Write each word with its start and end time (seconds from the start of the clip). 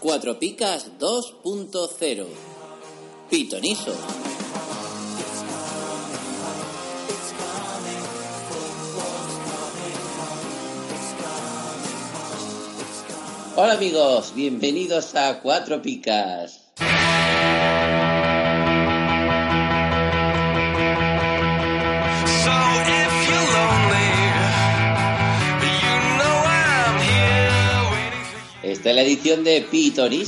Cuatro 0.00 0.38
Picas 0.38 0.92
2.0 0.98 2.26
Pitoniso 3.28 3.92
Hola 13.56 13.74
amigos, 13.74 14.32
bienvenidos 14.34 15.14
a 15.14 15.38
Cuatro 15.42 15.82
Picas. 15.82 16.69
Esta 28.80 28.88
es 28.88 28.96
la 28.96 29.02
edición 29.02 29.44
de 29.44 29.66
leave. 29.70 30.26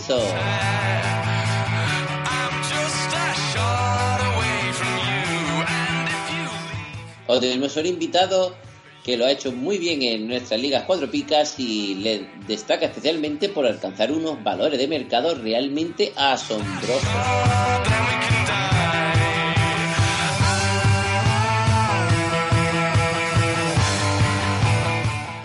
Hoy 7.28 7.40
tenemos 7.40 7.74
un 7.78 7.86
invitado 7.86 8.54
que 9.02 9.16
lo 9.16 9.24
ha 9.24 9.30
hecho 9.30 9.52
muy 9.52 9.78
bien 9.78 10.02
en 10.02 10.28
nuestras 10.28 10.60
ligas 10.60 10.84
Cuatro 10.86 11.10
Picas 11.10 11.58
y 11.58 11.94
le 11.94 12.28
destaca 12.46 12.84
especialmente 12.84 13.48
por 13.48 13.64
alcanzar 13.64 14.12
unos 14.12 14.44
valores 14.44 14.78
de 14.78 14.86
mercado 14.86 15.34
realmente 15.34 16.12
asombrosos. 16.14 17.00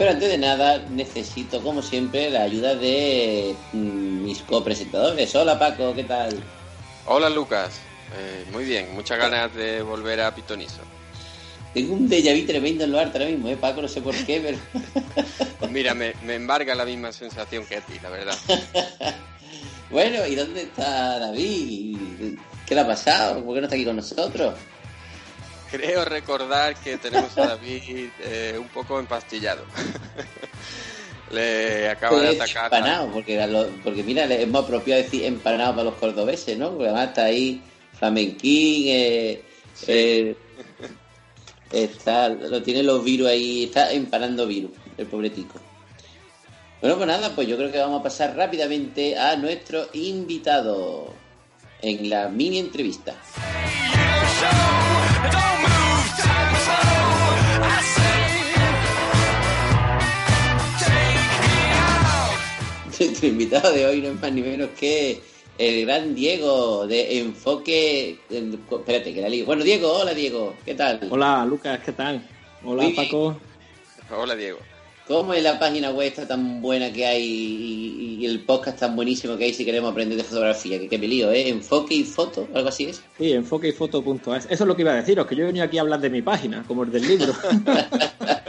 Pero 0.07 0.15
antes 0.15 0.29
de 0.29 0.37
nada, 0.37 0.85
necesito, 0.89 1.61
como 1.61 1.81
siempre, 1.81 2.29
la 2.29 2.43
ayuda 2.43 2.75
de 2.75 3.53
mm, 3.73 4.23
mis 4.23 4.41
copresentadores. 4.43 5.35
Hola 5.35 5.59
Paco, 5.59 5.93
¿qué 5.93 6.05
tal? 6.05 6.41
Hola 7.07 7.29
Lucas, 7.29 7.81
Eh, 8.17 8.45
muy 8.53 8.63
bien, 8.63 8.95
muchas 8.95 9.17
ganas 9.17 9.53
de 9.53 9.81
volver 9.81 10.21
a 10.21 10.33
Pitoniso. 10.33 10.79
Tengo 11.73 11.93
un 11.93 12.07
déjà 12.07 12.33
vu 12.33 12.47
tremendo 12.47 12.85
en 12.85 12.93
lo 12.93 12.99
alto 12.99 13.17
ahora 13.17 13.29
mismo, 13.29 13.49
¿eh, 13.49 13.57
Paco? 13.57 13.81
No 13.81 13.89
sé 13.89 13.99
por 13.99 14.15
qué, 14.15 14.39
pero... 14.39 14.57
Pues 15.59 15.71
mira, 15.71 15.93
me, 15.93 16.13
me 16.23 16.35
embarga 16.35 16.73
la 16.73 16.85
misma 16.85 17.11
sensación 17.11 17.65
que 17.65 17.75
a 17.75 17.81
ti, 17.81 17.99
la 18.01 18.09
verdad. 18.09 18.37
bueno, 19.91 20.25
¿y 20.25 20.35
dónde 20.35 20.61
está 20.61 21.19
David? 21.19 21.97
¿Qué 22.65 22.75
le 22.75 22.79
ha 22.79 22.87
pasado? 22.87 23.43
¿Por 23.43 23.55
qué 23.55 23.59
no 23.59 23.67
está 23.67 23.75
aquí 23.75 23.83
con 23.83 23.97
nosotros? 23.97 24.53
Creo 25.71 26.05
recordar 26.05 26.75
que 26.75 26.97
tenemos 26.97 27.37
a 27.37 27.47
David 27.47 28.09
eh, 28.21 28.55
un 28.59 28.67
poco 28.69 28.99
empastillado. 28.99 29.63
Le 31.31 31.89
acaba 31.89 32.21
de 32.21 32.27
Pues 32.35 32.41
atacar. 32.41 32.65
Empanado, 32.65 33.11
porque, 33.11 33.41
a 33.41 33.47
lo- 33.47 33.67
porque 33.83 34.01
mira, 34.03 34.25
le- 34.25 34.43
es 34.43 34.47
más 34.47 34.63
apropiado 34.63 35.01
decir 35.03 35.25
empanado 35.25 35.71
para 35.73 35.83
los 35.83 35.95
cordobeses, 35.95 36.57
¿no? 36.57 36.69
Porque 36.69 36.85
además 36.85 37.09
está 37.09 37.25
ahí 37.25 37.61
flamenquín, 37.99 38.85
eh, 38.87 39.41
eh, 39.87 40.35
está, 41.73 42.29
lo 42.29 42.63
tiene 42.63 42.81
los 42.81 43.03
virus 43.03 43.27
ahí, 43.27 43.65
está 43.65 43.91
empanando 43.91 44.47
virus, 44.47 44.71
el 44.97 45.05
pobre 45.07 45.29
tico. 45.29 45.59
Bueno, 46.79 46.95
pues 46.95 47.07
nada, 47.07 47.35
pues 47.35 47.45
yo 47.47 47.57
creo 47.57 47.71
que 47.73 47.79
vamos 47.79 47.99
a 47.99 48.03
pasar 48.03 48.35
rápidamente 48.37 49.17
a 49.17 49.35
nuestro 49.35 49.89
invitado 49.93 51.13
en 51.81 52.09
la 52.09 52.29
mini 52.29 52.59
entrevista. 52.59 53.15
tu 63.19 63.25
invitado 63.25 63.71
de 63.73 63.85
hoy 63.85 64.01
no 64.01 64.09
es 64.09 64.21
más 64.21 64.31
ni 64.31 64.41
menos 64.41 64.69
que 64.79 65.21
el 65.57 65.85
gran 65.85 66.15
Diego 66.15 66.87
de 66.87 67.19
Enfoque. 67.19 68.19
Espérate, 68.29 69.13
que 69.13 69.21
la 69.21 69.29
lío. 69.29 69.45
Bueno, 69.45 69.63
Diego, 69.63 69.91
hola 69.91 70.13
Diego, 70.13 70.55
¿qué 70.65 70.73
tal? 70.73 70.99
Hola 71.09 71.45
Lucas, 71.45 71.79
¿qué 71.85 71.91
tal? 71.91 72.27
Hola 72.63 72.83
Muy 72.83 72.91
bien. 72.93 73.05
Paco. 73.05 73.37
Hola 74.15 74.35
Diego. 74.35 74.59
¿Cómo 75.07 75.33
es 75.33 75.41
la 75.41 75.57
página 75.57 75.91
web 75.91 76.07
esta 76.07 76.27
tan 76.27 76.61
buena 76.61 76.91
que 76.91 77.05
hay 77.05 77.23
y, 77.23 78.17
y 78.19 78.25
el 78.25 78.41
podcast 78.41 78.79
tan 78.79 78.95
buenísimo 78.95 79.37
que 79.37 79.45
hay 79.45 79.53
si 79.53 79.63
queremos 79.63 79.91
aprender 79.91 80.17
de 80.17 80.23
fotografía? 80.23 80.79
Que, 80.79 80.89
que 80.89 80.97
me 80.97 81.07
lío, 81.07 81.31
¿eh? 81.31 81.47
Enfoque 81.47 81.93
y 81.93 82.03
foto, 82.03 82.47
algo 82.53 82.67
así 82.67 82.85
es. 82.85 83.01
Sí, 83.17 83.31
enfoqueyfoto.es. 83.31 84.45
Eso 84.45 84.47
es 84.49 84.59
lo 84.61 84.75
que 84.75 84.81
iba 84.81 84.91
a 84.91 84.95
deciros, 84.95 85.25
que 85.27 85.35
yo 85.35 85.43
he 85.43 85.47
venido 85.47 85.63
aquí 85.63 85.77
a 85.77 85.81
hablar 85.81 86.01
de 86.01 86.09
mi 86.09 86.21
página, 86.21 86.65
como 86.67 86.83
el 86.83 86.91
del 86.91 87.07
libro. 87.07 87.33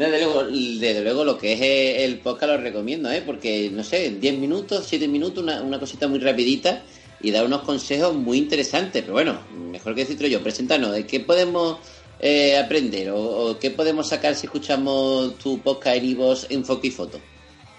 Desde 0.00 0.18
luego, 0.18 0.44
desde 0.44 1.02
luego 1.02 1.24
lo 1.24 1.36
que 1.36 1.52
es 1.52 1.60
eh, 1.60 2.04
el 2.06 2.20
podcast 2.20 2.52
lo 2.54 2.56
recomiendo, 2.56 3.10
¿eh? 3.10 3.22
Porque, 3.24 3.68
no 3.70 3.84
sé, 3.84 4.12
10 4.12 4.38
minutos, 4.38 4.86
7 4.88 5.06
minutos, 5.06 5.44
una, 5.44 5.78
cosita 5.78 6.08
muy 6.08 6.18
rapidita 6.20 6.82
y 7.20 7.30
da 7.30 7.44
unos 7.44 7.60
consejos 7.64 8.14
muy 8.14 8.38
interesantes. 8.38 9.02
Pero 9.02 9.12
bueno, 9.12 9.38
mejor 9.52 9.94
que 9.94 10.06
decirlo 10.06 10.26
yo, 10.26 10.42
preséntanos, 10.42 10.92
¿de 10.92 11.06
qué 11.06 11.20
podemos 11.20 11.80
eh, 12.18 12.56
aprender 12.56 13.10
o, 13.14 13.58
qué 13.60 13.72
podemos 13.72 14.08
sacar 14.08 14.34
si 14.34 14.46
escuchamos 14.46 15.36
tu 15.36 15.58
podcast 15.58 15.98
en 15.98 16.04
Ivos, 16.06 16.46
Enfoque 16.48 16.88
y 16.88 16.92
Foto? 16.92 17.20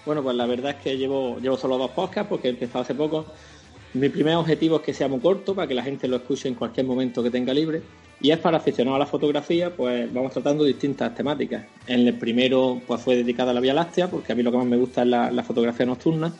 bueno, 0.06 0.22
pues 0.22 0.36
la 0.36 0.46
verdad 0.46 0.76
es 0.76 0.82
que 0.84 0.96
llevo, 0.96 1.40
llevo 1.40 1.56
solo 1.56 1.76
dos 1.76 1.90
podcasts 1.90 2.28
porque 2.28 2.46
he 2.46 2.50
empezado 2.52 2.84
hace 2.84 2.94
poco. 2.94 3.26
Mi 3.94 4.10
primer 4.10 4.36
objetivo 4.36 4.76
es 4.76 4.82
que 4.82 4.94
sea 4.94 5.08
muy 5.08 5.18
corto, 5.18 5.56
para 5.56 5.66
que 5.66 5.74
la 5.74 5.82
gente 5.82 6.06
lo 6.06 6.18
escuche 6.18 6.46
en 6.46 6.54
cualquier 6.54 6.86
momento 6.86 7.20
que 7.20 7.30
tenga 7.30 7.52
libre. 7.52 7.82
Y 8.22 8.30
es 8.30 8.38
para 8.38 8.58
aficionados 8.58 8.96
a 8.96 9.00
la 9.00 9.06
fotografía, 9.06 9.74
pues 9.74 10.12
vamos 10.12 10.32
tratando 10.32 10.62
distintas 10.62 11.12
temáticas. 11.12 11.64
En 11.88 12.06
el 12.06 12.14
primero, 12.14 12.80
pues 12.86 13.00
fue 13.00 13.16
dedicado 13.16 13.50
a 13.50 13.52
la 13.52 13.60
Vía 13.60 13.74
Láctea, 13.74 14.08
porque 14.08 14.32
a 14.32 14.36
mí 14.36 14.44
lo 14.44 14.52
que 14.52 14.58
más 14.58 14.66
me 14.66 14.76
gusta 14.76 15.02
es 15.02 15.08
la, 15.08 15.32
la 15.32 15.42
fotografía 15.42 15.84
nocturna. 15.84 16.32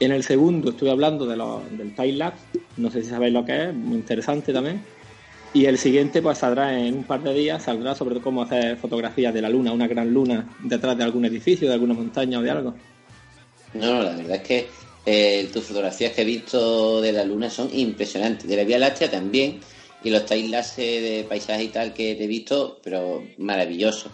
En 0.00 0.12
el 0.12 0.24
segundo 0.24 0.70
estuve 0.70 0.90
hablando 0.90 1.26
de 1.26 1.36
los, 1.36 1.60
del 1.76 1.94
time 1.94 2.12
lapse, 2.12 2.58
no 2.78 2.90
sé 2.90 3.02
si 3.02 3.10
sabéis 3.10 3.34
lo 3.34 3.44
que 3.44 3.64
es, 3.64 3.74
muy 3.74 3.96
interesante 3.96 4.52
también. 4.52 4.82
Y 5.52 5.66
el 5.66 5.78
siguiente 5.78 6.20
pues 6.20 6.38
saldrá 6.38 6.76
en 6.76 6.94
un 6.94 7.04
par 7.04 7.22
de 7.22 7.32
días, 7.32 7.62
saldrá 7.62 7.94
sobre 7.94 8.20
cómo 8.20 8.42
hacer 8.42 8.76
fotografías 8.76 9.32
de 9.32 9.42
la 9.42 9.48
luna, 9.48 9.72
una 9.72 9.86
gran 9.86 10.12
luna 10.12 10.56
detrás 10.60 10.96
de 10.96 11.04
algún 11.04 11.26
edificio, 11.26 11.68
de 11.68 11.74
alguna 11.74 11.94
montaña 11.94 12.38
o 12.38 12.42
de 12.42 12.50
algo. 12.50 12.74
No, 13.74 13.94
no, 13.94 14.02
la 14.02 14.16
verdad 14.16 14.36
es 14.36 14.42
que 14.42 14.66
eh, 15.06 15.48
tus 15.52 15.64
fotografías 15.64 16.12
que 16.12 16.22
he 16.22 16.24
visto 16.24 17.00
de 17.00 17.12
la 17.12 17.24
luna 17.24 17.50
son 17.50 17.68
impresionantes. 17.72 18.48
De 18.48 18.56
la 18.56 18.64
Vía 18.64 18.78
Láctea 18.78 19.10
también. 19.10 19.60
Y 20.04 20.10
los 20.10 20.26
timelapse 20.26 20.82
de 21.00 21.24
paisaje 21.24 21.64
y 21.64 21.68
tal 21.68 21.94
que 21.94 22.14
te 22.14 22.24
he 22.24 22.26
visto, 22.26 22.78
pero 22.84 23.22
maravilloso. 23.38 24.10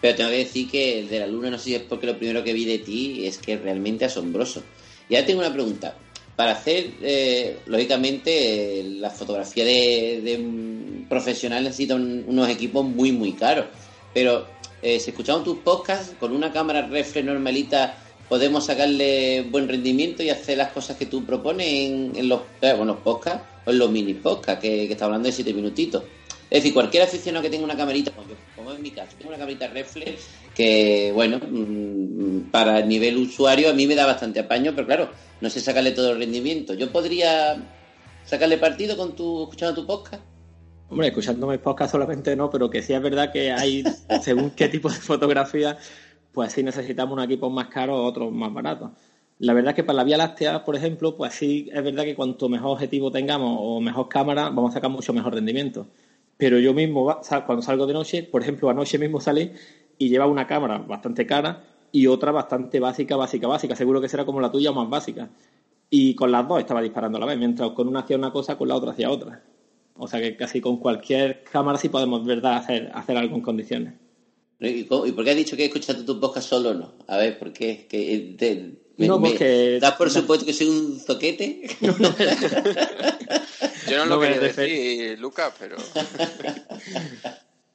Pero 0.00 0.14
tengo 0.16 0.30
que 0.30 0.38
decir 0.38 0.70
que 0.70 1.00
el 1.00 1.08
de 1.08 1.20
la 1.20 1.26
luna, 1.26 1.50
no 1.50 1.58
sé 1.58 1.64
si 1.64 1.74
es 1.74 1.82
porque 1.82 2.06
lo 2.06 2.16
primero 2.18 2.42
que 2.42 2.52
vi 2.52 2.64
de 2.64 2.78
ti 2.78 3.26
es 3.26 3.38
que 3.38 3.54
es 3.54 3.60
realmente 3.60 4.04
asombroso. 4.04 4.62
Y 5.08 5.14
ahora 5.14 5.26
tengo 5.26 5.40
una 5.40 5.52
pregunta. 5.52 5.98
Para 6.36 6.52
hacer, 6.52 6.94
eh, 7.02 7.58
lógicamente, 7.66 8.84
la 8.84 9.10
fotografía 9.10 9.64
de, 9.64 10.20
de 10.22 10.36
un 10.36 11.06
profesional 11.08 11.64
necesita 11.64 11.94
un- 11.96 12.24
unos 12.28 12.48
equipos 12.48 12.84
muy, 12.84 13.10
muy 13.12 13.32
caros. 13.32 13.66
Pero 14.12 14.46
eh, 14.80 15.00
si 15.00 15.10
escuchamos 15.10 15.44
tus 15.44 15.58
podcasts, 15.58 16.14
con 16.18 16.32
una 16.32 16.52
cámara 16.52 16.86
reflex 16.86 17.26
normalita, 17.26 17.98
podemos 18.28 18.66
sacarle 18.66 19.42
buen 19.50 19.68
rendimiento 19.68 20.22
y 20.22 20.30
hacer 20.30 20.58
las 20.58 20.70
cosas 20.72 20.96
que 20.96 21.06
tú 21.06 21.26
propones 21.26 21.66
en, 21.66 22.12
en 22.14 22.28
los, 22.28 22.42
eh, 22.60 22.72
bueno, 22.76 22.94
los 22.94 23.02
podcasts 23.02 23.46
o 23.68 23.70
en 23.70 23.78
los 23.78 23.90
mini 23.90 24.14
podcasts, 24.14 24.62
que, 24.62 24.90
está 24.90 25.04
hablando 25.04 25.26
de 25.26 25.32
siete 25.32 25.52
minutitos. 25.52 26.02
Es 26.50 26.62
decir, 26.62 26.72
cualquier 26.72 27.02
aficionado 27.02 27.42
que 27.42 27.50
tenga 27.50 27.64
una 27.64 27.76
camarita, 27.76 28.10
como, 28.56 28.72
en 28.72 28.82
mi 28.82 28.90
caso, 28.90 29.14
tengo 29.18 29.28
una 29.28 29.38
camarita 29.38 29.68
reflex 29.68 30.26
que, 30.54 31.12
bueno, 31.14 31.38
mm, 31.38 32.50
para 32.50 32.78
el 32.78 32.88
nivel 32.88 33.18
usuario 33.18 33.68
a 33.68 33.74
mí 33.74 33.86
me 33.86 33.94
da 33.94 34.06
bastante 34.06 34.40
apaño, 34.40 34.72
pero 34.74 34.86
claro, 34.86 35.10
no 35.42 35.50
sé 35.50 35.60
sacarle 35.60 35.90
todo 35.90 36.12
el 36.12 36.18
rendimiento. 36.18 36.72
¿Yo 36.72 36.90
podría 36.90 37.62
sacarle 38.24 38.56
partido 38.56 38.96
con 38.96 39.14
tu, 39.14 39.42
escuchando 39.42 39.74
tu 39.74 39.86
podcast? 39.86 40.22
Hombre, 40.88 41.08
escuchando 41.08 41.46
mis 41.46 41.58
podcasts 41.58 41.92
solamente 41.92 42.34
no, 42.34 42.48
pero 42.48 42.70
que 42.70 42.82
sí 42.82 42.94
es 42.94 43.02
verdad 43.02 43.30
que 43.30 43.52
hay, 43.52 43.84
según 44.22 44.52
qué 44.52 44.68
tipo 44.68 44.88
de 44.88 44.96
fotografía, 44.96 45.76
pues 46.32 46.54
sí 46.54 46.62
necesitamos 46.62 47.18
un 47.18 47.24
equipo 47.24 47.50
más 47.50 47.68
caro 47.68 47.94
o 47.94 48.06
otros 48.06 48.32
más 48.32 48.54
baratos. 48.54 48.92
La 49.38 49.52
verdad 49.52 49.70
es 49.70 49.76
que 49.76 49.84
para 49.84 49.98
la 49.98 50.04
Vía 50.04 50.16
Láctea, 50.16 50.64
por 50.64 50.74
ejemplo, 50.74 51.16
pues 51.16 51.34
sí 51.34 51.68
es 51.72 51.84
verdad 51.84 52.04
que 52.04 52.16
cuanto 52.16 52.48
mejor 52.48 52.72
objetivo 52.72 53.10
tengamos 53.10 53.56
o 53.60 53.80
mejor 53.80 54.08
cámara, 54.08 54.50
vamos 54.50 54.70
a 54.72 54.74
sacar 54.74 54.90
mucho 54.90 55.12
mejor 55.12 55.34
rendimiento. 55.34 55.86
Pero 56.36 56.58
yo 56.58 56.74
mismo, 56.74 57.20
cuando 57.46 57.62
salgo 57.62 57.86
de 57.86 57.92
noche, 57.92 58.22
por 58.24 58.42
ejemplo, 58.42 58.68
anoche 58.68 58.98
mismo 58.98 59.20
salí 59.20 59.52
y 59.96 60.08
llevaba 60.08 60.30
una 60.30 60.46
cámara 60.46 60.78
bastante 60.78 61.26
cara 61.26 61.64
y 61.92 62.06
otra 62.06 62.32
bastante 62.32 62.80
básica, 62.80 63.16
básica, 63.16 63.46
básica. 63.46 63.76
Seguro 63.76 64.00
que 64.00 64.08
será 64.08 64.24
como 64.24 64.40
la 64.40 64.50
tuya 64.50 64.70
o 64.70 64.74
más 64.74 64.88
básica. 64.88 65.30
Y 65.90 66.14
con 66.14 66.32
las 66.32 66.46
dos 66.46 66.58
estaba 66.58 66.82
disparando 66.82 67.18
a 67.18 67.20
la 67.20 67.26
vez, 67.26 67.38
mientras 67.38 67.70
con 67.70 67.88
una 67.88 68.00
hacía 68.00 68.16
una 68.16 68.32
cosa, 68.32 68.58
con 68.58 68.68
la 68.68 68.76
otra 68.76 68.92
hacía 68.92 69.10
otra. 69.10 69.42
O 69.94 70.06
sea 70.06 70.20
que 70.20 70.36
casi 70.36 70.60
con 70.60 70.78
cualquier 70.78 71.42
cámara 71.44 71.78
sí 71.78 71.88
podemos, 71.88 72.24
¿verdad?, 72.24 72.56
hacer, 72.56 72.90
hacer 72.94 73.16
algo 73.16 73.36
en 73.36 73.42
condiciones. 73.42 73.94
¿Y, 74.60 74.84
por 74.84 75.24
qué 75.24 75.30
has 75.30 75.36
dicho 75.36 75.56
que 75.56 75.66
escuchaste 75.66 76.02
tu 76.02 76.20
podcast 76.20 76.48
solo 76.48 76.74
no? 76.74 76.92
A 77.06 77.16
ver, 77.16 77.38
¿por 77.38 77.52
qué? 77.52 77.86
Que, 78.98 79.06
no, 79.06 79.20
porque... 79.20 79.78
¿Das 79.80 79.94
por 79.94 80.10
supuesto 80.10 80.44
que 80.44 80.52
soy 80.52 80.68
un 80.68 80.98
zoquete? 80.98 81.62
Yo 81.80 81.92
no, 83.98 84.06
lo 84.06 84.20
quería 84.20 84.40
decir, 84.40 85.18
Lucas, 85.18 85.54
pero... 85.58 85.76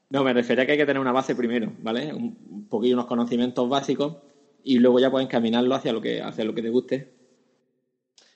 no, 0.09 0.23
me 0.23 0.33
refería 0.33 0.63
a 0.63 0.65
que 0.65 0.73
hay 0.73 0.77
que 0.77 0.85
tener 0.85 0.99
una 0.99 1.13
base 1.13 1.33
primero, 1.33 1.71
¿vale? 1.79 2.13
Un 2.13 2.67
poquillo 2.69 2.95
unos 2.95 3.07
conocimientos 3.07 3.67
básicos 3.67 4.17
y 4.63 4.79
luego 4.79 4.99
ya 4.99 5.09
puedes 5.09 5.27
encaminarlo 5.27 5.73
hacia 5.73 5.93
lo 5.93 6.01
que, 6.01 6.21
hacia 6.21 6.43
lo 6.43 6.53
que 6.53 6.61
te 6.61 6.69
guste 6.69 7.23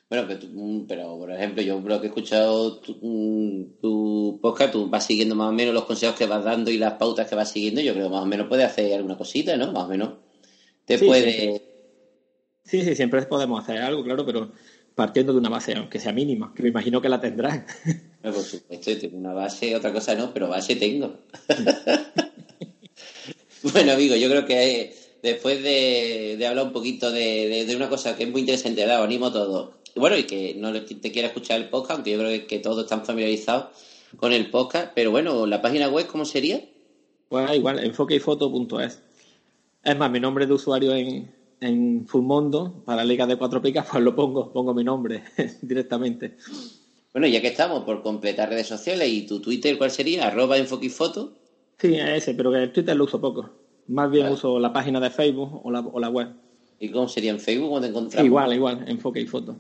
bueno, 0.10 0.26
mm, 0.26 0.86
pero, 0.88 1.18
por 1.18 1.32
ejemplo, 1.32 1.62
yo 1.62 1.84
creo 1.84 2.00
que 2.00 2.08
he 2.08 2.10
escuchado 2.10 2.82
mm, 3.02 3.64
tu, 3.82 4.40
podcast, 4.42 4.72
tú 4.72 4.90
vas 4.90 5.06
siguiendo 5.06 5.36
más 5.36 5.50
o 5.50 5.52
menos 5.52 5.74
los 5.74 5.84
consejos 5.84 6.16
que 6.16 6.26
vas 6.26 6.46
dando 6.46 6.72
y 6.72 6.78
las 6.78 6.94
pautas 6.94 7.28
que 7.28 7.36
vas 7.36 7.52
siguiendo, 7.52 7.82
yo 7.82 7.94
creo 7.94 8.06
que 8.06 8.14
más 8.14 8.24
o 8.24 8.26
menos 8.26 8.48
puedes 8.48 8.66
hacer 8.66 8.94
alguna 8.94 9.18
cosita, 9.18 9.58
¿no? 9.58 9.74
Más 9.74 9.84
o 9.84 9.88
menos. 9.90 10.12
Te 10.86 10.98
puede... 11.00 11.32
Sí, 11.32 11.58
sí. 11.58 11.62
Siempre 12.68 13.22
podemos 13.24 13.64
hacer 13.64 13.78
algo, 13.78 14.04
claro, 14.04 14.26
pero 14.26 14.52
partiendo 14.96 15.34
de 15.34 15.40
una 15.40 15.50
base, 15.50 15.76
aunque 15.76 16.00
sea 16.00 16.12
mínima, 16.12 16.54
que 16.56 16.64
me 16.64 16.70
imagino 16.70 17.02
que 17.02 17.10
la 17.10 17.20
tendrás. 17.20 17.64
por 18.22 18.36
supuesto, 18.36 18.98
tengo 18.98 19.18
una 19.18 19.34
base, 19.34 19.76
otra 19.76 19.94
cosa 19.94 20.16
no, 20.16 20.34
pero 20.34 20.48
base 20.48 20.76
tengo. 20.76 21.20
bueno, 23.64 23.92
amigo, 23.92 24.16
yo 24.16 24.30
creo 24.30 24.46
que 24.46 24.96
después 25.22 25.62
de, 25.64 26.44
hablar 26.48 26.66
un 26.66 26.74
poquito 26.74 27.12
de, 27.12 27.72
una 27.76 27.90
cosa 27.90 28.16
que 28.16 28.24
es 28.24 28.32
muy 28.32 28.42
interesante, 28.42 28.82
¿verdad? 28.82 29.00
Os 29.00 29.06
animo 29.06 29.28
a 29.28 29.34
todos 29.34 29.78
bueno, 29.98 30.18
y 30.18 30.24
que 30.24 30.56
no 30.56 30.72
te 30.74 31.12
quiera 31.12 31.30
escuchar 31.30 31.60
el 31.60 31.70
podcast, 31.70 31.92
aunque 31.92 32.12
yo 32.12 32.20
creo 32.20 32.48
que, 32.48 32.60
todos 32.60 32.84
están 32.84 33.06
familiarizados 33.06 33.68
con 34.18 34.32
el 34.32 34.50
podcast, 34.50 34.92
pero 34.96 35.12
bueno, 35.12 35.46
¿la 35.46 35.62
página 35.62 35.90
web 35.90 36.08
cómo 36.08 36.26
sería? 36.26 36.62
Pues 37.30 37.56
igual, 37.56 37.84
enfoqueifoto.es. 37.84 39.02
Es 39.84 39.98
más, 39.98 40.12
mi 40.12 40.20
nombre 40.20 40.46
de 40.46 40.54
usuario 40.54 40.94
en, 40.94 41.34
en 41.60 42.06
Fullmondo, 42.08 42.84
para 42.86 43.04
Liga 43.04 43.26
de 43.26 43.36
Cuatro 43.36 43.62
Picas, 43.62 43.88
pues 43.92 44.04
lo 44.04 44.16
pongo, 44.16 44.52
pongo 44.52 44.74
mi 44.74 44.84
nombre 44.84 45.24
directamente. 45.62 46.38
Bueno, 47.14 47.28
ya 47.28 47.42
que 47.42 47.48
estamos, 47.48 47.84
por 47.84 48.04
completar 48.04 48.50
redes 48.50 48.68
sociales, 48.68 49.10
¿y 49.10 49.26
tu 49.26 49.42
Twitter 49.42 49.78
cuál 49.78 49.92
sería? 49.92 50.28
¿Arroba 50.28 50.58
enfoqueifoto? 50.58 51.34
Sí, 51.80 51.96
ese, 51.96 52.34
pero 52.34 52.52
que 52.52 52.64
el 52.64 52.72
Twitter 52.72 52.96
lo 52.96 53.06
uso 53.06 53.20
poco. 53.20 53.50
Más 53.88 54.12
bien 54.12 54.28
uso 54.28 54.60
la 54.60 54.74
página 54.74 55.00
de 55.00 55.10
Facebook 55.10 55.62
o 55.64 55.72
la, 55.72 55.80
o 55.80 56.00
la 56.00 56.10
web. 56.10 56.30
¿Y 56.80 56.90
cómo 56.90 57.08
sería 57.08 57.32
en 57.32 57.40
Facebook 57.40 57.70
cuando 57.70 57.88
te 57.88 57.92
encontramos? 57.92 58.26
Igual, 58.26 58.54
igual, 58.54 58.86
enfoque 58.88 59.22
y 59.22 59.26
foto. 59.26 59.58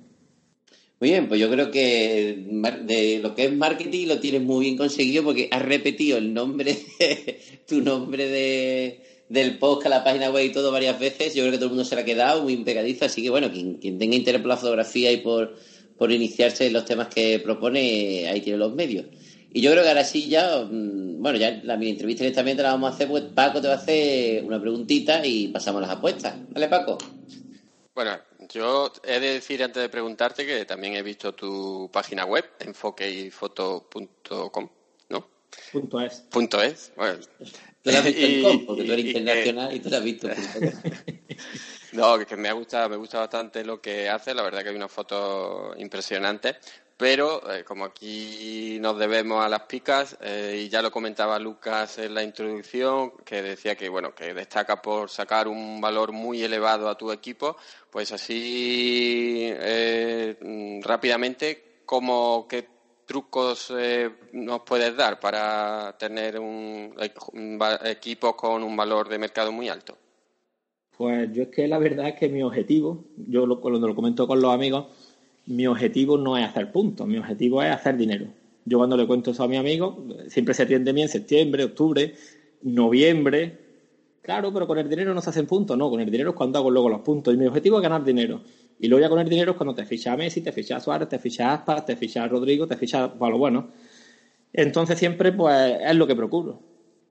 Muy 1.00 1.12
bien, 1.12 1.28
pues 1.28 1.40
yo 1.40 1.50
creo 1.50 1.70
que 1.70 2.44
de 2.84 3.20
lo 3.22 3.36
que 3.36 3.46
es 3.46 3.56
marketing 3.56 4.08
lo 4.08 4.20
tienes 4.20 4.42
muy 4.42 4.66
bien 4.66 4.78
conseguido 4.78 5.24
porque 5.24 5.48
has 5.52 5.62
repetido 5.62 6.18
el 6.18 6.34
nombre, 6.34 6.76
tu 7.68 7.82
nombre 7.82 8.28
de, 8.28 9.17
del 9.30 9.58
podcast, 9.58 9.90
la 9.90 10.04
página 10.04 10.30
web 10.30 10.46
y 10.46 10.52
todo 10.52 10.72
varias 10.72 11.00
veces. 11.00 11.36
Yo 11.36 11.44
creo 11.44 11.52
que 11.52 11.58
todo 11.58 11.68
el 11.68 11.72
mundo 11.72 11.86
se 11.86 11.96
lo 11.96 12.02
ha 12.02 12.06
quedado 12.06 12.44
muy 12.44 12.58
pegadizo, 12.58 13.06
así 13.06 13.22
que 13.22 13.30
bueno, 13.30 13.52
quien, 13.52 13.80
tenga 13.80 14.16
interés 14.16 14.42
por 14.42 14.50
la 14.50 14.58
fotografía 14.58 15.12
y 15.12 15.18
por, 15.18 15.56
por 15.98 16.12
iniciarse 16.12 16.68
en 16.68 16.74
los 16.74 16.86
temas 16.86 17.08
que 17.08 17.40
propone, 17.40 18.28
ahí 18.28 18.42
tiene 18.42 18.58
los 18.58 18.74
medios. 18.74 19.06
Y 19.52 19.62
yo 19.62 19.72
creo 19.72 19.84
que 19.84 19.90
ahora 19.90 20.04
sí 20.04 20.28
ya, 20.28 20.68
mm, 20.70 21.22
bueno, 21.22 21.38
ya 21.38 21.62
la 21.64 21.78
mini 21.78 21.92
entrevista 21.92 22.24
directamente 22.24 22.64
la 22.64 22.72
vamos 22.72 22.92
a 22.92 22.94
hacer, 22.94 23.08
pues 23.08 23.24
Paco 23.24 23.62
te 23.62 23.68
va 23.68 23.76
a 23.76 23.78
hacer 23.78 24.44
una 24.44 24.62
preguntita 24.62 25.26
y 25.26 25.48
pasamos 25.48 25.82
las 25.82 25.92
apuestas. 25.92 26.36
Dale, 26.50 26.68
Paco. 26.68 26.98
Bueno, 27.96 28.20
yo 28.54 28.92
he 29.04 29.20
de 29.20 29.34
decir 29.34 29.64
antes 29.64 29.82
de 29.82 29.90
preguntarte 29.90 30.46
que 30.46 30.66
también 30.66 30.94
he 30.94 31.02
visto 31.02 31.34
tu 31.34 31.90
página 31.92 32.26
web, 32.26 32.46
enfoqueifoto.com, 32.60 34.70
¿no? 35.10 35.28
Punto 35.72 36.02
es. 36.02 36.20
Punto 36.30 36.62
es. 36.62 36.92
Bueno. 36.96 37.18
Tú 37.88 37.94
la 37.94 38.00
has 38.00 38.06
visto 38.06 38.26
en 38.26 38.44
com, 38.44 38.66
porque 38.66 38.84
tú 38.84 38.92
eres 38.92 39.06
internacional 39.06 39.74
y, 39.74 39.80
tú 39.80 39.90
la 39.90 39.98
has 39.98 40.04
visto. 40.04 40.28
no, 41.94 42.20
que 42.26 42.36
me 42.36 42.52
gusta, 42.52 42.90
me 42.90 42.98
gusta 42.98 43.20
bastante 43.20 43.64
lo 43.64 43.80
que 43.80 44.10
hace. 44.10 44.34
La 44.34 44.44
verdad 44.44 44.62
que 44.62 44.70
hay 44.70 44.76
una 44.76 44.90
foto 44.90 45.74
impresionante 45.78 46.58
pero 46.98 47.54
eh, 47.54 47.64
como 47.64 47.86
aquí 47.86 48.80
nos 48.82 48.98
debemos 48.98 49.46
a 49.46 49.48
las 49.48 49.62
picas 49.62 50.18
eh, 50.20 50.64
y 50.66 50.68
ya 50.70 50.82
lo 50.82 50.90
comentaba 50.90 51.38
Lucas 51.38 52.00
en 52.00 52.16
la 52.16 52.24
introducción 52.24 53.12
que 53.24 53.44
decía 53.44 53.76
que 53.76 53.88
bueno 53.88 54.16
que 54.16 54.34
destaca 54.34 54.82
por 54.82 55.12
sacar 55.12 55.48
un 55.48 55.80
valor 55.80 56.12
muy 56.12 56.42
elevado 56.42 56.90
a 56.90 56.98
tu 56.98 57.12
equipo 57.12 57.56
pues 57.92 58.12
así 58.12 59.48
eh, 59.48 60.38
mm, 60.42 60.82
rápidamente 60.82 61.82
cómo 61.86 62.48
qué 62.50 62.77
trucos 63.08 63.74
nos 64.34 64.62
puedes 64.62 64.96
dar 64.96 65.20
para 65.20 65.96
tener 65.98 66.40
un, 66.40 66.94
un 67.34 67.60
equipo 67.86 68.36
con 68.36 68.62
un 68.64 68.76
valor 68.78 69.10
de 69.10 69.18
mercado 69.18 69.52
muy 69.52 69.70
alto 69.70 69.98
pues 70.96 71.32
yo 71.34 71.44
es 71.44 71.50
que 71.50 71.68
la 71.68 71.80
verdad 71.80 72.10
es 72.10 72.16
que 72.16 72.30
mi 72.30 72.44
objetivo 72.44 73.06
yo 73.16 73.48
lo, 73.48 73.60
cuando 73.60 73.88
lo 73.88 73.96
comento 73.96 74.28
con 74.28 74.40
los 74.40 74.54
amigos 74.54 74.86
mi 75.48 75.66
objetivo 75.66 76.18
no 76.18 76.38
es 76.38 76.46
hacer 76.46 76.72
puntos, 76.72 77.08
mi 77.08 77.18
objetivo 77.18 77.64
es 77.64 77.72
hacer 77.72 77.98
dinero. 77.98 78.28
Yo 78.66 78.78
cuando 78.78 78.98
le 78.98 79.08
cuento 79.08 79.32
eso 79.32 79.44
a 79.44 79.48
mi 79.48 79.56
amigo, 79.56 80.06
siempre 80.28 80.54
se 80.54 80.64
atiende 80.64 80.92
bien 80.92 81.08
septiembre, 81.08 81.64
octubre, 81.64 82.14
noviembre. 82.62 83.58
Claro, 84.22 84.52
pero 84.52 84.68
con 84.68 84.78
el 84.78 84.90
dinero 84.90 85.14
no 85.14 85.22
se 85.22 85.30
hacen 85.30 85.48
puntos, 85.48 85.78
no, 85.78 85.90
con 85.90 86.02
el 86.02 86.12
dinero 86.12 86.32
es 86.32 86.36
cuando 86.36 86.60
hago 86.60 86.70
luego 86.70 86.90
los 86.90 87.00
puntos. 87.00 87.34
Y 87.34 87.38
mi 87.38 87.48
objetivo 87.48 87.78
es 87.78 87.84
ganar 87.84 88.04
dinero. 88.04 88.42
Y 88.80 88.88
luego 88.88 89.02
ya 89.02 89.10
con 89.10 89.20
el 89.20 89.28
dinero 89.28 89.52
es 89.52 89.58
cuando 89.58 89.74
te 89.74 89.86
ficha 89.86 90.14
a 90.14 90.18
Messi, 90.18 90.42
te 90.42 90.52
ficha 90.52 90.78
a 90.78 90.80
Suárez, 90.80 91.10
te 91.10 91.20
ficha 91.20 91.50
a 91.50 91.54
Aspas, 91.56 91.86
te 91.86 91.96
ficha 91.96 92.24
a 92.24 92.28
Rodrigo, 92.28 92.68
te 92.68 92.78
ficha 92.78 93.06
a 93.06 93.30
lo 93.30 93.38
bueno. 93.38 93.72
Entonces 94.54 95.00
siempre 95.00 95.32
pues 95.32 95.78
es 95.82 95.96
lo 95.96 96.08
que 96.08 96.16
procuro. 96.16 96.62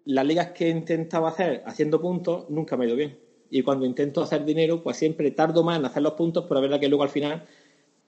Las 0.04 0.24
ligas 0.24 0.52
que 0.52 0.66
he 0.66 0.70
intentado 0.70 1.26
hacer 1.26 1.62
haciendo 1.66 2.00
puntos 2.00 2.48
nunca 2.50 2.76
me 2.76 2.84
ha 2.84 2.88
ido 2.88 2.96
bien. 2.96 3.18
Y 3.50 3.62
cuando 3.62 3.86
intento 3.86 4.22
hacer 4.22 4.44
dinero, 4.44 4.82
pues 4.82 4.96
siempre 4.96 5.30
tardo 5.30 5.62
más 5.62 5.78
en 5.78 5.84
hacer 5.84 6.02
los 6.02 6.14
puntos, 6.14 6.44
pero 6.48 6.60
es 6.60 6.62
verdad 6.62 6.80
que 6.80 6.88
luego 6.88 7.02
al 7.02 7.10
final 7.10 7.44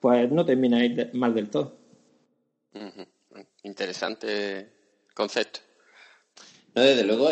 pues 0.00 0.30
no 0.30 0.44
termina 0.44 0.78
mal 1.12 1.34
del 1.34 1.50
todo. 1.50 1.76
Interesante 3.64 4.68
concepto. 5.14 5.60
No, 6.74 6.82
desde 6.82 7.04
luego, 7.04 7.30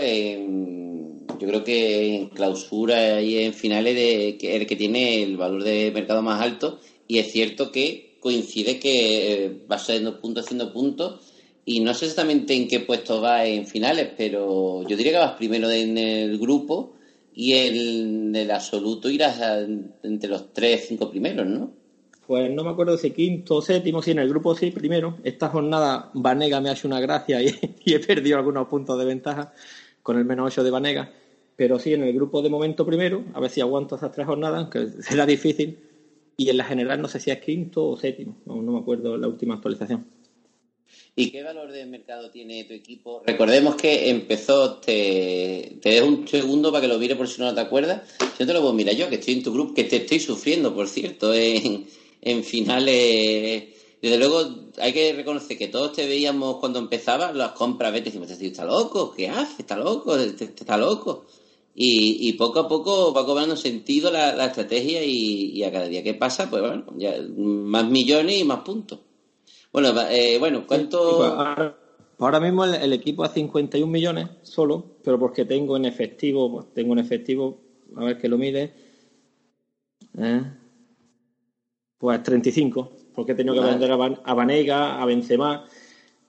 yo 1.46 1.52
creo 1.52 1.64
que 1.64 2.16
en 2.16 2.28
clausura 2.30 3.22
y 3.22 3.38
en 3.38 3.54
finales 3.54 3.94
de, 3.94 4.36
que 4.36 4.56
el 4.56 4.66
que 4.66 4.74
tiene 4.74 5.22
el 5.22 5.36
valor 5.36 5.62
de 5.62 5.92
mercado 5.92 6.22
más 6.22 6.40
alto 6.40 6.80
y 7.06 7.18
es 7.18 7.30
cierto 7.30 7.70
que 7.70 8.16
coincide 8.20 8.80
que 8.80 9.44
eh, 9.44 9.60
va 9.70 9.76
haciendo 9.76 10.20
puntos, 10.20 10.44
haciendo 10.44 10.72
puntos 10.72 11.32
y 11.64 11.80
no 11.80 11.94
sé 11.94 12.06
exactamente 12.06 12.54
en 12.54 12.66
qué 12.66 12.80
puesto 12.80 13.20
va 13.20 13.44
en 13.44 13.66
finales, 13.66 14.10
pero 14.16 14.82
yo 14.88 14.96
diría 14.96 15.12
que 15.12 15.18
vas 15.18 15.32
primero 15.32 15.70
en 15.70 15.96
el 15.98 16.38
grupo 16.38 16.94
y 17.34 17.52
en 17.52 18.34
el 18.34 18.50
absoluto 18.50 19.08
irás 19.08 19.40
entre 20.02 20.28
los 20.28 20.52
tres, 20.52 20.86
cinco 20.88 21.10
primeros, 21.10 21.46
¿no? 21.46 21.70
pues 22.26 22.50
no 22.50 22.64
me 22.64 22.70
acuerdo 22.70 22.98
si 22.98 23.12
quinto 23.12 23.56
o 23.56 23.62
séptimo, 23.62 24.02
sí, 24.02 24.10
en 24.10 24.18
el 24.18 24.28
grupo 24.28 24.54
sí, 24.54 24.70
primero. 24.70 25.18
Esta 25.22 25.48
jornada 25.48 26.10
Vanega 26.14 26.60
me 26.60 26.68
ha 26.68 26.72
hecho 26.72 26.88
una 26.88 27.00
gracia 27.00 27.40
y, 27.42 27.94
he 27.94 28.00
perdido 28.00 28.38
algunos 28.38 28.66
puntos 28.66 28.98
de 28.98 29.04
ventaja 29.04 29.52
con 30.02 30.18
el 30.18 30.24
menos 30.24 30.46
8 30.48 30.64
de 30.64 30.70
Vanega. 30.70 31.12
Pero 31.56 31.78
sí, 31.78 31.94
en 31.94 32.02
el 32.04 32.14
grupo 32.14 32.42
de 32.42 32.50
momento 32.50 32.84
primero, 32.84 33.24
a 33.32 33.40
ver 33.40 33.50
si 33.50 33.60
aguanto 33.60 33.96
esas 33.96 34.12
tres 34.12 34.26
jornadas, 34.26 34.60
aunque 34.60 34.88
será 35.02 35.26
difícil. 35.26 35.78
Y 36.38 36.50
en 36.50 36.58
la 36.58 36.64
general 36.64 37.00
no 37.00 37.08
sé 37.08 37.18
si 37.18 37.30
es 37.30 37.38
quinto 37.38 37.88
o 37.88 37.96
séptimo, 37.96 38.36
no, 38.44 38.60
me 38.60 38.78
acuerdo 38.78 39.16
la 39.16 39.26
última 39.26 39.54
actualización. 39.54 40.06
¿Y 41.18 41.30
qué 41.30 41.42
valor 41.42 41.72
de 41.72 41.86
mercado 41.86 42.30
tiene 42.30 42.64
tu 42.64 42.74
equipo? 42.74 43.22
Recordemos 43.26 43.74
que 43.76 44.10
empezó, 44.10 44.74
te, 44.74 45.78
te 45.80 45.88
dejo 45.88 46.06
un 46.06 46.28
segundo 46.28 46.70
para 46.70 46.82
que 46.82 46.88
lo 46.88 46.98
mire 46.98 47.16
por 47.16 47.26
si 47.26 47.40
no 47.40 47.54
te 47.54 47.60
acuerdas. 47.62 48.02
Yo 48.38 48.46
te 48.46 48.52
lo 48.52 48.60
puedo 48.60 48.74
mirar 48.74 48.94
yo, 48.94 49.08
que 49.08 49.14
estoy 49.14 49.32
en 49.32 49.42
tu 49.42 49.50
grupo, 49.50 49.72
que 49.72 49.84
te 49.84 49.96
estoy 49.96 50.20
sufriendo, 50.20 50.74
por 50.74 50.88
cierto, 50.88 51.32
en, 51.32 51.86
en 52.20 52.44
finales. 52.44 53.64
Desde 54.02 54.18
luego, 54.18 54.68
hay 54.78 54.92
que 54.92 55.14
reconocer 55.14 55.56
que 55.56 55.68
todos 55.68 55.94
te 55.94 56.06
veíamos 56.06 56.58
cuando 56.58 56.78
empezaba 56.78 57.32
las 57.32 57.52
compras, 57.52 57.94
vete, 57.94 58.10
decimos, 58.10 58.30
este 58.30 58.48
está 58.48 58.66
loco, 58.66 59.14
¿qué 59.16 59.30
hace? 59.30 59.62
Está 59.62 59.78
loco, 59.78 60.18
este, 60.18 60.44
este 60.44 60.64
está 60.64 60.76
loco. 60.76 61.24
Y, 61.78 62.32
poco 62.34 62.60
a 62.60 62.68
poco 62.68 63.12
va 63.12 63.26
cobrando 63.26 63.54
sentido 63.54 64.10
la, 64.10 64.46
estrategia 64.46 65.04
y, 65.04 65.62
a 65.62 65.70
cada 65.70 65.86
día 65.86 66.02
que 66.02 66.14
pasa, 66.14 66.48
pues 66.48 66.62
bueno, 66.62 66.84
ya 66.96 67.14
más 67.36 67.86
millones 67.90 68.40
y 68.40 68.44
más 68.44 68.60
puntos. 68.60 69.00
Bueno, 69.72 69.92
eh, 70.08 70.38
bueno, 70.38 70.66
¿cuánto...? 70.66 71.18
Pues 71.18 71.74
ahora, 72.18 72.40
mismo 72.40 72.64
el, 72.64 72.92
equipo 72.94 73.24
a 73.24 73.28
51 73.28 73.92
millones 73.92 74.28
solo, 74.40 74.86
pero 75.04 75.18
porque 75.18 75.44
tengo 75.44 75.76
en 75.76 75.84
efectivo, 75.84 76.50
pues 76.50 76.66
tengo 76.72 76.94
en 76.94 77.00
efectivo, 77.00 77.58
a 77.94 78.04
ver 78.04 78.16
que 78.16 78.28
lo 78.30 78.38
mide, 78.38 78.72
¿eh? 80.16 80.42
Pues 81.98 82.22
35, 82.22 82.90
porque 83.14 83.32
he 83.32 83.34
tenido 83.34 83.54
que 83.54 83.60
vender 83.60 83.92
a, 83.92 83.96
Van- 83.96 84.18
a 84.24 84.32
Vanega, 84.32 85.02
a 85.02 85.04
Benzema, 85.04 85.62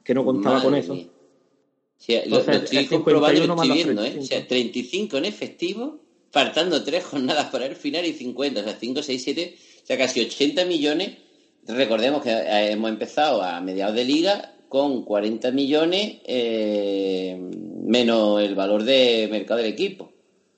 que 0.04 0.13
no 0.13 0.25
contaba 0.25 0.62
con 0.62 0.75
eso. 0.75 0.94
mía. 0.94 1.08
O 2.00 2.04
sea, 2.04 2.20
lo, 2.25 2.39
Entonces, 2.39 2.56
lo 2.74 2.80
estoy 2.80 2.86
comprobando 2.86 3.39
y 3.39 3.42
51 3.44 3.56
lo 3.56 3.62
estoy 3.63 3.84
viendo, 3.84 4.04
¿eh? 4.04 4.08
O 4.08 4.12
35. 4.12 4.27
sea, 4.27 4.48
35 4.48 5.18
en 5.18 5.25
efectivo, 5.25 6.00
faltando 6.32 6.84
tres 6.84 7.04
jornadas 7.06 7.48
para 7.48 7.66
el 7.66 7.75
final 7.75 8.06
y 8.06 8.13
50, 8.13 8.62
o 8.62 8.63
sea, 8.63 8.77
5, 8.80 9.01
6, 9.04 9.24
7, 9.24 9.56
o 9.84 9.86
sea, 9.86 9.98
casi 9.98 10.22
80 10.22 10.66
millones. 10.66 11.12
Recordemos 11.66 12.22
que 12.22 12.30
eh, 12.32 12.72
hemos 12.72 12.89
empezado 12.89 13.42
a 13.42 13.60
mediados 13.62 13.96
de 13.96 14.06
liga 14.06 14.54
con 14.70 15.04
40 15.04 15.51
millones 15.51 16.18
eh, 16.25 17.38
menos 17.84 18.42
el 18.42 18.56
valor 18.56 18.84
de 18.84 19.27
mercado 19.32 19.60
del 19.62 19.72
equipo. 19.72 20.12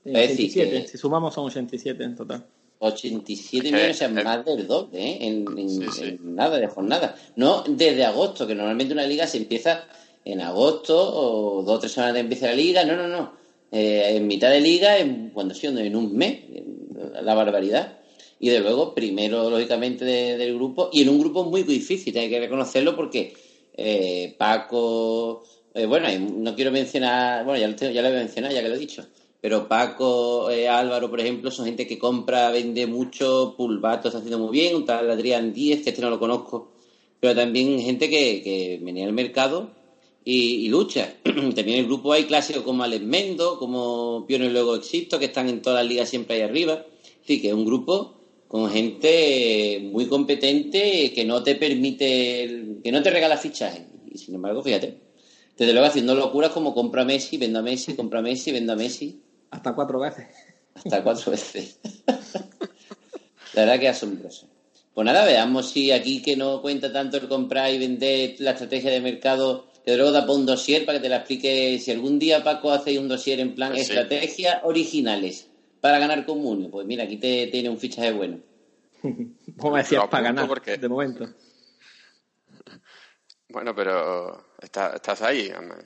Sí, 0.03 0.11
Es 0.13 0.29
decir, 0.29 0.49
87, 0.51 0.81
que- 0.83 0.87
si 0.87 0.97
sumamos 0.97 1.33
son 1.33 1.45
87 1.45 2.03
en 2.03 2.15
total. 2.15 2.45
87 2.79 3.67
Es 3.67 3.71
que- 3.71 3.75
millones, 3.77 3.95
o 3.95 3.99
sea, 3.99 4.07
es- 4.07 4.13
más 4.23 4.45
del 4.45 4.67
doble, 4.67 4.99
¿eh? 5.03 5.17
En, 5.21 5.45
en- 5.57 5.69
Sí, 5.69 5.85
sí. 5.93 6.03
en 6.03 6.35
nada 6.35 6.57
de 6.57 6.67
jornada. 6.67 7.15
No 7.35 7.63
desde 7.67 8.05
agosto, 8.05 8.47
que 8.47 8.55
normalmente 8.55 8.93
una 8.93 9.05
liga 9.05 9.27
se 9.27 9.37
empieza 9.37 9.85
en 10.25 10.41
agosto 10.41 10.95
o 10.97 11.63
dos 11.63 11.77
o 11.77 11.79
tres 11.79 11.91
semanas 11.93 12.15
de 12.15 12.19
empieza 12.21 12.47
la 12.47 12.55
liga. 12.55 12.83
No, 12.85 12.95
no, 12.95 13.07
no. 13.07 13.33
Eh, 13.71 14.15
en 14.15 14.27
mitad 14.27 14.49
de 14.49 14.61
liga, 14.61 14.97
en, 14.97 15.29
cuando 15.29 15.53
siendo 15.53 15.79
en 15.81 15.95
un 15.95 16.15
mes, 16.15 16.39
la 17.21 17.33
barbaridad. 17.35 17.99
Y 18.39 18.49
de 18.49 18.59
luego, 18.59 18.93
primero, 18.95 19.49
lógicamente, 19.49 20.05
de- 20.05 20.37
del 20.37 20.55
grupo, 20.55 20.89
y 20.93 21.01
en 21.01 21.09
un 21.09 21.19
grupo 21.19 21.43
muy 21.43 21.63
difícil, 21.63 22.17
hay 22.17 22.29
que 22.29 22.39
reconocerlo 22.39 22.95
porque 22.95 23.33
eh, 23.81 24.35
Paco, 24.37 25.43
eh, 25.73 25.85
bueno, 25.85 26.07
no 26.19 26.55
quiero 26.55 26.71
mencionar, 26.71 27.45
bueno, 27.45 27.59
ya 27.59 27.67
lo, 27.67 27.75
tengo- 27.75 27.93
ya 27.93 28.01
lo 28.01 28.09
voy 28.09 28.17
a 28.17 28.21
mencionar, 28.21 28.51
ya 28.53 28.61
que 28.61 28.69
lo 28.69 28.75
he 28.75 28.79
dicho, 28.79 29.05
pero 29.41 29.67
Paco, 29.67 30.47
Álvaro, 30.47 31.09
por 31.09 31.19
ejemplo, 31.19 31.51
son 31.51 31.65
gente 31.65 31.87
que 31.87 31.97
compra, 31.97 32.49
vende 32.51 32.87
mucho, 32.87 33.55
Pulvato 33.57 34.07
está 34.09 34.19
haciendo 34.19 34.39
muy 34.39 34.51
bien, 34.51 34.75
un 34.75 34.85
tal 34.85 35.09
Adrián 35.09 35.53
Díez, 35.53 35.81
que 35.81 35.89
este 35.91 36.01
no 36.01 36.09
lo 36.09 36.19
conozco, 36.19 36.71
pero 37.19 37.35
también 37.35 37.79
gente 37.79 38.09
que 38.09 38.79
venía 38.81 39.05
al 39.05 39.13
mercado 39.13 39.78
y, 40.29 40.65
y 40.65 40.69
lucha. 40.69 41.13
también 41.23 41.69
en 41.69 41.79
el 41.79 41.85
grupo 41.87 42.13
hay 42.13 42.25
clásicos 42.25 42.61
como 42.63 42.83
Alex 42.83 43.03
Mendo, 43.03 43.57
como 43.57 44.25
Piono 44.27 44.45
y 44.45 44.49
luego 44.49 44.75
Existo, 44.75 45.17
que 45.17 45.25
están 45.25 45.49
en 45.49 45.61
todas 45.61 45.79
las 45.83 45.89
ligas 45.89 46.09
siempre 46.09 46.35
ahí 46.35 46.41
arriba. 46.41 46.85
Sí, 47.25 47.41
que 47.41 47.47
es 47.49 47.53
un 47.53 47.65
grupo 47.65 48.15
con 48.47 48.69
gente 48.69 49.79
muy 49.91 50.07
competente 50.07 51.11
que 51.13 51.25
no 51.25 51.43
te 51.43 51.55
permite, 51.55 52.79
que 52.83 52.91
no 52.91 53.01
te 53.01 53.09
regala 53.09 53.37
fichajes. 53.37 53.81
Y 54.11 54.17
sin 54.17 54.35
embargo, 54.35 54.61
fíjate, 54.63 54.97
desde 55.57 55.73
luego 55.73 55.87
haciendo 55.87 56.15
locuras 56.15 56.51
como 56.51 56.73
compra 56.73 57.01
a 57.01 57.05
Messi, 57.05 57.37
vendo 57.37 57.59
a 57.59 57.61
Messi, 57.61 57.95
compra 57.95 58.19
a 58.19 58.23
Messi, 58.23 58.51
vendo 58.51 58.73
a 58.73 58.75
Messi, 58.75 59.21
Hasta 59.51 59.73
cuatro 59.73 59.99
veces. 59.99 60.27
hasta 60.73 61.03
cuatro 61.03 61.31
veces. 61.31 61.79
La 63.53 63.61
verdad 63.65 63.79
que 63.79 63.87
es 63.87 63.97
asombroso. 63.97 64.47
Pues 64.93 65.05
nada, 65.05 65.25
veamos 65.25 65.69
si 65.69 65.91
aquí 65.91 66.21
que 66.21 66.35
no 66.35 66.61
cuenta 66.61 66.91
tanto 66.91 67.17
el 67.17 67.27
comprar 67.27 67.73
y 67.73 67.77
vender 67.77 68.35
la 68.39 68.51
estrategia 68.51 68.91
de 68.91 69.01
mercado, 69.01 69.68
de 69.91 69.97
luego 69.97 70.11
da 70.11 70.21
para 70.21 70.33
un 70.33 70.45
dossier 70.45 70.85
para 70.85 70.97
que 70.99 71.03
te 71.03 71.09
la 71.09 71.17
explique. 71.17 71.79
Si 71.79 71.91
algún 71.91 72.17
día 72.19 72.43
Paco 72.43 72.71
hace 72.71 72.97
un 72.99 73.07
dossier 73.07 73.39
en 73.39 73.55
plan 73.55 73.71
Pues 73.73 73.87
sí. 73.87 73.93
estrategias 73.93 74.59
originales 74.63 75.49
para 75.81 75.99
ganar 75.99 76.25
comunio, 76.25 76.69
pues 76.69 76.85
mira, 76.87 77.03
aquí 77.05 77.17
te 77.17 77.47
tiene 77.47 77.69
un 77.69 77.77
fichaje 77.77 78.11
bueno. 78.11 78.39
Como 79.57 79.77
decías, 79.77 80.01
Lo 80.03 80.09
para 80.09 80.23
ganar, 80.23 80.47
porque- 80.47 80.77
de 80.77 80.87
momento. 80.89 81.27
Bueno, 83.51 83.73
pero 83.75 84.45
está- 84.61 84.93
estás 84.95 85.21
ahí. 85.23 85.49
hombre. 85.57 85.77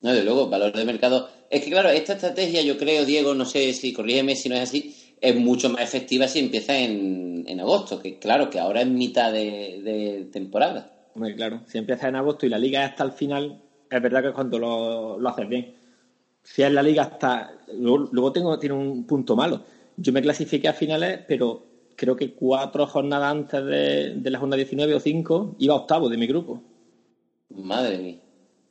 No, 0.00 0.12
de 0.12 0.24
luego, 0.24 0.48
valor 0.48 0.72
de 0.72 0.84
mercado. 0.84 1.30
Es 1.48 1.62
que, 1.62 1.70
claro, 1.70 1.88
esta 1.90 2.14
estrategia, 2.14 2.62
yo 2.62 2.76
creo, 2.76 3.04
Diego, 3.04 3.34
no 3.34 3.44
sé 3.44 3.72
si 3.72 3.92
corrígeme 3.92 4.34
si 4.34 4.48
no 4.48 4.56
es 4.56 4.62
así, 4.62 4.96
es 5.20 5.36
mucho 5.36 5.68
más 5.70 5.82
efectiva 5.82 6.26
si 6.26 6.40
empieza 6.40 6.76
en, 6.76 7.44
en 7.46 7.60
agosto, 7.60 8.00
que 8.02 8.18
claro, 8.18 8.50
que 8.50 8.58
ahora 8.58 8.80
es 8.80 8.88
mitad 8.88 9.32
de, 9.32 9.80
de 9.84 10.28
temporada. 10.32 10.91
Hombre, 11.14 11.34
claro, 11.34 11.62
si 11.66 11.78
empiezas 11.78 12.08
en 12.08 12.16
agosto 12.16 12.46
y 12.46 12.48
la 12.48 12.58
liga 12.58 12.84
es 12.84 12.90
hasta 12.90 13.04
el 13.04 13.12
final, 13.12 13.60
es 13.90 14.02
verdad 14.02 14.22
que 14.22 14.28
es 14.28 14.34
cuando 14.34 14.58
lo, 14.58 15.18
lo 15.18 15.28
haces 15.28 15.48
bien. 15.48 15.74
Si 16.42 16.62
es 16.62 16.72
la 16.72 16.82
liga 16.82 17.02
hasta. 17.02 17.52
Luego, 17.74 18.08
luego 18.10 18.32
tengo, 18.32 18.58
tiene 18.58 18.74
un 18.74 19.04
punto 19.04 19.36
malo. 19.36 19.62
Yo 19.96 20.12
me 20.12 20.22
clasifiqué 20.22 20.68
a 20.68 20.72
finales, 20.72 21.20
pero 21.28 21.62
creo 21.94 22.16
que 22.16 22.32
cuatro 22.32 22.86
jornadas 22.86 23.30
antes 23.30 23.64
de, 23.64 24.14
de 24.16 24.30
la 24.30 24.38
jornada 24.38 24.56
19 24.56 24.94
o 24.94 25.00
5 25.00 25.56
iba 25.58 25.74
octavo 25.74 26.08
de 26.08 26.16
mi 26.16 26.26
grupo. 26.26 26.62
Madre 27.50 27.98
mía. 27.98 28.18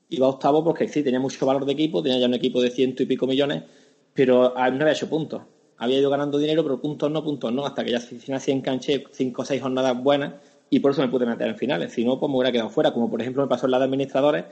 Iba 0.10 0.28
octavo 0.28 0.64
porque 0.64 0.88
sí, 0.88 1.04
tenía 1.04 1.20
mucho 1.20 1.46
valor 1.46 1.66
de 1.66 1.72
equipo, 1.74 2.02
tenía 2.02 2.20
ya 2.20 2.26
un 2.26 2.34
equipo 2.34 2.62
de 2.62 2.72
ciento 2.72 3.04
y 3.04 3.06
pico 3.06 3.28
millones, 3.28 3.64
pero 4.14 4.54
no 4.54 4.60
había 4.60 4.92
hecho 4.92 5.08
puntos. 5.08 5.44
Había 5.78 6.00
ido 6.00 6.10
ganando 6.10 6.38
dinero, 6.38 6.64
pero 6.64 6.82
puntos 6.82 7.10
no, 7.10 7.24
puntos 7.24 7.54
no, 7.54 7.66
hasta 7.66 7.84
que 7.84 7.92
ya 7.92 7.98
al 7.98 8.04
final 8.04 8.42
sí 8.42 8.52
enganché 8.52 9.04
cinco 9.12 9.44
o 9.44 9.46
seis 9.46 9.62
jornadas 9.62 10.02
buenas 10.02 10.34
y 10.72 10.80
por 10.80 10.92
eso 10.92 11.02
me 11.02 11.10
pude 11.10 11.28
meter 11.28 11.48
en 11.48 11.58
finales. 11.58 11.92
Si 11.94 12.04
no, 12.04 12.20
pues 12.20 12.30
me 12.32 12.38
hubiera 12.38 12.52
quedado 12.52 12.70
fuera, 12.70 12.92
como 12.92 13.12
por 13.12 13.22
ejemplo 13.22 13.44
me 13.44 13.50
pasó 13.50 13.68
en 13.68 13.72
la 13.74 13.78
de 13.80 13.86
administradores, 13.86 14.46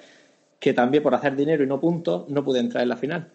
que 0.59 0.73
también 0.73 1.01
por 1.01 1.15
hacer 1.15 1.35
dinero 1.35 1.63
y 1.63 1.67
no 1.67 1.79
puntos 1.79 2.29
no 2.29 2.43
pude 2.43 2.59
entrar 2.59 2.83
en 2.83 2.89
la 2.89 2.97
final. 2.97 3.27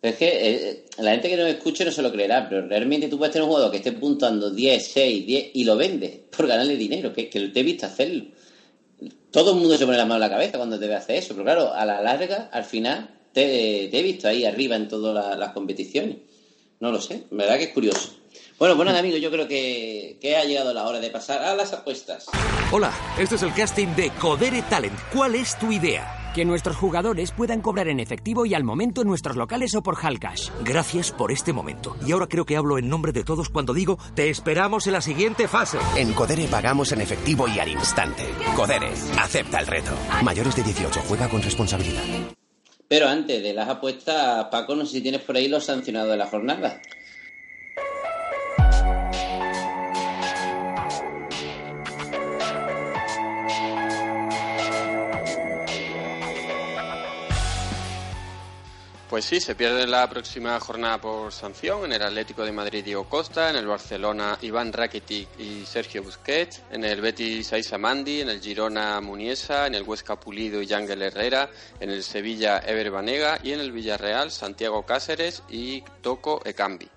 Es 0.00 0.14
que 0.14 0.28
eh, 0.30 0.84
la 0.98 1.10
gente 1.10 1.28
que 1.28 1.36
nos 1.36 1.48
escuche 1.48 1.84
no 1.84 1.90
se 1.90 2.02
lo 2.02 2.12
creerá, 2.12 2.48
pero 2.48 2.68
realmente 2.68 3.08
tú 3.08 3.18
puedes 3.18 3.32
tener 3.32 3.42
un 3.42 3.50
jugador 3.50 3.72
que 3.72 3.78
esté 3.78 3.90
puntuando 3.92 4.48
10, 4.50 4.86
6, 4.86 5.26
10 5.26 5.50
y 5.54 5.64
lo 5.64 5.76
vendes 5.76 6.20
por 6.36 6.46
ganarle 6.46 6.76
dinero, 6.76 7.12
que, 7.12 7.28
que 7.28 7.48
te 7.48 7.60
he 7.60 7.64
visto 7.64 7.86
hacerlo. 7.86 8.24
Todo 9.30 9.52
el 9.52 9.58
mundo 9.58 9.76
se 9.76 9.84
pone 9.84 9.98
la 9.98 10.04
mano 10.04 10.14
en 10.16 10.20
la 10.20 10.30
cabeza 10.30 10.56
cuando 10.56 10.78
te 10.78 10.86
ve 10.86 10.94
hacer 10.94 11.16
eso, 11.16 11.34
pero 11.34 11.44
claro, 11.44 11.72
a 11.74 11.84
la 11.84 12.00
larga, 12.00 12.48
al 12.52 12.64
final, 12.64 13.08
te, 13.32 13.84
he 13.96 14.02
visto 14.02 14.26
ahí 14.28 14.44
arriba 14.44 14.76
en 14.76 14.88
todas 14.88 15.14
la- 15.14 15.36
las 15.36 15.52
competiciones. 15.52 16.16
No 16.80 16.92
lo 16.92 17.00
sé, 17.00 17.24
verdad 17.30 17.58
que 17.58 17.64
es 17.64 17.72
curioso. 17.72 18.14
Bueno, 18.58 18.74
bueno, 18.74 18.90
amigos, 18.90 19.20
yo 19.20 19.30
creo 19.30 19.46
que, 19.46 20.18
que 20.20 20.36
ha 20.36 20.42
llegado 20.42 20.74
la 20.74 20.84
hora 20.84 20.98
de 20.98 21.10
pasar 21.10 21.44
a 21.44 21.54
las 21.54 21.72
apuestas. 21.72 22.26
Hola, 22.72 22.92
este 23.16 23.36
es 23.36 23.42
el 23.42 23.54
casting 23.54 23.86
de 23.94 24.10
Codere 24.10 24.62
Talent. 24.62 24.98
¿Cuál 25.14 25.36
es 25.36 25.56
tu 25.56 25.70
idea? 25.70 26.32
Que 26.34 26.44
nuestros 26.44 26.76
jugadores 26.76 27.30
puedan 27.30 27.60
cobrar 27.60 27.86
en 27.86 28.00
efectivo 28.00 28.46
y 28.46 28.54
al 28.54 28.64
momento 28.64 29.02
en 29.02 29.08
nuestros 29.08 29.36
locales 29.36 29.76
o 29.76 29.82
por 29.82 29.94
Hallcash. 29.94 30.50
Gracias 30.64 31.12
por 31.12 31.30
este 31.30 31.52
momento. 31.52 31.96
Y 32.04 32.10
ahora 32.10 32.26
creo 32.26 32.44
que 32.44 32.56
hablo 32.56 32.78
en 32.78 32.88
nombre 32.88 33.12
de 33.12 33.22
todos 33.22 33.48
cuando 33.48 33.74
digo, 33.74 33.96
te 34.16 34.28
esperamos 34.28 34.88
en 34.88 34.94
la 34.94 35.02
siguiente 35.02 35.46
fase. 35.46 35.78
En 35.96 36.12
Codere 36.12 36.48
pagamos 36.48 36.90
en 36.90 37.00
efectivo 37.00 37.46
y 37.46 37.60
al 37.60 37.68
instante. 37.68 38.24
Codere, 38.56 38.90
acepta 39.20 39.60
el 39.60 39.68
reto. 39.68 39.92
Mayores 40.24 40.56
de 40.56 40.64
18, 40.64 41.00
juega 41.06 41.28
con 41.28 41.42
responsabilidad. 41.42 42.02
Pero 42.88 43.06
antes 43.06 43.40
de 43.40 43.52
las 43.52 43.68
apuestas, 43.68 44.46
Paco, 44.46 44.74
no 44.74 44.84
sé 44.84 44.96
si 44.96 45.00
tienes 45.00 45.20
por 45.20 45.36
ahí 45.36 45.46
los 45.46 45.64
sancionados 45.64 46.10
de 46.10 46.16
la 46.16 46.26
jornada. 46.26 46.80
Pues 59.08 59.24
sí, 59.24 59.40
se 59.40 59.54
pierde 59.54 59.86
la 59.86 60.06
próxima 60.10 60.60
jornada 60.60 61.00
por 61.00 61.32
sanción 61.32 61.86
en 61.86 61.94
el 61.94 62.02
Atlético 62.02 62.44
de 62.44 62.52
Madrid 62.52 62.84
Diego 62.84 63.04
Costa, 63.04 63.48
en 63.48 63.56
el 63.56 63.66
Barcelona 63.66 64.36
Iván 64.42 64.70
Rakitic 64.70 65.28
y 65.38 65.64
Sergio 65.64 66.02
Busquets, 66.02 66.62
en 66.70 66.84
el 66.84 67.00
Betis 67.00 67.50
Aisa 67.54 67.78
Mandi, 67.78 68.20
en 68.20 68.28
el 68.28 68.38
Girona 68.38 69.00
Muniesa, 69.00 69.66
en 69.66 69.74
el 69.74 69.84
Huesca 69.84 70.20
Pulido 70.20 70.60
y 70.60 70.66
Yangel 70.66 71.00
Herrera, 71.00 71.48
en 71.80 71.88
el 71.88 72.02
Sevilla 72.02 72.58
Ever 72.58 72.90
Banega 72.90 73.38
y 73.42 73.52
en 73.52 73.60
el 73.60 73.72
Villarreal 73.72 74.30
Santiago 74.30 74.84
Cáceres 74.84 75.42
y 75.48 75.82
Toco 76.02 76.42
Ekambi. 76.44 76.90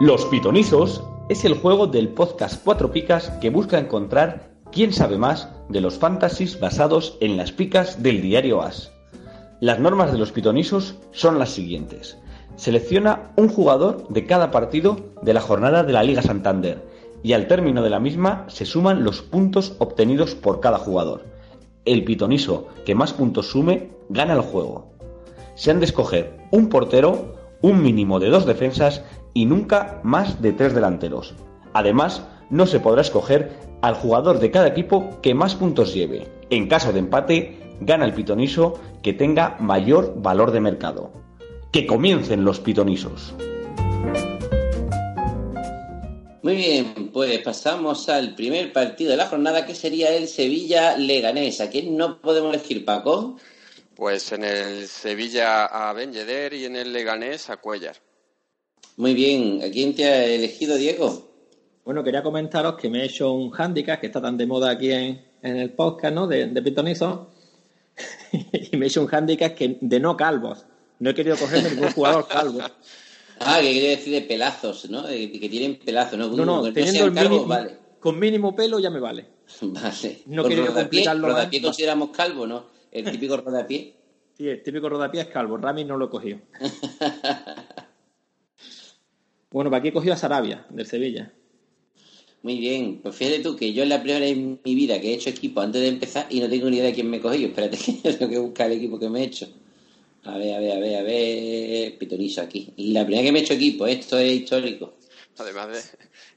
Los 0.00 0.24
Pitonisos 0.26 1.02
es 1.28 1.44
el 1.44 1.54
juego 1.54 1.88
del 1.88 2.10
podcast 2.10 2.62
Cuatro 2.62 2.92
Picas 2.92 3.30
que 3.40 3.50
busca 3.50 3.80
encontrar 3.80 4.52
quién 4.70 4.92
sabe 4.92 5.18
más 5.18 5.48
de 5.68 5.80
los 5.80 5.98
fantasies 5.98 6.60
basados 6.60 7.18
en 7.20 7.36
las 7.36 7.50
picas 7.50 8.00
del 8.00 8.22
diario 8.22 8.62
As. 8.62 8.91
Las 9.62 9.78
normas 9.78 10.10
de 10.10 10.18
los 10.18 10.32
pitonisos 10.32 10.96
son 11.12 11.38
las 11.38 11.50
siguientes. 11.50 12.18
Selecciona 12.56 13.30
un 13.36 13.48
jugador 13.48 14.08
de 14.08 14.26
cada 14.26 14.50
partido 14.50 15.12
de 15.22 15.34
la 15.34 15.40
jornada 15.40 15.84
de 15.84 15.92
la 15.92 16.02
Liga 16.02 16.20
Santander 16.20 16.84
y 17.22 17.34
al 17.34 17.46
término 17.46 17.80
de 17.80 17.90
la 17.90 18.00
misma 18.00 18.44
se 18.48 18.66
suman 18.66 19.04
los 19.04 19.22
puntos 19.22 19.76
obtenidos 19.78 20.34
por 20.34 20.58
cada 20.58 20.78
jugador. 20.78 21.26
El 21.84 22.02
pitoniso 22.02 22.66
que 22.84 22.96
más 22.96 23.12
puntos 23.12 23.50
sume 23.50 23.90
gana 24.08 24.32
el 24.32 24.40
juego. 24.40 24.94
Se 25.54 25.70
han 25.70 25.78
de 25.78 25.86
escoger 25.86 26.40
un 26.50 26.68
portero, 26.68 27.36
un 27.60 27.84
mínimo 27.84 28.18
de 28.18 28.30
dos 28.30 28.46
defensas 28.46 29.04
y 29.32 29.46
nunca 29.46 30.00
más 30.02 30.42
de 30.42 30.50
tres 30.50 30.74
delanteros. 30.74 31.36
Además, 31.72 32.26
no 32.50 32.66
se 32.66 32.80
podrá 32.80 33.02
escoger 33.02 33.52
al 33.80 33.94
jugador 33.94 34.40
de 34.40 34.50
cada 34.50 34.66
equipo 34.66 35.20
que 35.22 35.34
más 35.34 35.54
puntos 35.54 35.94
lleve. 35.94 36.26
En 36.50 36.66
caso 36.66 36.92
de 36.92 36.98
empate, 36.98 37.61
gana 37.80 38.04
el 38.04 38.14
pitoniso 38.14 38.80
que 39.02 39.12
tenga 39.12 39.56
mayor 39.60 40.14
valor 40.16 40.50
de 40.52 40.60
mercado. 40.60 41.10
Que 41.72 41.86
comiencen 41.86 42.44
los 42.44 42.60
pitonisos. 42.60 43.34
Muy 46.42 46.56
bien, 46.56 47.10
pues 47.12 47.38
pasamos 47.38 48.08
al 48.08 48.34
primer 48.34 48.72
partido 48.72 49.12
de 49.12 49.16
la 49.16 49.26
jornada 49.26 49.64
que 49.64 49.76
sería 49.76 50.12
el 50.14 50.26
Sevilla-Leganés. 50.26 51.60
¿A 51.60 51.70
quién 51.70 51.96
no 51.96 52.20
podemos 52.20 52.52
elegir, 52.52 52.84
Paco? 52.84 53.36
Pues 53.94 54.32
en 54.32 54.42
el 54.42 54.88
Sevilla 54.88 55.66
a 55.66 55.92
Ben 55.92 56.12
Yedder 56.12 56.52
y 56.54 56.64
en 56.64 56.74
el 56.74 56.92
Leganés 56.92 57.48
a 57.48 57.58
Cuellar. 57.58 57.96
Muy 58.96 59.14
bien, 59.14 59.62
¿a 59.62 59.70
quién 59.70 59.94
te 59.94 60.04
ha 60.04 60.24
elegido, 60.24 60.76
Diego? 60.76 61.30
Bueno, 61.84 62.02
quería 62.02 62.22
comentaros 62.22 62.74
que 62.74 62.90
me 62.90 63.02
he 63.02 63.04
hecho 63.06 63.32
un 63.32 63.52
handicap 63.56 64.00
que 64.00 64.08
está 64.08 64.20
tan 64.20 64.36
de 64.36 64.46
moda 64.46 64.70
aquí 64.70 64.90
en, 64.90 65.24
en 65.42 65.56
el 65.56 65.70
podcast, 65.70 66.14
¿no? 66.14 66.26
De, 66.26 66.46
de 66.46 66.62
Pitonizo. 66.62 67.31
y 68.72 68.76
me 68.76 68.86
hecho 68.86 69.02
un 69.02 69.14
handicap 69.14 69.54
que, 69.54 69.78
de 69.80 70.00
no 70.00 70.16
calvos. 70.16 70.66
No 70.98 71.10
he 71.10 71.14
querido 71.14 71.36
coger 71.36 71.70
ningún 71.70 71.92
jugador 71.92 72.26
calvo. 72.28 72.60
Ah, 73.44 73.58
que 73.60 73.72
quiere 73.72 73.88
decir 73.96 74.12
de 74.12 74.20
pelazos, 74.20 74.88
¿no? 74.88 75.04
Que 75.04 75.48
tienen 75.50 75.76
pelazos, 75.76 76.16
¿no? 76.16 76.28
No, 76.28 76.44
no, 76.44 76.72
teniendo 76.72 77.06
el 77.06 77.10
mínimo, 77.10 77.44
vale. 77.46 77.76
con 77.98 78.16
mínimo 78.16 78.54
pelo 78.54 78.78
ya 78.78 78.88
me 78.88 79.00
vale. 79.00 79.26
Vale. 79.62 80.22
No 80.26 80.42
Con 80.42 80.50
quería 80.50 80.66
rodapié, 80.66 80.82
complicarlo 80.84 81.26
más. 81.26 81.36
rodapié 81.36 81.62
consideramos 81.62 82.10
calvo, 82.10 82.46
¿no? 82.46 82.66
El 82.92 83.10
típico 83.10 83.36
rodapié. 83.36 83.96
Sí, 84.36 84.48
el 84.48 84.62
típico 84.62 84.88
rodapié 84.88 85.22
es 85.22 85.26
calvo. 85.26 85.56
Rami 85.56 85.84
no 85.84 85.96
lo 85.96 86.08
cogió. 86.08 86.40
bueno, 89.50 89.70
para 89.70 89.78
aquí 89.80 89.88
he 89.88 89.92
cogido 89.92 90.14
a 90.14 90.18
Sarabia, 90.18 90.64
del 90.70 90.86
Sevilla. 90.86 91.32
Muy 92.42 92.58
bien, 92.58 92.98
pues 93.00 93.14
fíjate 93.14 93.38
tú 93.38 93.56
que 93.56 93.72
yo 93.72 93.84
es 93.84 93.88
la 93.88 94.02
primera 94.02 94.18
vez 94.18 94.32
en 94.32 94.60
mi 94.64 94.74
vida 94.74 95.00
que 95.00 95.10
he 95.10 95.14
hecho 95.14 95.30
equipo 95.30 95.60
antes 95.60 95.80
de 95.80 95.88
empezar 95.88 96.26
y 96.28 96.40
no 96.40 96.48
tengo 96.48 96.68
ni 96.68 96.78
idea 96.78 96.86
de 96.86 96.94
quién 96.94 97.08
me 97.08 97.18
he 97.18 97.20
cogido. 97.20 97.48
Espérate 97.48 97.76
que 98.02 98.12
tengo 98.14 98.30
que 98.30 98.38
buscar 98.38 98.70
el 98.70 98.78
equipo 98.78 98.98
que 98.98 99.08
me 99.08 99.20
he 99.20 99.24
hecho. 99.24 99.48
A 100.24 100.36
ver, 100.38 100.54
a 100.54 100.58
ver, 100.58 100.72
a 100.72 100.80
ver, 100.80 100.96
a 100.96 101.02
ver. 101.02 101.98
Pitonizo 101.98 102.42
aquí. 102.42 102.72
Y 102.76 102.92
la 102.92 103.04
primera 103.04 103.24
que 103.24 103.32
me 103.32 103.38
he 103.38 103.42
hecho 103.42 103.54
equipo, 103.54 103.86
esto 103.86 104.18
es 104.18 104.32
histórico. 104.32 104.94
Además 105.38 105.68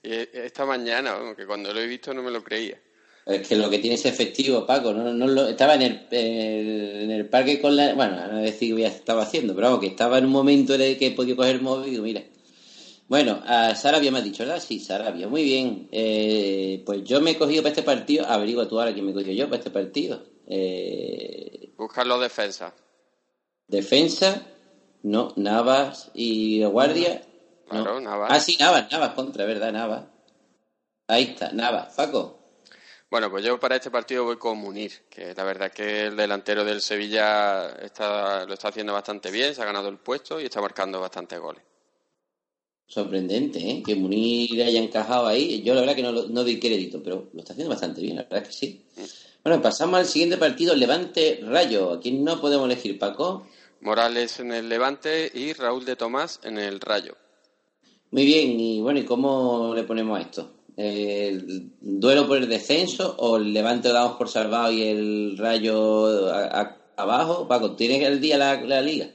de 0.04 0.30
esta 0.34 0.66
mañana, 0.66 1.18
que 1.36 1.46
cuando 1.46 1.74
lo 1.74 1.80
he 1.80 1.88
visto 1.88 2.14
no 2.14 2.22
me 2.22 2.32
lo 2.32 2.44
creía. 2.44 2.80
Es 3.26 3.48
que 3.48 3.56
lo 3.56 3.72
que 3.72 3.80
tiene 3.80 3.96
es 3.96 4.06
efectivo, 4.06 4.68
Paco. 4.68 4.94
No, 4.94 5.12
no 5.12 5.28
lo, 5.28 5.48
estaba 5.48 5.74
en 5.74 5.82
el, 5.82 6.08
en 6.12 7.10
el 7.10 7.28
parque 7.28 7.60
con 7.60 7.76
la. 7.76 7.96
Bueno, 7.96 8.28
no 8.28 8.42
decir 8.42 8.76
que 8.76 8.84
ya 8.84 8.90
estaba 8.90 9.24
haciendo, 9.24 9.56
pero 9.56 9.68
vamos, 9.68 9.82
que 9.82 9.88
estaba 9.88 10.20
en 10.20 10.26
un 10.26 10.32
momento 10.32 10.76
en 10.76 10.82
el 10.82 10.98
que 11.00 11.08
he 11.08 11.12
podido 11.12 11.36
coger 11.36 11.56
el 11.56 11.62
móvil 11.62 11.88
y 11.88 11.92
digo, 11.92 12.04
mira. 12.04 12.22
Bueno, 13.08 13.42
a 13.46 13.76
Sarabia 13.76 14.12
me 14.12 14.18
has 14.20 14.24
dicho, 14.24 14.44
¿verdad? 14.44 14.60
Sí, 14.60 14.80
Sarabia. 14.80 15.28
Muy 15.28 15.44
bien. 15.44 15.88
Eh, 15.92 16.82
pues 16.86 17.04
yo 17.04 17.22
me 17.22 17.32
he 17.32 17.38
cogido 17.38 17.62
para 17.62 17.70
este 17.72 17.84
partido. 17.84 18.26
Averigua 18.26 18.68
tú 18.68 18.80
ahora 18.80 18.94
quién 18.94 19.06
me 19.06 19.12
he 19.12 19.14
cogido 19.14 19.34
yo 19.34 19.46
para 19.46 19.58
este 19.58 19.70
partido. 19.70 20.24
Eh, 20.48 21.74
Buscar 21.78 22.08
los 22.08 22.20
defensas. 22.22 22.74
defensa, 23.68 24.46
no, 25.04 25.34
Navas 25.36 26.10
y 26.14 26.64
Guardia. 26.64 27.22
no. 27.72 27.84
Claro, 27.84 28.00
Navas. 28.00 28.30
Ah, 28.32 28.40
sí, 28.40 28.58
Navas, 28.60 28.92
Navas 28.92 29.14
contra, 29.14 29.46
¿verdad? 29.46 29.72
Navas. 29.72 30.06
Ahí 31.08 31.24
está, 31.26 31.52
Navas. 31.52 31.94
Paco. 31.96 32.40
Bueno, 33.12 33.30
pues 33.30 33.46
yo 33.46 33.60
para 33.60 33.76
este 33.76 33.92
partido 33.92 34.24
voy 34.26 34.38
con 34.38 34.58
Munir, 34.58 34.92
que 35.10 35.34
la 35.36 35.44
verdad 35.44 35.72
que 35.72 36.08
el 36.08 36.16
delantero 36.18 36.64
del 36.66 36.82
Sevilla 36.82 37.70
está, 37.82 38.46
lo 38.46 38.54
está 38.56 38.70
haciendo 38.70 38.94
bastante 38.94 39.30
bien, 39.30 39.54
se 39.54 39.62
ha 39.62 39.66
ganado 39.66 39.90
el 39.90 39.98
puesto 40.00 40.42
y 40.42 40.46
está 40.46 40.60
marcando 40.60 41.00
bastantes 41.00 41.40
goles. 41.40 41.62
Sorprendente, 42.88 43.60
¿eh? 43.60 43.84
Que 43.86 43.96
Munir 43.96 44.62
haya 44.64 44.80
encajado 44.82 45.28
ahí. 45.28 45.62
Yo 45.64 45.74
la 45.74 45.82
verdad 45.82 45.96
que 45.96 46.04
no, 46.04 46.12
no 46.12 46.44
doy 46.44 46.60
crédito, 46.60 47.02
pero 47.04 47.30
lo 47.34 47.40
está 47.40 47.54
haciendo 47.54 47.72
bastante 47.72 48.02
bien, 48.02 48.18
la 48.18 48.24
verdad 48.24 48.44
que 48.46 48.54
sí. 48.54 48.82
Bueno, 49.44 49.62
pasamos 49.62 50.00
al 50.00 50.06
siguiente 50.06 50.38
partido, 50.38 50.76
Levante 50.76 51.40
Rayo. 51.44 51.92
¿A 51.94 52.00
quién 52.00 52.24
no 52.24 52.40
podemos 52.40 52.66
elegir, 52.68 52.98
Paco? 53.00 53.48
Morales 53.82 54.40
en 54.40 54.52
el 54.52 54.70
Levante 54.70 55.32
y 55.34 55.54
Raúl 55.54 55.84
de 55.86 55.96
Tomás 55.96 56.40
en 56.44 56.58
el 56.58 56.80
Rayo. 56.80 57.16
Muy 58.12 58.26
bien, 58.26 58.60
y 58.60 58.82
bueno, 58.82 59.00
¿y 59.00 59.04
cómo 59.06 59.74
le 59.76 59.84
ponemos 59.84 60.18
a 60.18 60.22
esto? 60.22 60.52
¿El 60.78 61.72
duelo 61.82 62.28
por 62.28 62.38
el 62.38 62.48
descenso 62.50 63.16
o 63.20 63.38
el 63.38 63.54
Levante 63.54 63.88
lo 63.90 63.96
damos 63.96 64.18
por 64.18 64.30
salvado 64.30 64.72
y 64.72 64.84
el 64.84 65.38
Rayo 65.38 66.28
a- 66.32 66.62
a- 66.62 66.78
abajo? 66.98 67.48
Paco, 67.48 67.76
¿tiene 67.76 68.04
el 68.06 68.20
día 68.22 68.38
la, 68.38 68.62
la 68.62 68.82
liga? 68.82 69.10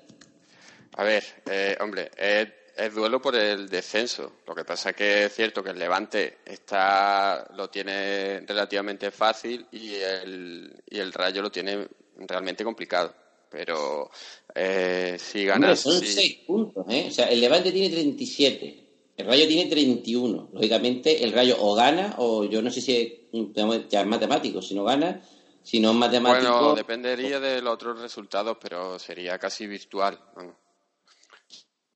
A 0.97 1.05
ver, 1.05 1.23
eh, 1.51 1.77
hombre, 1.81 2.11
es, 2.17 2.49
es 2.87 2.95
duelo 2.95 3.21
por 3.21 3.37
el 3.37 3.69
descenso. 3.69 4.33
Lo 4.47 4.55
que 4.55 4.65
pasa 4.65 4.93
que 4.93 5.25
es 5.25 5.35
cierto 5.35 5.63
que 5.63 5.71
el 5.71 5.79
Levante 5.79 6.39
está 6.45 7.47
lo 7.55 7.69
tiene 7.71 8.41
relativamente 8.41 9.11
fácil 9.11 9.67
y 9.73 9.95
el, 9.97 10.83
y 10.89 10.99
el 10.99 11.13
Rayo 11.13 11.43
lo 11.43 11.51
tiene 11.51 11.87
realmente 12.17 12.65
complicado. 12.65 13.15
Pero 13.51 14.11
eh, 14.55 15.17
si 15.19 15.41
Hombre, 15.49 15.53
ganas... 15.69 15.81
son 15.81 15.99
si- 16.01 16.07
seis 16.07 16.39
puntos, 16.47 16.85
¿eh? 16.89 17.07
O 17.09 17.11
sea, 17.11 17.27
el 17.27 17.41
Levante 17.41 17.73
tiene 17.73 17.91
37, 17.91 18.89
el 19.17 19.27
Rayo 19.27 19.47
tiene 19.49 19.69
31. 19.69 20.51
Lógicamente, 20.53 21.25
el 21.25 21.33
Rayo 21.33 21.57
o 21.59 21.75
gana, 21.75 22.15
o 22.19 22.45
yo 22.45 22.63
no 22.63 22.71
sé 22.71 22.81
si 22.81 22.97
es, 23.33 23.89
ya 23.89 24.01
es 24.03 24.07
matemático, 24.07 24.63
si 24.63 24.75
no 24.75 24.85
gana, 24.85 25.21
si 25.63 25.81
no 25.81 25.91
es 25.91 25.97
matemático... 25.97 26.53
Bueno, 26.53 26.75
dependería 26.77 27.41
de 27.41 27.61
los 27.61 27.75
otros 27.75 28.01
resultados, 28.01 28.57
pero 28.61 28.99
sería 29.01 29.37
casi 29.39 29.67
virtual. 29.67 30.19
vamos. 30.37 30.55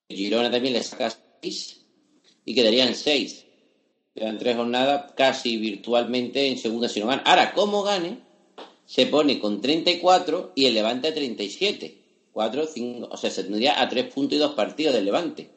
Girona 0.09 0.51
también 0.51 0.75
le 0.75 0.83
saca 0.83 1.17
6 1.43 1.81
y 2.45 2.55
quedarían 2.55 2.95
6. 2.95 3.47
Quedan 4.15 4.39
tres 4.39 4.57
jornadas 4.57 5.13
casi 5.17 5.57
virtualmente 5.57 6.47
en 6.47 6.59
segunda 6.59 6.89
si 6.89 7.01
no 7.01 7.07
gana. 7.07 7.23
Ahora, 7.23 7.53
como 7.53 7.83
gane, 7.83 8.21
se 8.87 9.07
pone 9.07 9.41
con 9.41 9.61
34 9.61 10.53
y 10.55 10.67
el 10.67 10.75
Levante 10.75 11.09
a 11.09 11.15
37. 11.15 12.03
4, 12.33 12.67
5, 12.67 13.09
o 13.11 13.17
sea, 13.17 13.31
se 13.31 13.45
tendría 13.45 13.81
a 13.81 13.89
3 13.89 14.13
puntos 14.13 14.37
y 14.37 14.41
2 14.41 14.55
partidos 14.55 14.95
del 14.95 15.05
Levante. 15.05 15.51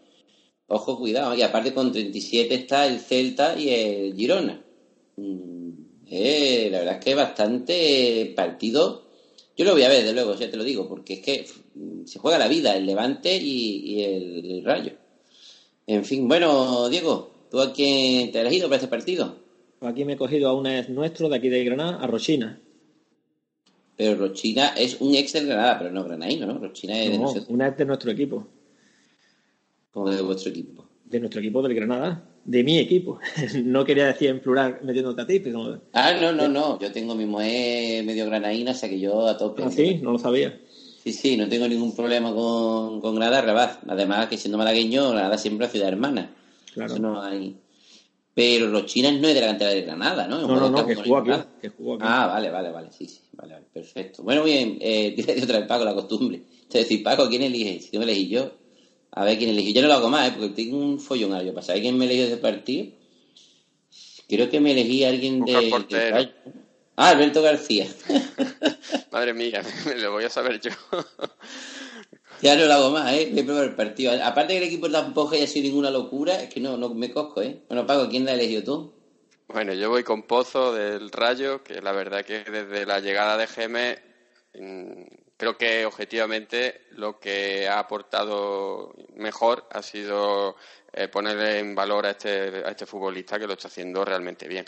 Ojo, 0.68 0.98
cuidado. 0.98 1.36
Y 1.36 1.42
aparte 1.42 1.74
con 1.74 1.92
37 1.92 2.54
está 2.54 2.86
el 2.88 3.00
Celta 3.00 3.58
y 3.58 3.70
el 3.70 4.16
Girona. 4.16 4.64
Mm, 5.16 5.70
eh, 6.08 6.70
la 6.72 6.80
verdad 6.80 6.98
es 7.00 7.06
que 7.06 7.16
bastante 7.16 8.34
partido. 8.36 9.07
Yo 9.58 9.66
lo 9.66 9.72
voy 9.72 9.84
a 9.84 9.90
ver, 9.90 10.00
desde 10.02 10.14
luego, 10.14 10.36
ya 10.36 10.50
te 10.52 10.58
lo 10.58 10.64
digo, 10.64 10.88
porque 10.88 11.16
es 11.16 11.20
que 11.22 11.48
mm, 11.76 12.06
se 12.06 12.20
juega 12.20 12.38
la 12.38 12.48
vida 12.48 12.76
el 12.78 12.86
Levante 12.86 13.36
y, 13.36 13.96
y 13.96 14.04
el, 14.04 14.52
el 14.52 14.64
Rayo. 14.64 14.92
En 15.88 16.06
fin, 16.06 16.28
bueno, 16.28 16.90
Diego, 16.90 17.32
¿tú 17.50 17.60
a 17.60 17.74
quién 17.74 18.32
te 18.32 18.40
has 18.40 18.46
elegido 18.46 18.68
para 18.68 18.76
este 18.78 18.88
partido? 18.88 19.36
Aquí 19.82 20.06
me 20.06 20.14
he 20.14 20.18
cogido 20.18 20.50
a 20.50 20.54
un 20.54 20.68
ex 20.68 20.90
nuestro 20.90 21.30
de 21.30 21.38
aquí 21.38 21.50
de 21.50 21.64
Granada, 21.64 21.98
a 21.98 22.08
Rochina. 22.08 22.60
Pero 23.96 24.16
Rochina 24.16 24.68
es 24.78 24.98
un 25.02 25.16
ex 25.16 25.34
del 25.34 25.48
Granada, 25.48 25.80
pero 25.80 25.92
no 25.92 26.04
granadino, 26.04 26.46
¿no? 26.46 26.60
Rochina 26.60 27.00
es 27.02 27.12
de, 27.12 27.18
No, 27.18 27.24
no 27.24 27.30
sé, 27.30 27.44
un 27.48 27.62
ex 27.62 27.78
de 27.78 27.86
nuestro 27.86 28.12
equipo. 28.12 28.48
como 29.92 30.10
de 30.12 30.22
vuestro 30.22 30.52
equipo. 30.52 30.86
De 31.06 31.20
nuestro 31.20 31.40
equipo 31.40 31.62
del 31.64 31.74
Granada. 31.74 32.24
De 32.48 32.64
mi 32.64 32.80
equipo. 32.80 33.20
no 33.66 33.84
quería 33.84 34.08
decir 34.08 34.30
en 34.30 34.40
plural 34.40 34.80
metiéndote 34.82 35.22
a 35.22 35.28
ti, 35.28 35.42
pero... 35.42 35.82
Ah, 35.92 36.14
no, 36.14 36.32
no, 36.32 36.48
no. 36.48 36.80
Yo 36.80 36.94
tengo 36.94 37.14
mi 37.14 37.26
mujer 37.26 38.06
medio 38.06 38.26
granadina, 38.26 38.72
o 38.72 38.74
sea 38.74 38.88
que 38.88 39.02
yo 39.02 39.28
a 39.28 39.38
tope. 39.38 39.64
Ah, 39.66 39.70
sí, 39.70 40.00
no 40.02 40.14
lo 40.14 40.18
sabía. 40.18 40.58
Sí, 41.04 41.12
sí, 41.12 41.36
no 41.36 41.50
tengo 41.50 41.68
ningún 41.68 41.94
problema 41.94 42.34
con, 42.34 43.02
con 43.02 43.16
Granada, 43.16 43.42
Rabat. 43.42 43.80
Además, 43.90 44.28
que 44.28 44.38
siendo 44.38 44.58
malagueño, 44.58 45.10
Granada 45.10 45.38
siempre 45.38 45.66
es 45.66 45.74
ciudad 45.74 45.90
hermana. 45.90 46.34
Claro. 46.74 46.94
Eso 46.94 47.02
no 47.02 47.22
hay. 47.22 47.58
Pero 48.34 48.68
los 48.68 48.86
chinas 48.86 49.12
no 49.20 49.28
es 49.28 49.36
de 49.36 49.42
la 49.42 49.48
cantera 49.48 49.72
de 49.72 49.82
Granada, 49.82 50.26
¿no? 50.26 50.40
No, 50.40 50.48
no, 50.56 50.70
no, 50.70 50.86
que 50.86 50.96
jugó 50.96 51.02
en 51.02 51.04
jugó 51.04 51.18
aquí. 51.18 51.28
Granada. 51.28 51.50
Que 51.62 51.70
jugó 51.70 51.96
aquí. 51.96 52.04
Ah, 52.08 52.28
vale, 52.28 52.50
vale, 52.50 52.72
vale. 52.72 52.88
Sí, 52.94 53.08
sí, 53.08 53.20
vale, 53.34 53.56
vale. 53.56 53.66
Perfecto. 53.74 54.24
Bueno, 54.24 54.44
muy 54.44 54.52
bien. 54.52 54.78
Eh, 54.80 55.18
otra 55.44 55.60
vez, 55.60 55.68
Paco, 55.68 55.84
la 55.84 55.94
costumbre. 55.94 56.44
Es 56.70 56.74
decir, 56.74 57.04
Paco, 57.04 57.28
¿quién 57.28 57.42
elige? 57.42 57.82
Si 57.82 57.90
no 57.92 58.00
me 58.00 58.06
elegí 58.06 58.30
yo, 58.30 58.54
a 59.12 59.26
ver 59.26 59.38
quién 59.38 59.50
elegí. 59.50 59.74
Yo 59.74 59.82
no 59.82 59.88
lo 59.88 59.96
hago 59.96 60.10
más, 60.10 60.30
¿eh? 60.30 60.34
porque 60.38 60.64
tengo 60.64 60.78
un 60.78 61.00
follón 61.00 61.34
ahora. 61.34 61.46
Yo 61.46 61.54
para 61.54 61.66
saber 61.66 61.82
quién 61.82 61.98
me 61.98 62.06
eligió 62.06 62.26
de 62.26 62.34
ese 62.34 62.42
partido. 62.42 62.88
Creo 64.28 64.50
que 64.50 64.60
me 64.60 64.72
elegí 64.72 65.04
a 65.04 65.10
alguien 65.10 65.46
de. 65.46 66.12
Rayo. 66.12 66.32
Ah, 66.96 67.10
Alberto 67.10 67.42
García. 67.42 67.88
Madre 69.12 69.34
mía, 69.34 69.64
lo 69.98 70.12
voy 70.12 70.24
a 70.26 70.30
saber 70.30 70.60
yo. 70.60 70.72
Ya 72.40 72.56
no 72.56 72.66
lo 72.66 72.74
hago 72.74 72.92
más, 72.92 73.12
¿eh? 73.14 73.32
Me 73.34 73.44
pruebo 73.44 73.64
el 73.64 73.74
partido. 73.74 74.12
Aparte 74.24 74.54
que 74.54 74.60
el 74.60 74.66
equipo 74.66 74.92
tampoco 74.92 75.34
haya 75.34 75.48
sido 75.48 75.64
ninguna 75.64 75.90
locura, 75.90 76.40
es 76.44 76.54
que 76.54 76.60
no, 76.60 76.78
no 76.78 76.94
me 76.94 77.12
cosco, 77.12 77.42
¿eh? 77.42 77.64
Bueno, 77.68 77.88
Paco, 77.88 78.08
¿quién 78.10 78.26
la 78.26 78.32
ha 78.32 78.36
elegido 78.36 78.64
tú? 78.64 78.94
Bueno, 79.48 79.74
yo 79.74 79.90
voy 79.90 80.04
con 80.04 80.22
Pozo 80.24 80.72
del 80.72 81.10
Rayo, 81.10 81.64
que 81.64 81.82
la 81.82 81.94
verdad 81.94 82.24
que 82.24 82.44
desde 82.44 82.86
la 82.86 83.00
llegada 83.00 83.38
de 83.38 83.48
Geme 83.48 83.98
creo 85.38 85.58
que 85.58 85.86
objetivamente 85.86 86.82
lo 86.92 87.20
que 87.20 87.68
ha 87.68 87.80
aportado 87.80 88.94
mejor 89.16 89.68
ha 89.72 89.82
sido 89.82 90.56
eh, 90.92 91.08
ponerle 91.08 91.60
en 91.60 91.76
valor 91.76 92.08
a 92.08 92.12
este, 92.12 92.64
a 92.66 92.72
este 92.72 92.88
futbolista 92.88 93.40
que 93.40 93.48
lo 93.48 93.54
está 93.54 93.68
haciendo 93.68 94.04
realmente 94.04 94.48
bien. 94.48 94.66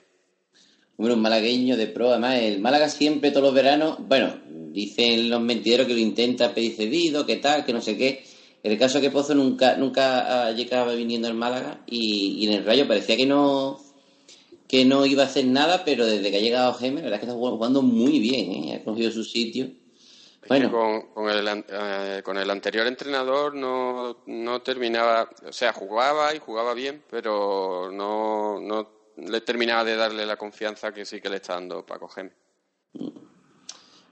Bueno, 0.96 1.16
un 1.16 1.22
malagueño 1.22 1.78
de 1.78 1.88
pro, 1.88 2.10
además 2.10 2.40
el 2.42 2.60
Málaga 2.60 2.90
siempre 2.90 3.32
todos 3.32 3.44
los 3.44 3.54
veranos, 3.54 3.98
bueno, 4.00 4.36
dicen 4.48 5.30
los 5.30 5.42
mentideros 5.42 5.88
que 5.88 5.94
lo 5.94 6.00
intenta 6.00 6.54
pedir 6.54 6.76
cedido, 6.76 7.26
que 7.26 7.38
tal, 7.38 7.66
que 7.66 7.74
no 7.74 7.82
sé 7.82 7.98
qué. 7.98 8.24
El 8.62 8.78
caso 8.78 8.98
es 8.98 9.06
que 9.06 9.10
Pozo 9.10 9.34
nunca, 9.34 9.78
nunca 9.78 10.52
llegaba 10.52 10.94
viniendo 10.94 11.30
al 11.30 11.36
Málaga 11.36 11.82
y, 11.88 12.46
en 12.46 12.54
el 12.54 12.66
Rayo 12.66 12.88
parecía 12.88 13.16
que 13.16 13.26
no 13.26 13.80
que 14.68 14.86
no 14.86 15.04
iba 15.06 15.24
a 15.24 15.26
hacer 15.26 15.46
nada, 15.46 15.84
pero 15.84 16.06
desde 16.06 16.30
que 16.30 16.38
ha 16.38 16.42
llegado 16.42 16.76
Geme, 16.76 16.98
la 16.98 17.10
verdad 17.10 17.16
es 17.16 17.20
que 17.22 17.26
está 17.26 17.40
jugando 17.40 17.82
muy 17.82 18.20
bien, 18.20 18.52
¿eh? 18.52 18.76
ha 18.76 18.84
cogido 18.84 19.10
su 19.10 19.24
sitio. 19.24 19.72
Es 20.42 20.48
Bueno. 20.48 20.68
que 20.70 20.72
con, 20.74 21.02
con 21.14 21.30
el, 21.30 21.48
an- 21.48 21.66
eh, 21.68 22.22
con 22.24 22.38
el 22.38 22.50
anterior 22.50 22.88
entrenador 22.88 23.54
no, 23.56 24.24
no 24.28 24.62
terminaba, 24.62 25.30
o 25.48 25.52
sea, 25.52 25.74
jugaba 25.74 26.34
y 26.34 26.40
jugaba 26.40 26.74
bien, 26.74 27.04
pero 27.10 27.90
no, 27.92 28.60
no 28.62 28.90
le 29.18 29.42
terminaba 29.42 29.84
de 29.84 29.96
darle 29.98 30.26
la 30.26 30.38
confianza 30.38 30.94
que 30.94 31.04
sí 31.06 31.20
que 31.20 31.30
le 31.30 31.36
está 31.38 31.56
dando 31.56 31.86
Paco 31.86 32.08
Geme. 32.08 32.32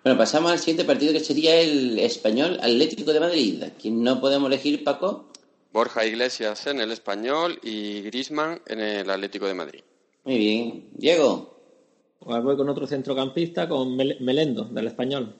Bueno, 0.04 0.18
pasamos 0.18 0.52
al 0.52 0.60
siguiente 0.60 0.86
partido 0.86 1.12
que 1.14 1.20
sería 1.20 1.60
el 1.60 1.98
español 2.00 2.58
Atlético 2.62 3.12
de 3.14 3.20
Madrid. 3.20 3.64
¿A 3.64 3.70
quién 3.72 4.04
no 4.04 4.20
podemos 4.22 4.48
elegir, 4.48 4.84
Paco? 4.84 5.32
Borja 5.72 6.06
Iglesias 6.06 6.68
en 6.68 6.80
el 6.80 6.92
Español 6.92 7.60
y 7.62 8.02
Grisman 8.04 8.62
en 8.68 8.80
el 8.80 9.10
Atlético 9.10 9.48
de 9.48 9.54
Madrid. 9.54 9.82
Muy 10.24 10.38
bien. 10.38 10.90
Diego. 10.94 11.58
Pues 12.20 12.44
voy 12.44 12.58
con 12.58 12.68
otro 12.70 12.88
centrocampista, 12.88 13.68
con 13.70 13.96
Melendo, 13.96 14.66
del 14.66 14.88
Español. 14.88 15.36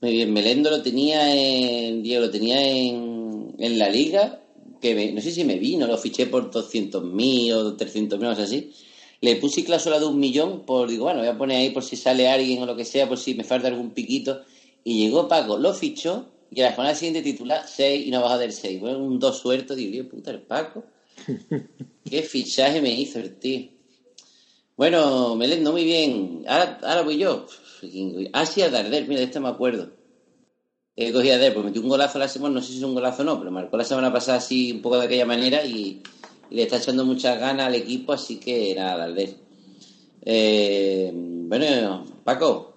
Muy 0.00 0.12
bien, 0.12 0.32
Melendo 0.32 0.70
lo 0.70 0.82
tenía 0.82 1.34
en, 1.34 2.02
Diego, 2.02 2.26
lo 2.26 2.30
tenía 2.30 2.60
en, 2.60 3.54
en 3.58 3.78
la 3.78 3.88
liga, 3.88 4.40
que 4.80 5.12
no 5.12 5.20
sé 5.20 5.30
si 5.30 5.44
me 5.44 5.58
vino, 5.58 5.86
lo 5.86 5.96
fiché 5.96 6.26
por 6.26 6.50
200.000 6.50 7.52
o 7.52 7.76
300.000 7.76 8.24
o 8.26 8.30
así. 8.30 8.72
Le 9.20 9.36
puse 9.36 9.64
cláusula 9.64 9.98
de 9.98 10.04
un 10.04 10.18
millón 10.20 10.66
por, 10.66 10.90
digo, 10.90 11.04
bueno, 11.04 11.20
voy 11.20 11.28
a 11.28 11.38
poner 11.38 11.56
ahí 11.56 11.70
por 11.70 11.82
si 11.82 11.96
sale 11.96 12.28
alguien 12.28 12.62
o 12.62 12.66
lo 12.66 12.76
que 12.76 12.84
sea, 12.84 13.08
por 13.08 13.18
si 13.18 13.34
me 13.34 13.44
falta 13.44 13.68
algún 13.68 13.92
piquito. 13.92 14.42
Y 14.84 15.02
llegó 15.02 15.28
Paco, 15.28 15.56
lo 15.56 15.72
fichó 15.72 16.26
y 16.50 16.60
a 16.60 16.66
la 16.66 16.72
jornada 16.72 16.94
siguiente 16.94 17.22
titula 17.22 17.66
6 17.66 18.06
y 18.06 18.10
no 18.10 18.20
baja 18.20 18.36
del 18.36 18.52
6. 18.52 18.80
Bueno, 18.80 18.98
un 18.98 19.18
2 19.18 19.38
suelto, 19.38 19.74
digo, 19.74 20.06
puta, 20.08 20.30
el 20.30 20.42
Paco. 20.42 20.84
Qué 22.04 22.22
fichaje 22.22 22.82
me 22.82 22.90
hizo 22.90 23.18
el 23.18 23.36
tío. 23.36 23.70
Bueno, 24.76 25.34
Melendo, 25.36 25.72
muy 25.72 25.84
bien. 25.84 26.44
Ahora, 26.46 26.78
ahora 26.82 27.02
voy 27.02 27.16
yo. 27.16 27.46
Ah, 28.32 28.46
sí, 28.46 28.62
a 28.62 28.70
Darder, 28.70 29.06
mira, 29.06 29.20
de 29.20 29.26
este 29.26 29.40
me 29.40 29.48
acuerdo. 29.48 29.90
He 30.96 31.12
cogido 31.12 31.34
a 31.34 31.38
Darder, 31.38 31.54
pues 31.54 31.66
metió 31.66 31.82
un 31.82 31.88
golazo 31.88 32.18
la 32.18 32.28
semana, 32.28 32.54
no 32.54 32.62
sé 32.62 32.72
si 32.72 32.78
es 32.78 32.84
un 32.84 32.94
golazo 32.94 33.22
o 33.22 33.24
no, 33.24 33.38
pero 33.38 33.50
marcó 33.50 33.76
la 33.76 33.84
semana 33.84 34.12
pasada 34.12 34.38
así 34.38 34.72
un 34.72 34.82
poco 34.82 34.98
de 34.98 35.06
aquella 35.06 35.26
manera 35.26 35.64
y, 35.64 36.02
le 36.50 36.62
está 36.62 36.76
echando 36.76 37.04
muchas 37.04 37.38
ganas 37.40 37.66
al 37.66 37.74
equipo, 37.74 38.12
así 38.12 38.38
que 38.38 38.74
nada, 38.76 38.98
Darder. 38.98 39.34
Eh, 40.22 41.10
bueno, 41.12 42.06
Paco. 42.22 42.74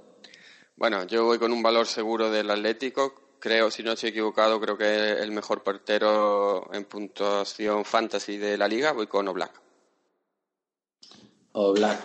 Bueno, 0.76 1.06
yo 1.06 1.26
voy 1.26 1.40
con 1.40 1.52
un 1.52 1.64
valor 1.64 1.88
seguro 1.88 2.30
del 2.30 2.50
Atlético. 2.50 3.14
Creo, 3.40 3.70
si 3.70 3.84
no 3.84 3.94
estoy 3.94 4.10
equivocado, 4.10 4.60
creo 4.60 4.78
que 4.78 5.14
es 5.14 5.22
el 5.22 5.32
mejor 5.32 5.64
portero 5.64 6.72
en 6.74 6.86
puntuación 6.86 7.86
fantasy 7.86 8.38
de 8.38 8.58
la 8.58 8.68
liga. 8.68 8.94
Voy 8.94 9.08
con 9.08 9.28
Oblak. 9.28 9.62
Oblak. 11.54 12.00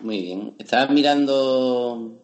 Muy 0.00 0.22
bien. 0.22 0.54
Estaba 0.58 0.92
mirando 0.92 2.18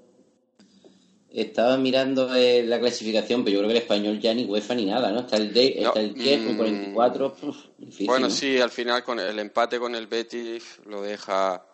estaba 1.34 1.76
mirando 1.76 2.32
eh, 2.34 2.62
la 2.62 2.78
clasificación, 2.78 3.44
pero 3.44 3.54
yo 3.54 3.58
creo 3.60 3.68
que 3.68 3.76
el 3.76 3.82
español 3.82 4.20
ya 4.20 4.32
ni 4.32 4.44
UEFA 4.44 4.74
ni 4.76 4.86
nada, 4.86 5.10
¿no? 5.10 5.20
Está 5.20 5.36
el 5.36 5.52
D, 5.52 5.74
está 5.78 6.00
el 6.00 6.14
10 6.14 6.46
con 6.46 6.56
44. 6.56 7.36
bueno, 8.06 8.30
sí, 8.30 8.60
al 8.60 8.70
final 8.70 9.02
con 9.02 9.18
el 9.18 9.38
empate 9.38 9.80
con 9.80 9.94
el 9.96 10.06
Betis 10.06 10.78
lo 10.86 11.02
deja, 11.02 11.64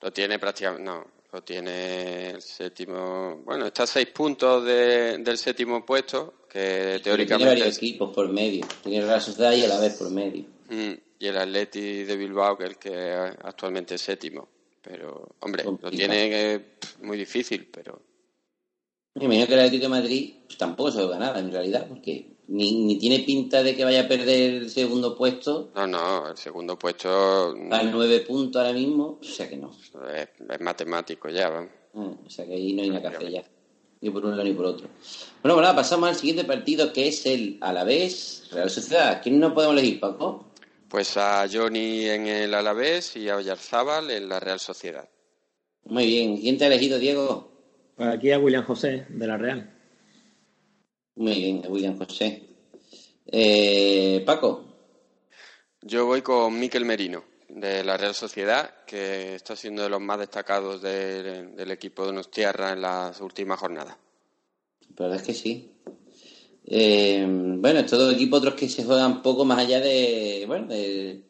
lo 0.00 0.10
tiene 0.10 0.38
prácticamente, 0.38 0.84
no, 0.84 1.06
lo 1.30 1.42
tiene 1.42 2.30
el 2.30 2.42
séptimo, 2.42 3.42
bueno, 3.44 3.66
está 3.66 3.82
a 3.82 3.86
seis 3.86 4.06
puntos 4.06 4.64
del 4.64 5.36
séptimo 5.36 5.84
puesto, 5.84 6.44
que 6.50 7.00
teóricamente... 7.04 7.44
Tiene 7.44 7.60
varios 7.60 7.76
equipos 7.76 8.14
por 8.14 8.30
medio, 8.30 8.66
tiene 8.82 9.04
la 9.04 9.20
Sociedad 9.20 9.52
y 9.52 9.64
a 9.64 9.68
la 9.68 9.80
vez 9.80 9.94
por 9.94 10.10
medio. 10.10 10.44
Mm, 10.70 10.92
y 11.18 11.26
el 11.26 11.36
Atleti 11.36 12.04
de 12.04 12.16
Bilbao, 12.16 12.56
que 12.56 12.64
es 12.64 12.70
el 12.70 12.76
que 12.78 13.12
actualmente 13.42 13.96
es 13.96 14.00
séptimo. 14.00 14.48
Pero, 14.80 15.28
hombre, 15.40 15.64
lo 15.64 15.90
tiene 15.90 16.54
eh, 16.54 16.60
muy 17.02 17.18
difícil, 17.18 17.68
pero 17.70 18.00
me 19.18 19.24
imagino 19.24 19.46
que 19.46 19.54
el 19.54 19.60
Atlético 19.60 19.82
de 19.84 19.88
Madrid 19.88 20.34
pues, 20.46 20.58
tampoco 20.58 20.90
se 20.90 20.98
juega 20.98 21.18
nada 21.18 21.38
en 21.40 21.50
realidad, 21.50 21.86
porque 21.88 22.36
ni, 22.48 22.98
tiene 22.98 23.20
pinta 23.20 23.62
de 23.62 23.76
que 23.76 23.84
vaya 23.84 24.02
a 24.02 24.08
perder 24.08 24.54
el 24.54 24.70
segundo 24.70 25.16
puesto. 25.16 25.70
No, 25.74 25.86
no, 25.86 26.28
el 26.30 26.36
segundo 26.36 26.78
puesto. 26.78 27.54
Al 27.70 27.90
nueve 27.90 28.20
puntos 28.20 28.60
ahora 28.60 28.72
mismo, 28.72 29.18
o 29.20 29.24
sea 29.24 29.48
que 29.48 29.56
no. 29.56 29.70
Es, 30.14 30.60
matemático 30.60 31.28
ya, 31.28 31.48
ah, 31.48 31.66
o 31.94 32.30
sea 32.30 32.46
que 32.46 32.54
ahí 32.54 32.72
no 32.72 32.82
hay 32.82 32.90
nada 32.90 33.10
que 33.10 33.16
hacer 33.16 33.30
ya. 33.30 33.44
Ni 34.00 34.10
por 34.10 34.24
un 34.24 34.30
lado 34.30 34.44
ni 34.44 34.52
por 34.52 34.66
otro. 34.66 34.88
Bueno, 35.42 35.56
bueno, 35.56 35.74
pasamos 35.74 36.08
al 36.08 36.14
siguiente 36.14 36.44
partido 36.44 36.92
que 36.92 37.08
es 37.08 37.26
el 37.26 37.58
Alavés 37.60 38.48
Real 38.52 38.70
Sociedad. 38.70 39.20
¿Quién 39.22 39.40
no 39.40 39.52
podemos 39.52 39.76
elegir, 39.76 39.98
Paco? 39.98 40.44
Pues 40.88 41.16
a 41.16 41.46
Johnny 41.52 42.06
en 42.06 42.28
el 42.28 42.54
Alavés 42.54 43.16
y 43.16 43.28
a 43.28 43.36
Oyarzábal 43.36 44.10
en 44.12 44.28
la 44.28 44.38
Real 44.38 44.60
Sociedad. 44.60 45.08
Muy 45.84 46.06
bien. 46.06 46.38
¿Quién 46.38 46.56
te 46.58 46.64
ha 46.64 46.68
elegido, 46.68 46.98
Diego? 46.98 47.57
Aquí 47.98 48.30
a 48.30 48.38
William 48.38 48.64
José, 48.64 49.06
de 49.08 49.26
la 49.26 49.36
Real. 49.36 49.70
Muy 51.16 51.34
bien, 51.34 51.62
William 51.68 51.98
José. 51.98 52.44
Eh, 53.26 54.22
Paco. 54.24 54.64
Yo 55.82 56.06
voy 56.06 56.22
con 56.22 56.58
Miquel 56.58 56.84
Merino, 56.84 57.24
de 57.48 57.82
la 57.82 57.96
Real 57.96 58.14
Sociedad, 58.14 58.84
que 58.86 59.34
está 59.34 59.56
siendo 59.56 59.82
de 59.82 59.88
los 59.88 60.00
más 60.00 60.20
destacados 60.20 60.80
del 60.80 61.70
equipo 61.72 62.06
de 62.06 62.12
Nostierra 62.12 62.72
en 62.72 62.82
las 62.82 63.20
últimas 63.20 63.58
jornadas. 63.58 63.96
La 64.96 65.06
verdad 65.06 65.20
es 65.20 65.26
que 65.26 65.34
sí. 65.34 65.72
Eh, 66.66 67.24
bueno, 67.26 67.80
estos 67.80 67.98
dos 67.98 68.14
equipos 68.14 68.38
otros 68.38 68.54
que 68.54 68.68
se 68.68 68.84
juegan 68.84 69.22
poco 69.22 69.44
más 69.44 69.58
allá 69.58 69.80
de, 69.80 70.44
bueno, 70.46 70.68
de, 70.68 71.22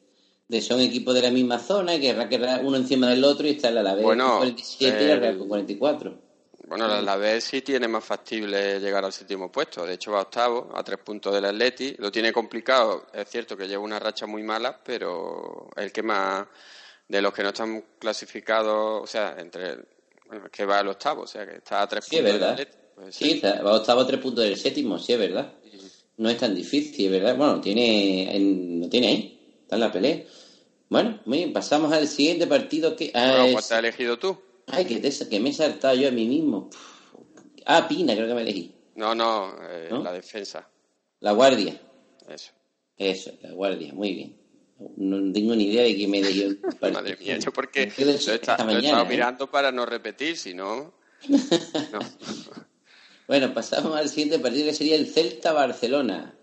son 0.61 0.81
equipos 0.81 1.15
de 1.15 1.23
la 1.23 1.31
misma 1.31 1.59
zona, 1.59 1.99
que 1.99 2.15
uno 2.63 2.77
encima 2.77 3.09
del 3.09 3.25
otro 3.25 3.47
y 3.47 3.51
está 3.51 3.69
el 3.69 3.79
Alavés 3.79 4.05
bueno, 4.05 4.29
con 4.29 4.39
47 4.39 5.03
y 5.03 5.07
la 5.07 5.17
Real 5.17 5.39
con 5.39 5.49
44. 5.49 6.28
Bueno, 6.69 7.01
la 7.01 7.17
vez 7.17 7.45
sí 7.45 7.63
tiene 7.63 7.89
más 7.89 8.05
factible 8.05 8.79
llegar 8.79 9.05
al 9.05 9.13
séptimo 9.13 9.51
puesto. 9.51 9.87
De 9.87 9.95
hecho, 9.95 10.13
va 10.13 10.21
octavo, 10.21 10.71
a 10.75 10.85
tres 10.85 10.99
puntos 10.99 11.33
del 11.33 11.47
Atleti. 11.47 11.95
Lo 11.99 12.13
tiene 12.13 12.33
complicado. 12.33 13.07
Es 13.13 13.29
cierto 13.29 13.57
que 13.57 13.67
lleva 13.67 13.83
una 13.83 13.99
racha 13.99 14.27
muy 14.27 14.43
mala, 14.43 14.79
pero 14.85 15.71
el 15.77 15.91
que 15.91 16.03
más 16.03 16.47
de 17.09 17.23
los 17.23 17.33
que 17.33 17.43
no 17.43 17.49
están 17.49 17.85
clasificados, 17.99 19.03
o 19.03 19.07
sea, 19.07 19.37
entre 19.39 19.79
bueno, 20.27 20.51
que 20.53 20.67
va 20.67 20.81
al 20.81 20.89
octavo, 20.89 21.23
o 21.23 21.27
sea, 21.27 21.47
que 21.47 21.57
está 21.57 21.83
a 21.83 21.89
tres 21.89 22.07
puntos 22.07 22.57
del. 22.57 22.69
Pues 22.95 23.15
sí, 23.15 23.41
va 23.43 23.75
octavo 23.75 24.03
a 24.03 24.07
tres 24.07 24.21
puntos 24.21 24.45
del 24.45 24.57
séptimo, 24.57 24.99
sí, 24.99 25.15
es 25.15 25.19
verdad. 25.19 25.53
No 26.19 26.29
es 26.29 26.37
tan 26.37 26.55
difícil, 26.55 27.07
es 27.07 27.13
verdad. 27.13 27.37
Bueno, 27.37 27.61
tiene, 27.61 28.37
en, 28.37 28.91
tiene 28.91 29.07
ahí, 29.07 29.59
está 29.63 29.77
en 29.77 29.81
la 29.81 29.93
pelea. 29.93 30.25
Bueno, 30.91 31.21
muy 31.25 31.39
bien, 31.39 31.53
pasamos 31.53 31.93
al 31.93 32.09
siguiente 32.09 32.47
partido 32.47 32.97
que... 32.97 33.13
Ah, 33.15 33.47
¿Cuál 33.53 33.65
te 33.65 33.75
has 33.75 33.79
elegido 33.79 34.19
tú? 34.19 34.37
Ay, 34.71 34.85
que, 34.85 35.01
que 35.01 35.41
me 35.41 35.51
he 35.51 35.53
saltado 35.53 35.95
yo 35.95 36.09
a 36.09 36.13
mí 36.13 36.27
mismo. 36.27 36.71
Ah, 37.67 37.87
Pina, 37.87 38.15
creo 38.15 38.27
que 38.27 38.35
me 38.35 38.43
elegí. 38.43 38.75
No, 38.97 39.15
no, 39.15 39.55
eh, 39.69 39.89
la 39.91 40.13
defensa. 40.13 40.69
La 41.21 41.33
guardia. 41.33 41.81
Eso. 42.29 42.53
Eso, 42.97 43.33
la 43.43 43.53
guardia, 43.53 43.93
muy 43.95 44.15
bien. 44.15 44.37
No 44.97 45.33
tengo 45.33 45.55
ni 45.55 45.67
idea 45.67 45.83
de 45.83 45.95
quién 45.95 46.11
me 46.11 46.19
elegí. 46.19 46.59
Madre 46.93 47.17
mía, 47.17 47.39
yo 47.39 47.53
porque 47.53 47.93
lo, 47.99 48.11
he 48.11 48.15
estado 48.15 48.71
¿eh? 48.71 49.05
mirando 49.09 49.51
para 49.51 49.71
no 49.71 49.87
repetir, 49.87 50.37
si 50.37 50.55
no... 50.55 50.95
no. 51.29 51.99
bueno, 53.29 53.53
pasamos 53.55 53.97
al 53.97 54.09
siguiente 54.09 54.39
partido 54.39 54.67
que 54.67 54.75
sería 54.75 54.97
el 54.97 55.07
Celta-Barcelona. 55.07 56.35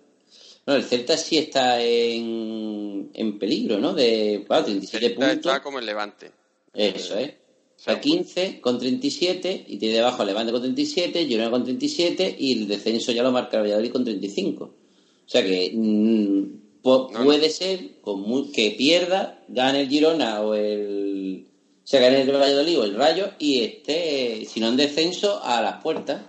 Bueno, 0.66 0.82
el 0.82 0.86
Celta 0.86 1.18
sí 1.18 1.38
está 1.38 1.82
en, 1.82 3.12
en 3.14 3.38
peligro, 3.38 3.80
¿no? 3.80 3.94
De 3.94 4.46
bueno, 4.48 4.66
37 4.66 5.08
Celta 5.08 5.20
puntos. 5.20 5.52
Está 5.52 5.62
como 5.62 5.80
el 5.80 5.86
Levante. 5.86 6.32
Eso, 6.74 7.18
¿eh? 7.20 7.38
A 7.86 8.00
15 8.00 8.62
con 8.62 8.80
37 8.80 9.66
y 9.68 9.78
tiene 9.78 9.96
debajo 9.96 10.24
Levante 10.24 10.52
con 10.52 10.62
37, 10.62 11.26
Girona 11.26 11.52
con 11.52 11.64
37 11.64 12.36
y 12.40 12.54
el 12.54 12.68
descenso 12.68 13.12
ya 13.12 13.24
lo 13.24 13.32
marca 13.32 13.58
el 13.58 13.64
Valladolid 13.64 13.92
con 13.92 14.04
35. 14.04 14.64
O 14.64 15.30
sea 15.30 15.44
que 15.44 15.72
mm, 15.74 16.82
puede 16.82 17.50
ser 17.50 18.00
con 18.02 18.52
que 18.52 18.72
pierda, 18.72 19.44
gane 19.48 19.82
el 19.82 19.90
Girona 19.90 20.42
o 20.42 20.54
el... 20.56 21.48
O 21.84 21.88
sea, 21.88 22.00
gane 22.00 22.22
el 22.22 22.32
Valladolid 22.32 22.80
o 22.80 22.84
el 22.84 22.96
Rayo 22.96 23.32
y 23.38 23.62
esté, 23.62 24.46
si 24.46 24.60
no 24.60 24.70
en 24.70 24.78
descenso, 24.78 25.44
a 25.44 25.62
las 25.62 25.84
puertas. 25.84 26.24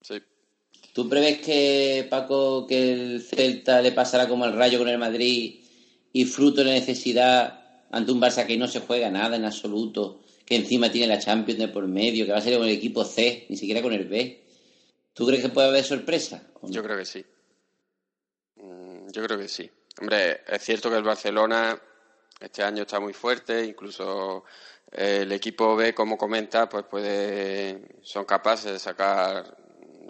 Sí. 0.00 0.14
¿Tú 0.94 1.10
prevés 1.10 1.40
que, 1.42 2.06
Paco, 2.08 2.66
que 2.66 2.92
el 2.92 3.22
Celta 3.22 3.82
le 3.82 3.92
pasará 3.92 4.26
como 4.26 4.46
el 4.46 4.54
Rayo 4.54 4.78
con 4.78 4.88
el 4.88 4.96
Madrid 4.96 5.60
y 6.12 6.24
fruto 6.24 6.64
de 6.64 6.72
necesidad 6.72 7.67
ante 7.90 8.12
un 8.12 8.20
Barça 8.20 8.46
que 8.46 8.56
no 8.56 8.68
se 8.68 8.80
juega 8.80 9.10
nada 9.10 9.36
en 9.36 9.44
absoluto, 9.44 10.20
que 10.44 10.56
encima 10.56 10.90
tiene 10.90 11.06
la 11.06 11.18
Champions 11.18 11.58
de 11.58 11.68
por 11.68 11.86
medio, 11.86 12.26
que 12.26 12.32
va 12.32 12.38
a 12.38 12.42
ser 12.42 12.56
con 12.56 12.66
el 12.66 12.74
equipo 12.74 13.04
C, 13.04 13.46
ni 13.48 13.56
siquiera 13.56 13.82
con 13.82 13.92
el 13.92 14.06
B. 14.06 14.44
¿Tú 15.12 15.26
crees 15.26 15.42
que 15.42 15.48
puede 15.48 15.68
haber 15.68 15.84
sorpresa? 15.84 16.42
Yo 16.62 16.82
creo 16.82 16.96
que 16.96 17.04
sí. 17.04 17.24
Mm, 18.56 19.10
yo 19.10 19.22
creo 19.24 19.38
que 19.38 19.48
sí. 19.48 19.70
Hombre, 20.00 20.42
es 20.46 20.62
cierto 20.62 20.90
que 20.90 20.96
el 20.96 21.02
Barcelona 21.02 21.80
este 22.40 22.62
año 22.62 22.82
está 22.82 23.00
muy 23.00 23.12
fuerte, 23.12 23.64
incluso 23.64 24.44
eh, 24.92 25.20
el 25.22 25.32
equipo 25.32 25.74
B, 25.74 25.92
como 25.92 26.16
comenta, 26.16 26.68
pues 26.68 26.84
puede, 26.84 27.96
son 28.02 28.24
capaces 28.24 28.72
de 28.72 28.78
sacar, 28.78 29.56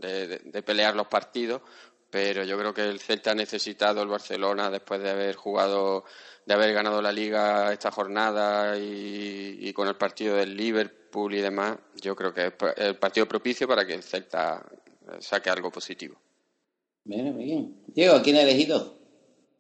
de 0.01 0.63
pelear 0.63 0.95
los 0.95 1.09
partidos, 1.09 1.63
pero 2.11 2.45
yo 2.45 2.59
creo 2.59 2.75
que 2.75 2.89
el 2.89 3.01
Celta 3.01 3.33
ha 3.33 3.35
necesitado 3.35 4.03
el 4.03 4.09
Barcelona 4.09 4.71
después 4.71 5.03
de 5.03 5.11
haber 5.11 5.37
jugado 5.37 6.05
de 6.49 6.55
haber 6.55 6.73
ganado 6.73 7.03
la 7.03 7.13
liga 7.13 7.71
esta 7.75 7.91
jornada 7.91 8.79
y, 8.79 9.71
con 9.75 9.87
el 9.87 9.97
partido 9.97 10.35
del 10.35 10.57
Liverpool 10.57 11.35
y 11.35 11.43
demás, 11.43 11.77
yo 12.01 12.17
creo 12.17 12.33
que 12.33 12.47
es 12.47 12.53
el 12.79 12.97
partido 12.97 13.29
propicio 13.29 13.69
para 13.69 13.87
que 13.87 13.93
el 13.93 14.03
Celta 14.03 14.65
saque 15.19 15.51
algo 15.51 15.71
positivo. 15.71 16.17
Bien, 17.05 17.37
bien. 17.37 17.83
Diego, 17.89 18.23
¿quién 18.23 18.37
ha 18.37 18.43
elegido? 18.43 18.95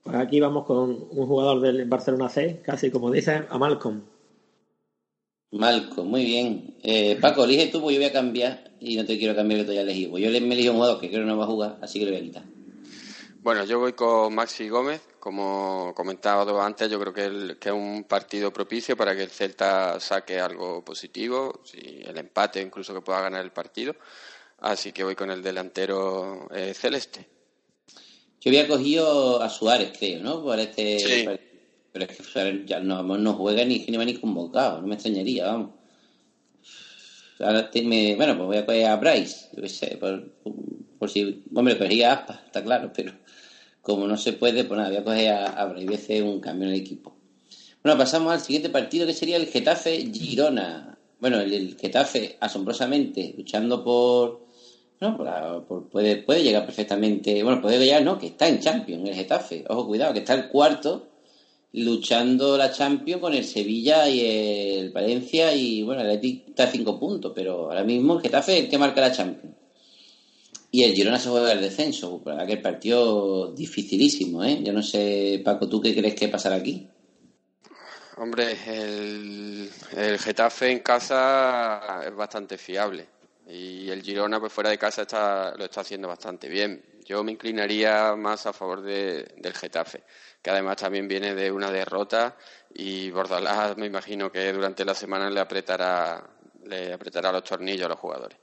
Pues 0.02 0.16
aquí 0.16 0.40
vamos 0.40 0.64
con 0.64 1.08
un 1.10 1.26
jugador 1.26 1.60
del 1.60 1.84
Barcelona 1.84 2.30
C, 2.30 2.62
casi 2.64 2.90
como 2.90 3.10
dices, 3.10 3.42
a 3.50 3.58
Malcolm. 3.58 4.04
Malcolm, 5.50 6.08
muy 6.08 6.24
bien. 6.24 6.76
Eh, 6.82 7.16
Paco, 7.20 7.44
elige 7.44 7.68
tú, 7.68 7.80
pues 7.80 7.94
yo 7.94 8.00
voy 8.00 8.10
a 8.10 8.12
cambiar 8.12 8.72
y 8.80 8.96
no 8.96 9.04
te 9.04 9.18
quiero 9.18 9.34
cambiar 9.34 9.60
que 9.60 9.66
tú 9.66 9.70
hayas 9.72 9.84
elegido. 9.84 10.10
Pues 10.12 10.24
yo 10.24 10.30
me 10.30 10.54
elegí 10.54 10.68
un 10.68 10.76
jugador 10.76 11.00
que 11.00 11.08
creo 11.08 11.22
que 11.22 11.26
no 11.26 11.38
va 11.38 11.44
a 11.44 11.48
jugar, 11.48 11.78
así 11.80 11.98
que 11.98 12.04
lo 12.04 12.10
voy 12.12 12.20
a 12.20 12.24
quitar. 12.24 12.44
Bueno, 13.40 13.64
yo 13.64 13.78
voy 13.78 13.94
con 13.94 14.34
Maxi 14.34 14.68
Gómez. 14.68 15.00
Como 15.18 15.92
comentaba 15.96 16.64
antes, 16.64 16.90
yo 16.90 17.00
creo 17.00 17.12
que, 17.12 17.24
el, 17.24 17.58
que, 17.58 17.70
es 17.70 17.74
un 17.74 18.04
partido 18.04 18.52
propicio 18.52 18.96
para 18.96 19.16
que 19.16 19.22
el 19.22 19.30
Celta 19.30 19.98
saque 20.00 20.38
algo 20.38 20.84
positivo, 20.84 21.60
si 21.64 21.78
el 21.78 22.16
empate 22.16 22.62
incluso 22.62 22.94
que 22.94 23.00
pueda 23.00 23.22
ganar 23.22 23.44
el 23.44 23.50
partido. 23.50 23.96
Así 24.60 24.92
que 24.92 25.04
voy 25.04 25.14
con 25.14 25.30
el 25.30 25.42
delantero 25.42 26.48
eh, 26.54 26.72
celeste. 26.74 27.26
Yo 28.40 28.50
había 28.50 28.68
cogido 28.68 29.42
a 29.42 29.48
Suárez, 29.48 29.92
creo, 29.98 30.22
¿no? 30.22 30.42
Por 30.42 30.58
este, 30.58 31.47
Pero 31.92 32.04
es 32.04 32.16
que 32.16 32.64
ya 32.66 32.80
no, 32.80 33.02
no 33.02 33.32
juega 33.34 33.64
ni, 33.64 33.84
ni 33.88 33.96
va 33.96 34.04
ni 34.04 34.14
convocado, 34.14 34.80
no 34.80 34.86
me 34.86 34.94
extrañaría, 34.94 35.46
vamos. 35.46 35.70
bueno, 37.38 38.36
pues 38.36 38.46
voy 38.46 38.56
a 38.56 38.66
coger 38.66 38.86
a 38.86 38.96
Bryce, 38.96 39.48
yo 39.56 39.68
sé, 39.68 39.96
por, 39.96 40.32
por, 40.98 41.10
si, 41.10 41.44
hombre, 41.54 41.78
cogía 41.78 42.10
a 42.10 42.14
Aspa, 42.14 42.42
está 42.46 42.62
claro, 42.62 42.92
pero 42.94 43.12
como 43.80 44.06
no 44.06 44.16
se 44.16 44.34
puede, 44.34 44.64
pues 44.64 44.76
nada, 44.76 44.90
voy 44.90 44.98
a 44.98 45.04
coger 45.04 45.32
a, 45.32 45.46
a 45.46 45.66
Bryce, 45.66 45.92
a 45.92 45.96
hacer 45.96 46.22
un 46.22 46.40
cambio 46.40 46.68
en 46.68 46.74
el 46.74 46.80
equipo. 46.80 47.16
Bueno, 47.82 47.96
pasamos 47.98 48.32
al 48.32 48.40
siguiente 48.40 48.68
partido 48.68 49.06
que 49.06 49.14
sería 49.14 49.36
el 49.36 49.46
Getafe 49.46 50.10
Girona. 50.12 50.98
Bueno, 51.20 51.40
el 51.40 51.76
Getafe, 51.80 52.36
asombrosamente, 52.40 53.34
luchando 53.36 53.82
por 53.82 54.48
no, 55.00 55.86
puede, 55.90 56.16
puede 56.16 56.42
llegar 56.42 56.64
perfectamente. 56.64 57.42
Bueno, 57.42 57.62
puede 57.62 57.78
llegar, 57.78 58.02
no, 58.02 58.18
que 58.18 58.28
está 58.28 58.48
en 58.48 58.60
Champions, 58.60 59.08
el 59.08 59.14
Getafe. 59.14 59.64
Ojo, 59.68 59.86
cuidado, 59.86 60.12
que 60.12 60.20
está 60.20 60.34
el 60.34 60.48
cuarto 60.48 61.08
luchando 61.72 62.56
la 62.56 62.72
Champions 62.72 63.20
con 63.20 63.34
el 63.34 63.44
Sevilla 63.44 64.08
y 64.08 64.24
el 64.24 64.90
Valencia. 64.90 65.52
Y 65.54 65.82
bueno, 65.82 66.02
el 66.02 66.08
Atlético 66.08 66.50
está 66.50 66.64
a 66.64 66.70
cinco 66.70 66.98
puntos, 66.98 67.32
pero 67.34 67.70
ahora 67.70 67.84
mismo 67.84 68.14
el 68.14 68.22
Getafe 68.22 68.58
es 68.58 68.64
el 68.64 68.70
que 68.70 68.78
marca 68.78 69.00
la 69.00 69.12
Champions. 69.12 69.56
Y 70.70 70.82
el 70.82 70.94
Girona 70.94 71.18
se 71.18 71.30
juega 71.30 71.52
el 71.52 71.60
descenso. 71.60 72.22
Aquel 72.38 72.60
partido 72.60 73.52
dificilísimo, 73.52 74.44
¿eh? 74.44 74.60
Yo 74.62 74.72
no 74.72 74.82
sé, 74.82 75.40
Paco, 75.44 75.68
¿tú 75.68 75.80
qué 75.80 75.94
crees 75.94 76.14
que 76.14 76.28
pasará 76.28 76.56
aquí? 76.56 76.86
Hombre, 78.18 78.56
el, 78.66 79.70
el 79.96 80.18
Getafe 80.18 80.72
en 80.72 80.80
casa 80.80 82.02
es 82.06 82.14
bastante 82.14 82.58
fiable 82.58 83.18
y 83.48 83.88
el 83.88 84.02
Girona, 84.02 84.38
pues 84.38 84.52
fuera 84.52 84.70
de 84.70 84.78
casa, 84.78 85.02
está, 85.02 85.54
lo 85.56 85.64
está 85.64 85.80
haciendo 85.80 86.08
bastante 86.08 86.48
bien. 86.48 86.84
Yo 87.04 87.24
me 87.24 87.32
inclinaría 87.32 88.14
más 88.14 88.46
a 88.46 88.52
favor 88.52 88.82
de, 88.82 89.34
del 89.38 89.54
Getafe, 89.54 90.02
que 90.42 90.50
además 90.50 90.76
también 90.76 91.08
viene 91.08 91.34
de 91.34 91.50
una 91.50 91.70
derrota 91.70 92.36
y 92.74 93.10
Bordalás 93.10 93.76
me 93.76 93.86
imagino 93.86 94.30
que 94.30 94.52
durante 94.52 94.84
la 94.84 94.94
semana 94.94 95.30
le 95.30 95.40
apretará, 95.40 96.24
le 96.64 96.92
apretará 96.92 97.32
los 97.32 97.44
tornillos 97.44 97.86
a 97.86 97.88
los 97.88 97.98
jugadores. 97.98 98.38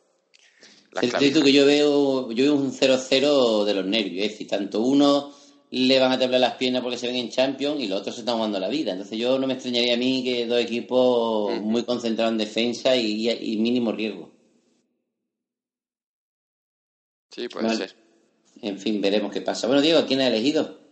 Cierto 1.17 1.41
que 1.43 1.51
yo 1.51 1.65
veo, 1.65 2.31
yo 2.31 2.45
veo 2.45 2.55
un 2.55 2.71
0-0 2.71 3.65
de 3.65 3.73
los 3.73 3.86
nervios, 3.86 4.25
es 4.25 4.31
decir, 4.31 4.47
tanto 4.47 4.79
uno 4.81 5.34
le 5.71 5.99
van 5.99 6.13
a 6.13 6.19
temblar 6.19 6.39
las 6.39 6.53
piernas 6.53 6.81
porque 6.81 6.97
se 6.97 7.08
ven 7.08 7.17
en 7.17 7.29
Champions 7.29 7.81
y 7.81 7.88
los 7.88 7.99
otros 7.99 8.15
se 8.15 8.21
están 8.21 8.36
jugando 8.36 8.60
la 8.60 8.69
vida. 8.69 8.93
Entonces 8.93 9.17
yo 9.17 9.38
no 9.38 9.45
me 9.45 9.55
extrañaría 9.55 9.95
a 9.95 9.97
mí 9.97 10.23
que 10.23 10.45
dos 10.45 10.62
equipos 10.62 11.60
muy 11.60 11.84
concentrados 11.84 12.31
en 12.31 12.38
defensa 12.38 12.95
y 12.95 13.58
mínimo 13.58 13.91
riesgo. 13.91 14.31
Sí, 17.29 17.49
puede 17.49 17.75
ser. 17.75 17.93
En 18.62 18.79
fin, 18.79 19.01
veremos 19.01 19.34
qué 19.34 19.41
pasa. 19.41 19.67
Bueno, 19.67 19.81
Diego, 19.81 20.05
¿quién 20.08 20.21
ha 20.21 20.27
elegido? 20.27 20.85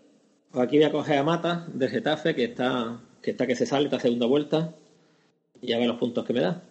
Pues 0.54 0.68
aquí 0.68 0.78
voy 0.78 0.86
a 0.86 0.92
coger 0.92 1.18
a 1.18 1.24
Mata 1.24 1.66
del 1.74 1.90
Getafe, 1.90 2.36
que 2.36 2.44
está 2.44 3.02
que 3.24 3.32
está 3.32 3.48
que 3.48 3.56
se 3.56 3.66
sale, 3.66 3.86
está 3.86 4.00
segunda 4.00 4.28
vuelta. 4.28 4.76
Y 5.60 5.70
ya 5.70 5.80
ve 5.80 5.88
los 5.88 5.98
puntos 5.98 6.24
que 6.24 6.32
me 6.32 6.42
da. 6.42 6.62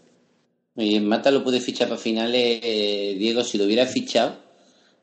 Y 0.77 1.01
Mata 1.01 1.33
lo 1.33 1.43
pude 1.43 1.59
fichar 1.59 1.89
para 1.89 2.01
finales, 2.01 2.61
eh, 2.63 3.17
Diego, 3.19 3.43
si 3.43 3.59
lo 3.59 3.65
hubiera 3.65 3.85
fichado, 3.85 4.37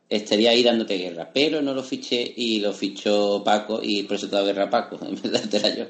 estaría 0.08 0.52
ahí 0.52 0.64
dándote 0.64 0.98
guerra. 0.98 1.30
Pero 1.34 1.62
no 1.62 1.74
lo 1.74 1.84
fiché 1.84 2.34
y 2.38 2.62
lo 2.62 2.72
fichó 2.72 3.44
Paco 3.44 3.82
y 3.84 4.04
por 4.04 4.16
eso 4.16 4.30
te 4.30 4.36
dado 4.36 4.48
guerra 4.48 4.64
a 4.64 4.70
Paco, 4.70 4.98
en 5.06 5.22
verdad 5.22 5.42
te 5.50 5.78
yo. 5.78 5.86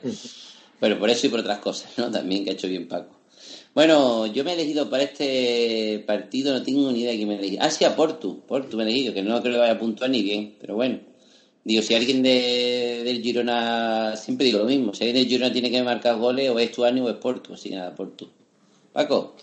bueno, 0.80 0.98
por 0.98 1.12
eso 1.12 1.28
y 1.28 1.30
por 1.30 1.42
otras 1.42 1.60
cosas, 1.60 1.92
¿no? 1.96 2.10
También 2.10 2.44
que 2.44 2.50
ha 2.50 2.54
hecho 2.54 2.68
bien 2.68 2.88
Paco. 2.88 3.20
Bueno, 3.76 4.26
yo 4.26 4.44
me 4.44 4.52
he 4.52 4.54
elegido 4.56 4.90
para 4.90 5.04
este 5.04 6.04
partido, 6.08 6.54
no 6.54 6.64
tengo 6.64 6.92
ni 6.92 7.02
idea 7.02 7.12
de 7.12 7.18
quién 7.18 7.28
me 7.28 7.36
he 7.36 7.38
elegido. 7.38 7.62
Ah, 7.62 7.70
sí, 7.70 7.86
a 7.86 7.96
Portu. 7.96 8.42
Portu 8.48 8.78
me 8.78 8.84
he 8.84 8.88
elegido, 8.88 9.14
que 9.14 9.22
no 9.22 9.40
creo 9.42 9.54
que 9.54 9.60
vaya 9.60 9.74
a 9.74 9.80
puntuar 9.80 10.10
ni 10.10 10.24
bien, 10.24 10.56
pero 10.60 10.74
bueno. 10.74 11.19
Digo, 11.64 11.82
si 11.82 11.94
alguien 11.94 12.24
de, 12.24 13.02
del 13.04 13.22
Girona, 13.22 14.16
siempre 14.16 14.46
digo 14.46 14.60
lo 14.60 14.66
mismo, 14.66 14.94
si 14.94 15.04
alguien 15.04 15.24
del 15.24 15.30
Girona 15.30 15.54
tiene 15.54 15.70
que 15.70 15.84
marcar 15.84 16.18
goles, 16.18 16.50
o 16.50 16.58
es 16.58 16.72
Tuani 16.72 17.02
o 17.02 17.10
es 17.10 17.16
Portu, 17.16 17.54
así 17.54 17.70
nada, 17.70 17.94
Portu. 17.94 18.30
Paco. 18.94 19.36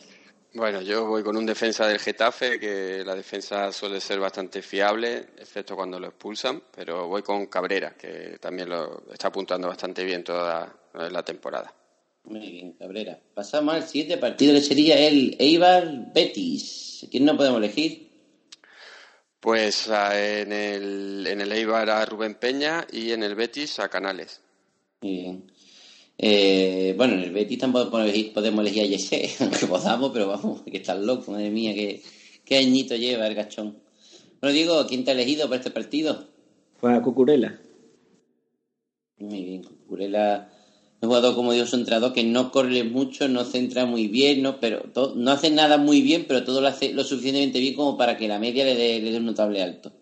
Bueno, 0.55 0.81
yo 0.81 1.07
voy 1.07 1.22
con 1.22 1.37
un 1.37 1.44
defensa 1.44 1.87
del 1.87 1.98
Getafe, 1.98 2.59
que 2.59 3.02
la 3.05 3.14
defensa 3.14 3.70
suele 3.70 4.00
ser 4.00 4.18
bastante 4.18 4.62
fiable, 4.62 5.26
excepto 5.38 5.76
cuando 5.76 6.00
lo 6.00 6.07
expulsan, 6.07 6.62
pero 6.74 7.09
voy 7.09 7.22
con 7.22 7.46
Cabrera, 7.46 7.94
que 7.94 8.38
también 8.40 8.70
lo 8.70 9.02
está 9.12 9.29
apuntando 9.29 9.68
bastante 9.68 10.02
bien 10.02 10.24
toda 10.24 10.74
la 10.94 11.22
temporada. 11.22 11.74
Muy 12.24 12.50
bien, 12.50 12.72
Cabrera. 12.72 13.20
Pasamos 13.35 13.74
al 13.74 13.83
siguiente 13.87 14.16
partido 14.16 14.55
que 14.55 14.62
sería 14.62 14.98
el 14.98 15.37
Eibar 15.38 16.12
Betis. 16.12 17.07
¿Quién 17.11 17.24
no 17.24 17.37
podemos 17.37 17.59
elegir? 17.59 18.06
Pues 19.40 19.88
en, 19.88 20.53
el, 20.53 21.27
en 21.27 21.40
el 21.40 21.53
Eibar 21.53 21.88
a 21.90 22.05
Rubén 22.05 22.35
Peña 22.35 22.87
y 22.90 23.12
en 23.12 23.22
el 23.22 23.35
Betis 23.35 23.79
a 23.79 23.88
Canales. 23.88 24.40
Muy 25.03 25.12
bien. 25.12 25.53
Eh, 26.18 26.94
bueno, 26.96 27.14
en 27.14 27.20
el 27.20 27.33
Betis 27.33 27.59
tampoco 27.59 27.90
podemos 27.90 28.64
elegir, 28.66 28.83
a 28.83 28.87
Yesé, 28.87 29.31
aunque 29.40 29.66
podamos, 29.66 30.11
pero 30.12 30.29
vamos, 30.29 30.62
que 30.62 30.79
estás 30.79 30.99
loco, 30.99 31.33
madre 31.33 31.51
mía, 31.51 31.75
qué, 31.75 32.03
qué 32.44 32.57
añito 32.57 32.96
lleva 32.96 33.27
el 33.27 33.35
gachón. 33.35 33.79
Bueno, 34.40 34.55
Diego, 34.55 34.87
¿quién 34.87 35.05
te 35.05 35.11
ha 35.11 35.14
elegido 35.14 35.46
para 35.46 35.59
este 35.59 35.70
partido? 35.70 36.29
Fue 36.81 36.94
a 36.94 37.03
Cucurela. 37.03 37.59
Muy 39.18 39.44
bien, 39.44 39.62
Cucurela 39.62 40.51
un 41.00 41.09
jugador, 41.09 41.35
como 41.35 41.52
digo, 41.52 41.66
su 41.66 41.76
entrenador, 41.76 42.12
que 42.12 42.24
no 42.24 42.50
corre 42.50 42.82
mucho, 42.85 43.28
no 43.28 43.44
centra 43.44 43.85
muy 43.85 44.09
bien, 44.09 44.42
no, 44.42 44.61
pero 44.61 44.85
no 45.14 45.30
hace 45.30 45.50
nada 45.50 45.76
muy 45.76 46.00
bien, 46.00 46.24
pero 46.26 46.44
todo 46.44 46.61
lo 46.61 46.68
hace 46.68 46.92
lo 46.92 47.04
suficientemente 47.04 47.61
bien 47.61 47.74
como 47.74 47.96
para 47.98 48.16
que 48.16 48.28
la 48.28 48.38
media 48.38 48.64
le 48.64 48.74
dé, 48.74 49.16
un 49.16 49.26
notable 49.26 49.62
alto. 49.62 49.92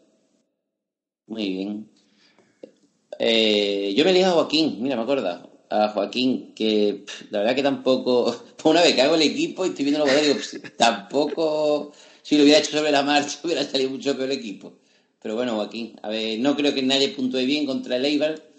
Muy 1.27 1.49
bien. 1.49 1.89
Eh, 3.19 3.93
yo 3.97 4.05
me 4.05 4.11
elijo 4.11 4.29
a 4.29 4.33
Joaquín, 4.33 4.77
mira, 4.81 4.97
me 4.97 5.03
acuerdo, 5.03 5.51
a 5.71 5.89
Joaquín, 5.89 6.53
que 6.55 7.05
la 7.31 7.41
verdad 7.41 7.55
que 7.57 7.63
tampoco, 7.63 8.35
una 8.65 8.83
vez 8.83 8.95
que 8.95 9.03
hago 9.03 9.17
el 9.17 9.23
equipo 9.23 9.65
y 9.65 9.71
estoy 9.71 9.85
viendo 9.85 10.05
los 10.05 10.09
jugadores, 10.09 10.53
digo, 10.53 10.69
tampoco, 10.77 11.93
si 12.23 12.37
lo 12.37 12.45
hubiera 12.45 12.61
hecho 12.61 12.77
sobre 12.77 12.93
la 12.93 13.03
marcha, 13.03 13.41
hubiera 13.45 13.65
salido 13.65 13.91
mucho 13.91 14.17
peor 14.17 14.31
el 14.31 14.39
equipo. 14.39 14.75
Pero 15.21 15.35
bueno, 15.35 15.57
Joaquín, 15.57 15.97
a 16.03 16.09
ver, 16.09 16.39
no 16.39 16.55
creo 16.55 16.75
que 16.75 16.83
nadie 16.83 17.09
puntúe 17.09 17.39
bien 17.47 17.67
contra 17.67 17.97
el 17.97 18.05
Eibar 18.05 18.54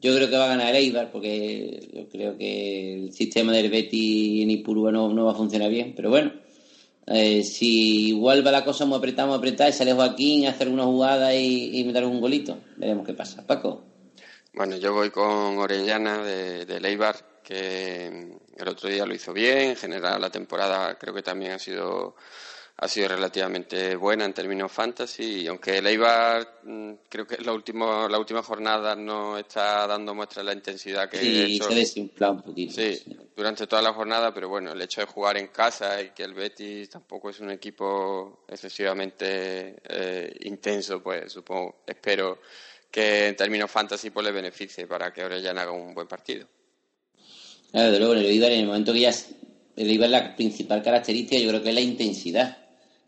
yo 0.00 0.14
creo 0.14 0.30
que 0.30 0.36
va 0.36 0.46
a 0.46 0.56
ganar 0.56 0.74
Eibar 0.74 1.10
porque 1.10 1.88
yo 1.92 2.08
creo 2.08 2.36
que 2.38 3.04
el 3.04 3.12
sistema 3.12 3.52
del 3.52 3.70
Betty 3.70 4.42
en 4.42 4.50
Ipurúa 4.50 4.90
no, 4.90 5.12
no 5.12 5.26
va 5.26 5.32
a 5.32 5.34
funcionar 5.36 5.70
bien. 5.70 5.92
Pero 5.94 6.10
bueno, 6.10 6.32
eh, 7.06 7.42
si 7.42 8.08
igual 8.08 8.46
va 8.46 8.50
la 8.50 8.64
cosa 8.64 8.86
muy 8.86 8.96
apretada, 8.96 9.28
muy 9.28 9.36
apretada 9.36 9.68
y 9.68 9.72
sale 9.72 9.92
Joaquín 9.92 10.46
a 10.46 10.50
hacer 10.50 10.68
una 10.68 10.84
jugada 10.84 11.34
y, 11.34 11.84
meter 11.84 12.04
un 12.04 12.20
golito, 12.20 12.58
veremos 12.76 13.06
qué 13.06 13.14
pasa. 13.14 13.46
Paco. 13.46 13.82
Bueno, 14.54 14.76
yo 14.76 14.94
voy 14.94 15.10
con 15.10 15.58
Orellana 15.58 16.22
de, 16.22 16.64
de 16.64 16.88
Eibar, 16.88 17.16
que 17.42 18.30
el 18.56 18.68
otro 18.68 18.88
día 18.88 19.04
lo 19.06 19.14
hizo 19.14 19.32
bien. 19.32 19.70
En 19.70 19.76
general, 19.76 20.20
la 20.20 20.30
temporada 20.30 20.96
creo 20.98 21.14
que 21.14 21.22
también 21.22 21.52
ha 21.52 21.58
sido 21.58 22.16
ha 22.82 22.88
sido 22.88 23.08
relativamente 23.08 23.94
buena 23.94 24.24
en 24.24 24.32
términos 24.32 24.72
fantasy, 24.72 25.42
y 25.42 25.46
aunque 25.46 25.78
el 25.78 25.86
Eibar 25.86 26.60
mm, 26.62 26.92
creo 27.10 27.26
que 27.26 27.36
la 27.44 27.52
última, 27.52 28.08
la 28.08 28.18
última 28.18 28.42
jornada 28.42 28.96
no 28.96 29.36
está 29.36 29.86
dando 29.86 30.14
muestra 30.14 30.40
de 30.42 30.46
la 30.46 30.54
intensidad 30.54 31.10
que 31.10 31.18
sí, 31.18 31.56
hecho. 31.56 31.68
se 31.68 31.74
desinfla 31.74 32.30
un 32.30 32.40
poquito. 32.40 32.72
Sí, 32.72 33.04
durante 33.36 33.66
toda 33.66 33.82
la 33.82 33.92
jornada, 33.92 34.32
pero 34.32 34.48
bueno, 34.48 34.72
el 34.72 34.80
hecho 34.80 35.02
de 35.02 35.06
jugar 35.06 35.36
en 35.36 35.48
casa 35.48 36.00
y 36.00 36.12
que 36.12 36.22
el 36.22 36.32
Betis 36.32 36.88
tampoco 36.88 37.28
es 37.28 37.40
un 37.40 37.50
equipo 37.50 38.44
excesivamente 38.48 39.76
eh, 39.86 40.34
intenso, 40.40 41.02
pues 41.02 41.30
supongo, 41.30 41.82
espero 41.86 42.38
que 42.90 43.28
en 43.28 43.36
términos 43.36 43.70
fantasy 43.70 44.08
pues 44.08 44.24
le 44.24 44.32
beneficie 44.32 44.86
para 44.86 45.12
que 45.12 45.22
Orellana 45.22 45.62
haga 45.62 45.72
un 45.72 45.92
buen 45.92 46.08
partido. 46.08 46.48
Claro, 47.70 47.92
de 47.92 47.98
luego, 47.98 48.14
el 48.14 48.24
Eibar, 48.24 48.52
en 48.52 48.60
el 48.60 48.66
momento 48.66 48.94
que 48.94 49.00
ya 49.00 49.10
el 49.76 49.90
Eibar 49.90 50.08
la 50.08 50.34
principal 50.34 50.82
característica, 50.82 51.38
yo 51.38 51.50
creo 51.50 51.62
que 51.62 51.68
es 51.68 51.74
la 51.74 51.82
intensidad 51.82 52.59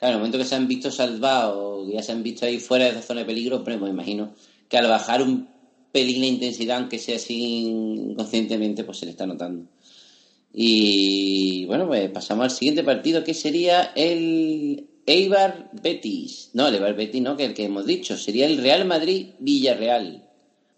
Claro, 0.03 0.15
en 0.15 0.17
el 0.17 0.21
momento 0.23 0.39
que 0.39 0.45
se 0.45 0.57
han 0.57 0.67
visto 0.67 0.91
salvados, 0.91 1.89
ya 1.89 2.03
se 2.03 2.11
han 2.11 2.25
visto 2.25 2.45
ahí 2.45 2.59
fuera 2.59 2.87
de 2.87 2.91
esa 2.91 3.03
zona 3.03 3.21
de 3.21 3.27
peligro, 3.27 3.63
pues 3.63 3.81
me 3.81 3.89
imagino 3.89 4.35
que 4.69 4.77
al 4.77 4.89
bajar 4.89 5.23
un 5.23 5.49
pelín 5.93 6.23
la 6.23 6.27
intensidad, 6.27 6.79
aunque 6.79 6.99
sea 6.99 7.15
así 7.15 7.67
inconscientemente, 7.69 8.83
pues 8.83 8.99
se 8.99 9.05
le 9.05 9.13
está 9.13 9.27
notando. 9.27 9.71
Y 10.53 11.67
bueno, 11.67 11.87
pues 11.87 12.11
pasamos 12.11 12.43
al 12.43 12.51
siguiente 12.51 12.83
partido, 12.83 13.23
que 13.23 13.33
sería 13.33 13.93
el 13.95 14.89
Eibar 15.07 15.71
Betis. 15.81 16.51
No, 16.53 16.67
el 16.67 16.75
Eibar 16.75 16.97
Betis 16.97 17.23
no, 17.23 17.37
que 17.37 17.45
el 17.45 17.55
que 17.55 17.67
hemos 17.67 17.87
dicho. 17.87 18.19
Sería 18.19 18.47
el 18.47 18.59
Real 18.59 18.85
Madrid 18.85 19.29
Villarreal. 19.39 20.29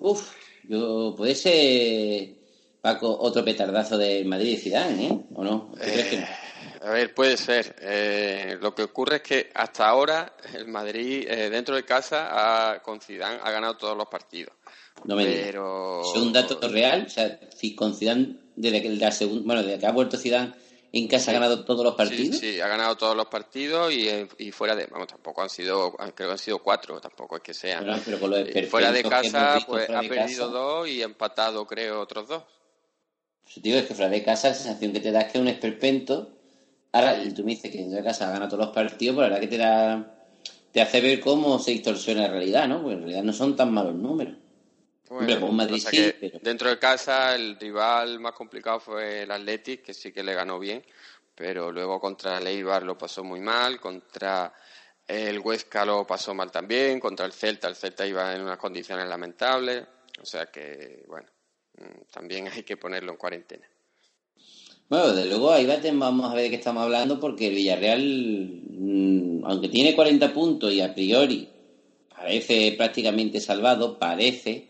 Uf, 0.01 0.35
yo 0.69 1.15
puede 1.17 1.35
ser, 1.35 2.35
Paco, 2.83 3.17
otro 3.19 3.43
petardazo 3.43 3.97
del 3.97 4.27
Madrid 4.27 4.51
de 4.51 4.59
Zidane, 4.59 5.07
¿eh? 5.07 5.19
¿O 5.35 5.43
no? 5.43 5.73
¿Qué 5.83 5.93
crees 5.93 6.07
que 6.09 6.17
no? 6.19 6.44
A 6.85 6.91
ver, 6.91 7.15
puede 7.15 7.37
ser. 7.37 7.77
Eh, 7.81 8.59
lo 8.61 8.75
que 8.75 8.83
ocurre 8.83 9.17
es 9.17 9.23
que 9.23 9.51
hasta 9.55 9.89
ahora 9.89 10.35
el 10.53 10.67
Madrid, 10.69 11.27
eh, 11.29 11.49
dentro 11.49 11.75
de 11.77 11.85
casa, 11.85 12.29
ha, 12.73 12.83
con 12.83 13.01
Zidane 13.01 13.39
ha 13.43 13.51
ganado 13.51 13.77
todos 13.77 13.97
los 13.97 14.07
partidos. 14.09 14.55
No 15.05 15.17
me 15.17 15.27
digas. 15.27 15.43
pero... 15.47 16.03
¿Es 16.03 16.21
un 16.21 16.33
dato 16.33 16.59
real? 16.69 17.05
O 17.07 17.11
sea, 17.11 17.41
si 17.57 17.75
con 17.75 17.95
Zidane, 17.95 18.37
desde 18.55 18.83
que, 18.83 18.91
la 18.91 19.11
segun- 19.11 19.45
bueno, 19.45 19.63
desde 19.63 19.79
que 19.79 19.87
ha 19.87 19.93
vuelto 19.93 20.17
Zidane 20.19 20.53
en 20.93 21.09
casa 21.09 21.31
ha 21.31 21.35
ganado 21.35 21.65
todos 21.65 21.83
los 21.85 21.95
partidos. 21.97 22.37
Sí, 22.39 22.53
sí, 22.55 22.61
ha 22.61 22.69
ganado 22.69 22.97
todos 22.97 23.17
los 23.17 23.27
partidos 23.27 23.93
y, 23.93 24.09
eh, 24.09 24.29
y 24.39 24.53
fuera 24.53 24.77
de, 24.77 24.87
vamos, 24.87 25.09
tampoco 25.09 25.43
han 25.43 25.49
sido, 25.51 25.93
creo 25.95 26.13
que 26.15 26.33
han 26.33 26.39
sido 26.39 26.59
cuatro, 26.61 27.01
tampoco 27.01 27.37
es 27.37 27.43
que 27.43 27.53
sean. 27.55 27.83
Pero, 27.85 27.99
pero 28.05 28.21
con 28.21 28.31
lo 28.31 28.37
de 28.37 28.53
Eh, 28.61 28.67
fuera 28.67 28.93
de 28.93 29.03
casa, 29.03 29.55
visto 29.55 29.73
pues 29.73 29.91
ha 29.91 30.01
perdido 30.03 30.47
casa. 30.47 30.47
dos 30.47 30.89
y 30.89 31.03
empatado, 31.03 31.67
creo, 31.67 32.01
otros 32.01 32.29
dos. 32.29 32.43
Te 33.55 33.61
digo, 33.61 33.79
es 33.79 33.87
que 33.87 33.95
fuera 33.95 34.11
de 34.11 34.23
casa 34.23 34.49
la 34.51 34.55
sensación 34.55 34.93
que 34.93 35.01
te 35.01 35.11
da 35.11 35.23
es 35.23 35.33
que 35.33 35.39
es 35.39 35.43
un 35.43 35.49
esperpento. 35.49 36.31
Ahora, 36.95 37.17
tú 37.35 37.43
me 37.43 37.51
dices 37.51 37.73
que 37.73 37.79
dentro 37.79 37.97
de 37.97 38.05
casa 38.05 38.29
ha 38.29 38.31
ganado 38.31 38.51
todos 38.51 38.67
los 38.67 38.75
partidos, 38.75 39.17
pero 39.17 39.27
la 39.29 39.35
verdad 39.35 39.41
que 39.41 39.57
te 39.57 39.59
da, 39.59 40.15
te 40.71 40.81
hace 40.81 41.01
ver 41.01 41.19
cómo 41.19 41.59
se 41.59 41.73
distorsiona 41.73 42.23
la 42.23 42.29
realidad, 42.29 42.69
¿no? 42.69 42.83
Porque 42.83 42.95
en 42.95 43.01
realidad 43.01 43.23
no 43.25 43.33
son 43.33 43.57
tan 43.57 43.75
malos 43.75 43.97
números. 43.97 44.37
Hombre, 45.09 45.37
pues 45.37 45.53
Madrid 45.53 45.85
sí, 45.91 46.15
pero- 46.21 46.39
Dentro 46.41 46.69
de 46.69 46.79
casa, 46.79 47.35
el 47.35 47.59
rival 47.59 48.21
más 48.21 48.33
complicado 48.35 48.79
fue 48.79 49.23
el 49.25 49.31
Athletic, 49.33 49.83
que 49.83 49.93
sí 49.93 50.13
que 50.13 50.23
le 50.23 50.35
ganó 50.35 50.61
bien, 50.61 50.85
pero 51.35 51.73
luego 51.73 51.99
contra 51.99 52.39
el 52.39 52.47
Eibar 52.47 52.85
lo 52.85 52.97
pasó 52.97 53.25
muy 53.25 53.41
mal, 53.41 53.81
contra 53.81 54.55
el 55.05 55.41
Huesca 55.41 55.85
lo 55.85 56.07
pasó 56.07 56.33
mal 56.33 56.53
también, 56.53 57.01
contra 57.01 57.27
el 57.27 57.33
Celta, 57.33 57.67
el 57.67 57.75
Celta 57.75 58.07
iba 58.07 58.33
en 58.37 58.43
unas 58.43 58.59
condiciones 58.59 59.09
lamentables, 59.09 59.85
o 60.23 60.25
sea 60.25 60.47
que, 60.47 61.03
bueno, 61.09 61.27
mm, 61.77 62.13
también 62.13 62.47
hay 62.55 62.63
que 62.63 62.77
ponerlo 62.77 63.11
en 63.11 63.19
cuarentena. 63.19 63.67
Bueno, 64.89 65.13
desde 65.13 65.29
luego 65.29 65.51
ahí 65.51 65.67
va- 65.67 65.79
vamos 65.95 66.31
a 66.31 66.35
ver 66.35 66.45
de 66.45 66.51
qué 66.51 66.57
estamos 66.57 66.83
hablando 66.83 67.19
porque 67.19 67.49
el 67.49 67.55
Villarreal, 67.55 68.61
mm, 68.69 69.45
aunque 69.47 69.69
tiene 69.69 69.95
40 69.95 70.33
puntos 70.33 70.73
y 70.73 70.81
a 70.81 70.95
priori 70.95 71.49
parece 72.15 72.73
prácticamente 72.77 73.41
salvado, 73.41 73.99
parece... 73.99 74.69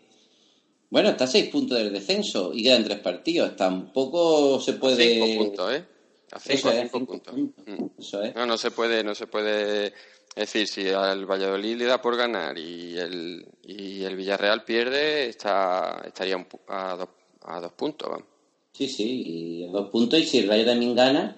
Bueno, 0.90 1.08
está 1.10 1.24
a 1.24 1.28
6 1.28 1.48
puntos 1.50 1.76
del 1.78 1.92
descenso 1.92 2.52
y 2.54 2.62
quedan 2.62 2.84
3 2.84 2.98
partidos. 3.00 3.56
Tampoco 3.56 4.60
se 4.60 4.74
puede... 4.74 5.14
Cinco 5.14 5.44
puntos, 5.44 5.72
¿eh? 5.74 5.84
A 6.32 6.36
Eso 6.36 6.48
es, 6.52 6.60
cinco 6.60 6.70
cinco 6.98 7.06
puntos. 7.06 7.34
puntos. 7.34 7.64
Mm. 7.66 8.00
Eso 8.00 8.22
es. 8.22 8.34
No, 8.34 8.46
no 8.46 8.56
se 8.56 8.70
puede, 8.70 9.02
no 9.02 9.14
se 9.14 9.26
puede 9.26 9.92
decir 10.36 10.68
si 10.68 10.88
al 10.88 11.26
Valladolid 11.26 11.76
le 11.76 11.84
da 11.86 12.00
por 12.00 12.16
ganar 12.16 12.56
y 12.58 12.96
el, 12.96 13.44
y 13.64 14.04
el 14.04 14.16
Villarreal 14.16 14.64
pierde, 14.64 15.28
está, 15.28 16.02
estaría 16.06 16.36
a, 16.68 16.96
dos, 16.96 17.08
a 17.42 17.60
dos 17.60 17.72
puntos. 17.72 18.08
vamos. 18.10 18.26
Sí, 18.76 18.88
sí, 18.88 19.68
dos 19.72 19.88
puntos. 19.88 20.18
Y 20.18 20.24
si 20.24 20.38
el 20.38 20.48
Rayo 20.48 20.64
también 20.64 20.94
gana, 20.96 21.36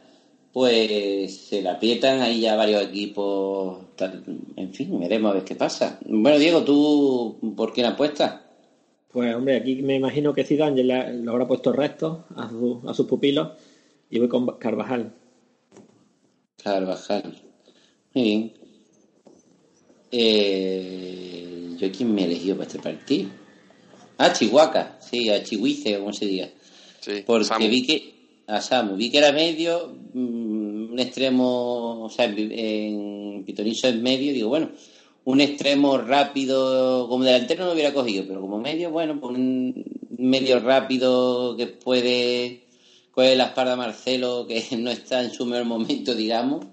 pues 0.52 1.36
se 1.36 1.60
la 1.60 1.72
aprietan 1.72 2.20
ahí 2.22 2.40
ya 2.40 2.56
varios 2.56 2.82
equipos. 2.82 3.78
En 4.56 4.72
fin, 4.72 4.98
veremos 4.98 5.30
a 5.30 5.34
ver 5.34 5.44
qué 5.44 5.54
pasa. 5.54 5.98
Bueno, 6.06 6.38
Diego, 6.38 6.64
¿tú 6.64 7.36
por 7.54 7.72
quién 7.74 7.86
apuestas? 7.86 8.40
Pues 9.12 9.34
hombre, 9.34 9.56
aquí 9.56 9.76
me 9.82 9.96
imagino 9.96 10.32
que 10.32 10.44
Zidane 10.44 10.82
ya 10.84 11.08
le, 11.10 11.28
habrá 11.30 11.46
puesto 11.46 11.72
restos 11.72 12.18
a, 12.34 12.48
su- 12.48 12.80
a 12.86 12.94
sus 12.94 13.06
pupilos 13.06 13.50
y 14.10 14.18
voy 14.18 14.28
con 14.28 14.46
Carvajal. 14.58 15.12
Carvajal. 16.62 17.34
Muy 18.14 18.24
bien. 18.24 18.52
Eh, 20.10 21.76
¿Yo 21.78 21.92
quién 21.92 22.14
me 22.14 22.22
he 22.22 22.24
elegido 22.24 22.56
para 22.56 22.66
este 22.68 22.78
partido? 22.78 23.28
Ah, 24.18 24.32
Chihuahua, 24.32 24.96
sí, 25.00 25.28
a 25.28 25.42
Chihuice, 25.42 25.96
o 25.96 26.00
como 26.00 26.12
se 26.12 26.24
diga. 26.26 26.48
Sí, 27.06 27.22
Porque 27.24 27.44
Samu. 27.44 27.68
vi 27.68 27.86
que. 27.86 28.14
A 28.48 28.60
Samu, 28.60 28.96
vi 28.96 29.10
que 29.10 29.18
era 29.18 29.30
medio, 29.32 29.94
mm, 30.14 30.92
un 30.92 30.98
extremo, 30.98 32.04
o 32.04 32.10
sea, 32.10 32.24
en- 32.26 32.52
en 32.52 33.44
Pitonizo 33.44 33.88
es 33.88 33.96
medio, 33.96 34.32
digo, 34.32 34.48
bueno, 34.48 34.70
un 35.24 35.40
extremo 35.40 35.98
rápido, 35.98 37.08
como 37.08 37.24
delantero 37.24 37.60
no 37.62 37.66
lo 37.68 37.74
hubiera 37.74 37.92
cogido, 37.94 38.24
pero 38.26 38.40
como 38.40 38.58
medio, 38.60 38.90
bueno, 38.90 39.18
pues 39.20 39.36
un 39.36 39.84
medio 40.18 40.58
rápido 40.60 41.56
que 41.56 41.66
puede 41.68 42.64
coger 43.12 43.36
la 43.36 43.46
espalda 43.46 43.72
a 43.74 43.76
Marcelo, 43.76 44.46
que 44.46 44.62
no 44.78 44.90
está 44.90 45.22
en 45.22 45.30
su 45.32 45.46
mejor 45.46 45.66
momento, 45.66 46.14
digamos. 46.14 46.66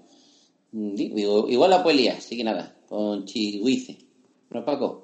Mm, 0.72 0.94
Digo, 0.94 1.48
igual 1.48 1.70
la 1.70 1.82
puede 1.82 1.96
liar, 1.98 2.16
así 2.18 2.36
que 2.36 2.44
nada, 2.44 2.76
con 2.88 3.24
Chihuice. 3.24 3.98
¿No, 4.50 4.64
Paco? 4.64 5.03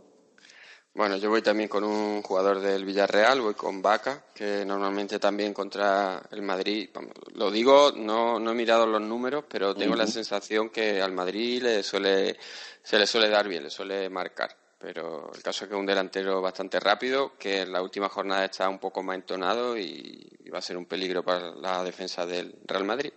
Bueno, 0.92 1.16
yo 1.18 1.30
voy 1.30 1.40
también 1.40 1.68
con 1.68 1.84
un 1.84 2.20
jugador 2.20 2.60
del 2.60 2.84
Villarreal, 2.84 3.40
voy 3.40 3.54
con 3.54 3.80
Vaca, 3.80 4.24
que 4.34 4.64
normalmente 4.64 5.20
también 5.20 5.54
contra 5.54 6.20
el 6.32 6.42
Madrid, 6.42 6.90
vamos, 6.92 7.12
lo 7.34 7.48
digo, 7.48 7.92
no, 7.94 8.40
no 8.40 8.50
he 8.50 8.54
mirado 8.54 8.86
los 8.86 9.00
números, 9.00 9.44
pero 9.48 9.74
tengo 9.74 9.94
la 9.94 10.08
sensación 10.08 10.68
que 10.68 11.00
al 11.00 11.12
Madrid 11.12 11.62
le 11.62 11.84
suele, 11.84 12.36
se 12.82 12.98
le 12.98 13.06
suele 13.06 13.28
dar 13.28 13.46
bien, 13.46 13.62
le 13.62 13.70
suele 13.70 14.10
marcar. 14.10 14.56
Pero 14.78 15.30
el 15.32 15.42
caso 15.42 15.64
es 15.64 15.68
que 15.68 15.74
es 15.74 15.80
un 15.80 15.86
delantero 15.86 16.40
bastante 16.40 16.80
rápido, 16.80 17.34
que 17.38 17.60
en 17.60 17.72
la 17.72 17.82
última 17.82 18.08
jornada 18.08 18.46
está 18.46 18.68
un 18.68 18.78
poco 18.78 19.02
más 19.02 19.14
entonado 19.14 19.78
y, 19.78 20.26
y 20.44 20.50
va 20.50 20.58
a 20.58 20.62
ser 20.62 20.76
un 20.76 20.86
peligro 20.86 21.22
para 21.22 21.54
la 21.54 21.84
defensa 21.84 22.26
del 22.26 22.56
Real 22.66 22.84
Madrid. 22.84 23.12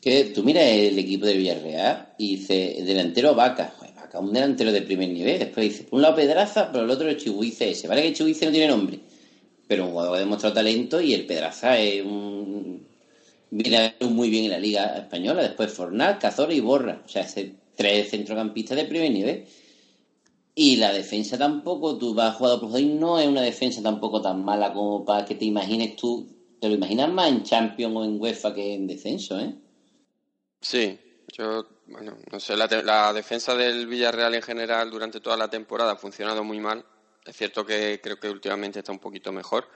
Que 0.00 0.26
tú 0.26 0.44
miras 0.44 0.64
el 0.64 0.98
equipo 0.98 1.26
del 1.26 1.38
Villarreal 1.38 2.14
y 2.18 2.36
dice 2.36 2.76
delantero 2.84 3.34
Vaca, 3.34 3.74
Vaca, 4.12 4.20
un 4.20 4.32
delantero 4.32 4.72
de 4.72 4.82
primer 4.82 5.08
nivel. 5.08 5.38
Después 5.38 5.70
dice, 5.70 5.84
por 5.84 5.96
un 5.96 6.02
lado 6.02 6.16
Pedraza, 6.16 6.70
pero 6.70 6.84
el 6.84 6.90
otro 6.90 7.08
es 7.08 7.16
Chihuice 7.16 7.70
ese. 7.70 7.88
Vale 7.88 8.02
que 8.02 8.12
Chihuice 8.12 8.46
no 8.46 8.52
tiene 8.52 8.68
nombre, 8.68 9.00
pero 9.66 9.84
un 9.84 9.90
jugador 9.92 10.12
que 10.12 10.16
ha 10.18 10.20
demostrado 10.20 10.54
talento 10.54 11.00
y 11.00 11.14
el 11.14 11.26
Pedraza 11.26 11.78
es 11.78 12.04
un. 12.04 12.86
Viene 13.50 13.94
muy 14.00 14.30
bien 14.30 14.46
en 14.46 14.50
la 14.52 14.58
Liga 14.58 14.96
Española. 14.96 15.42
Después 15.42 15.72
Fornal, 15.72 16.18
Cazorla 16.18 16.54
y 16.54 16.60
Borra. 16.60 17.02
O 17.04 17.08
sea, 17.08 17.26
tres 17.76 18.10
centrocampistas 18.10 18.76
de 18.76 18.84
primer 18.84 19.10
nivel. 19.10 19.44
Y 20.54 20.76
la 20.76 20.92
defensa 20.92 21.38
tampoco, 21.38 21.96
tú 21.96 22.14
vas 22.14 22.34
a 22.34 22.38
jugar 22.38 22.60
por 22.60 22.78
y 22.78 22.86
no 22.86 23.18
es 23.18 23.26
una 23.26 23.40
defensa 23.42 23.82
tampoco 23.82 24.20
tan 24.20 24.44
mala 24.44 24.72
como 24.72 25.04
para 25.04 25.24
que 25.24 25.34
te 25.34 25.46
imagines 25.46 25.96
tú. 25.96 26.28
Te 26.60 26.68
lo 26.68 26.74
imaginas 26.74 27.10
más 27.10 27.30
en 27.30 27.42
Champions 27.42 27.96
o 27.96 28.04
en 28.04 28.20
UEFA 28.20 28.54
que 28.54 28.74
en 28.74 28.86
descenso, 28.86 29.40
¿eh? 29.40 29.54
Sí, 30.60 30.98
yo, 31.32 31.66
bueno, 31.86 32.18
no 32.30 32.40
sé, 32.40 32.56
la, 32.56 32.66
la 32.84 33.12
defensa 33.12 33.54
del 33.56 33.86
Villarreal 33.86 34.34
en 34.34 34.42
general 34.42 34.90
durante 34.90 35.20
toda 35.20 35.36
la 35.36 35.48
temporada 35.50 35.92
ha 35.92 35.96
funcionado 35.96 36.44
muy 36.44 36.60
mal. 36.60 36.84
Es 37.24 37.36
cierto 37.36 37.64
que 37.66 38.00
creo 38.02 38.18
que 38.20 38.30
últimamente 38.30 38.80
está 38.80 38.92
un 38.92 38.98
poquito 39.00 39.32
mejor, 39.32 39.68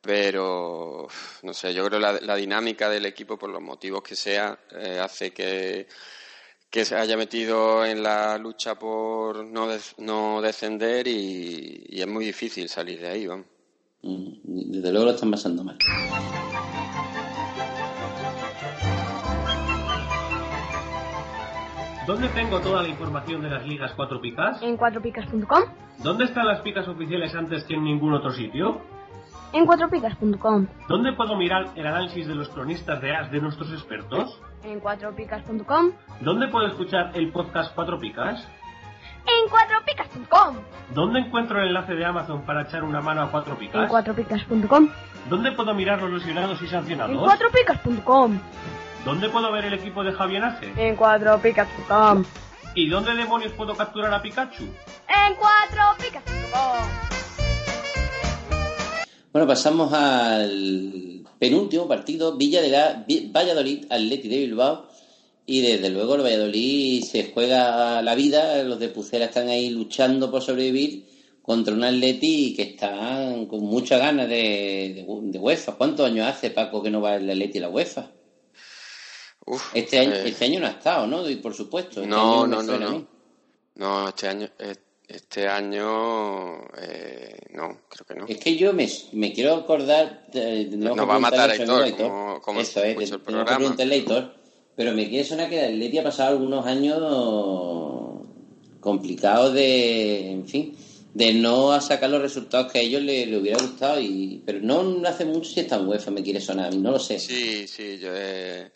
pero 0.00 1.08
no 1.42 1.54
sé, 1.54 1.74
yo 1.74 1.86
creo 1.86 2.00
la, 2.00 2.12
la 2.20 2.36
dinámica 2.36 2.88
del 2.90 3.06
equipo, 3.06 3.38
por 3.38 3.50
los 3.50 3.62
motivos 3.62 4.02
que 4.02 4.16
sea, 4.16 4.58
eh, 4.72 5.00
hace 5.00 5.32
que, 5.32 5.88
que 6.70 6.84
se 6.84 6.96
haya 6.96 7.16
metido 7.16 7.84
en 7.86 8.02
la 8.02 8.38
lucha 8.38 8.78
por 8.78 9.44
no, 9.44 9.68
no 9.98 10.42
descender 10.42 11.08
y, 11.08 11.84
y 11.88 12.00
es 12.02 12.06
muy 12.08 12.26
difícil 12.26 12.68
salir 12.68 13.00
de 13.00 13.08
ahí, 13.08 13.26
vamos. 13.26 13.46
Mm, 14.02 14.70
Desde 14.70 14.90
luego 14.92 15.06
lo 15.06 15.10
están 15.14 15.30
pasando 15.32 15.64
mal. 15.64 15.84
¿Dónde 22.06 22.28
tengo 22.28 22.60
toda 22.60 22.82
la 22.82 22.88
información 22.88 23.40
de 23.40 23.48
las 23.48 23.66
ligas 23.66 23.92
4 23.96 24.20
picas? 24.20 24.60
En 24.62 24.76
4picas.com. 24.76 25.62
¿Dónde 25.98 26.24
están 26.24 26.46
las 26.46 26.60
picas 26.60 26.86
oficiales 26.86 27.34
antes 27.34 27.64
que 27.64 27.74
en 27.74 27.84
ningún 27.84 28.12
otro 28.12 28.30
sitio? 28.30 28.82
En 29.54 29.66
4picas.com. 29.66 30.66
¿Dónde 30.86 31.12
puedo 31.14 31.34
mirar 31.36 31.70
el 31.76 31.86
análisis 31.86 32.26
de 32.26 32.34
los 32.34 32.50
cronistas 32.50 33.00
de 33.00 33.14
AS 33.16 33.30
de 33.30 33.40
nuestros 33.40 33.72
expertos? 33.72 34.38
En 34.64 34.82
4picas.com. 34.82 35.92
¿Dónde 36.20 36.48
puedo 36.48 36.66
escuchar 36.66 37.12
el 37.14 37.32
podcast 37.32 37.74
4 37.74 37.98
picas? 37.98 38.46
En 39.26 39.50
4picas.com. 39.50 40.56
¿Dónde 40.92 41.20
encuentro 41.20 41.58
el 41.58 41.68
enlace 41.68 41.94
de 41.94 42.04
Amazon 42.04 42.42
para 42.42 42.62
echar 42.62 42.84
una 42.84 43.00
mano 43.00 43.22
a 43.22 43.30
4 43.30 43.56
picas? 43.56 43.84
En 43.84 43.88
4picas.com. 43.88 44.88
¿Dónde 45.30 45.52
puedo 45.52 45.72
mirar 45.72 46.02
los 46.02 46.10
lesionados 46.10 46.60
y 46.60 46.66
sancionados? 46.66 47.12
En 47.16 47.18
4picas.com. 47.18 48.38
¿Dónde 49.04 49.28
puedo 49.28 49.52
ver 49.52 49.66
el 49.66 49.74
equipo 49.74 50.02
de 50.02 50.12
Javienaje? 50.12 50.72
En 50.78 50.96
cuatropicas.com. 50.96 52.24
¿Y 52.74 52.88
dónde 52.88 53.14
demonios 53.14 53.52
puedo 53.52 53.74
capturar 53.74 54.14
a 54.14 54.22
Pikachu? 54.22 54.64
En 54.64 55.34
cuatropicas.com. 55.34 56.88
Bueno, 59.30 59.46
pasamos 59.46 59.92
al 59.92 61.22
penúltimo 61.38 61.86
partido, 61.86 62.38
Villa 62.38 62.62
de 62.62 62.70
la 62.70 63.04
Valladolid, 63.30 63.84
Atleti 63.90 64.28
de 64.28 64.38
Bilbao. 64.38 64.88
Y 65.44 65.60
desde 65.60 65.90
luego 65.90 66.14
el 66.14 66.22
Valladolid 66.22 67.04
se 67.04 67.30
juega 67.30 68.00
la 68.00 68.14
vida, 68.14 68.62
los 68.62 68.78
de 68.78 68.88
Pucela 68.88 69.26
están 69.26 69.48
ahí 69.48 69.68
luchando 69.68 70.30
por 70.30 70.40
sobrevivir 70.40 71.04
contra 71.42 71.74
un 71.74 71.84
Atleti 71.84 72.54
que 72.56 72.62
están 72.62 73.44
con 73.44 73.60
muchas 73.60 74.00
ganas 74.00 74.30
de, 74.30 75.04
de, 75.06 75.06
de 75.20 75.38
UEFA. 75.38 75.72
¿Cuántos 75.72 76.06
años 76.06 76.26
hace, 76.26 76.48
Paco, 76.48 76.82
que 76.82 76.90
no 76.90 77.02
va 77.02 77.16
el 77.16 77.28
Atleti 77.28 77.58
a 77.58 77.62
la 77.62 77.68
UEFA? 77.68 78.13
Uf, 79.46 79.70
Este 79.74 79.98
año, 79.98 80.14
eh, 80.14 80.24
este 80.28 80.44
año 80.46 80.60
no 80.60 80.66
ha 80.66 80.70
estado, 80.70 81.06
¿no? 81.06 81.28
Y 81.28 81.36
por 81.36 81.54
supuesto. 81.54 82.00
este 82.00 82.06
No, 82.08 82.44
año 82.44 82.46
no, 82.46 82.62
no, 82.62 82.78
no. 82.78 83.06
No, 83.76 84.08
este 84.08 84.28
año, 84.28 84.48
eh, 84.58 84.74
este 85.06 85.46
año, 85.46 86.64
eh, 86.78 87.36
no, 87.52 87.80
creo 87.88 88.06
que 88.06 88.14
no. 88.14 88.26
Es 88.26 88.38
que 88.38 88.56
yo 88.56 88.72
me, 88.72 88.88
me 89.12 89.32
quiero 89.32 89.54
acordar. 89.54 90.26
tendremos 90.32 90.96
Nos 90.96 91.04
que 91.06 91.10
va 91.10 91.16
a 91.16 91.18
matar 91.18 91.50
a 91.50 91.54
Héctor, 91.56 91.96
como 91.96 92.40
cómo 92.40 92.60
Eso 92.60 92.82
es, 92.82 92.96
el 93.10 93.10
que 93.10 93.18
programa. 93.18 93.74
Hitor. 93.78 94.34
Pero 94.76 94.92
me 94.92 95.08
quiere 95.08 95.24
sonar 95.24 95.48
que 95.48 95.64
el 95.64 95.74
Atleti 95.74 95.98
ha 95.98 96.02
pasado 96.02 96.30
algunos 96.30 96.66
años 96.66 96.98
complicados 98.80 99.54
de, 99.54 100.30
en 100.32 100.48
fin, 100.48 100.76
de 101.14 101.32
no 101.32 101.80
sacar 101.80 102.10
los 102.10 102.20
resultados 102.20 102.72
que 102.72 102.80
a 102.80 102.82
ellos 102.82 103.02
les, 103.02 103.28
les 103.28 103.40
hubiera 103.40 103.62
gustado. 103.62 104.00
y 104.00 104.42
Pero 104.44 104.60
no 104.60 105.06
hace 105.06 105.24
mucho 105.26 105.50
si 105.50 105.60
está 105.60 105.76
en 105.76 105.86
UEFA, 105.86 106.10
me 106.10 106.22
quiere 106.22 106.40
sonar 106.40 106.74
no 106.74 106.90
lo 106.92 106.98
sé. 106.98 107.18
Sí, 107.18 107.68
sí, 107.68 107.98
yo 107.98 108.08
eh, 108.12 108.72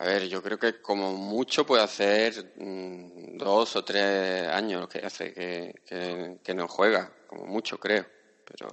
a 0.00 0.06
ver, 0.06 0.28
yo 0.28 0.42
creo 0.42 0.58
que 0.58 0.80
como 0.80 1.12
mucho 1.12 1.66
puede 1.66 1.82
hacer 1.82 2.54
mm, 2.56 3.36
dos 3.36 3.76
o 3.76 3.84
tres 3.84 4.48
años 4.48 4.88
que 4.88 5.00
hace 5.00 5.34
que, 5.34 5.74
que, 5.86 6.38
que 6.42 6.54
no 6.54 6.66
juega, 6.68 7.12
como 7.26 7.44
mucho 7.44 7.78
creo, 7.78 8.06
pero 8.46 8.70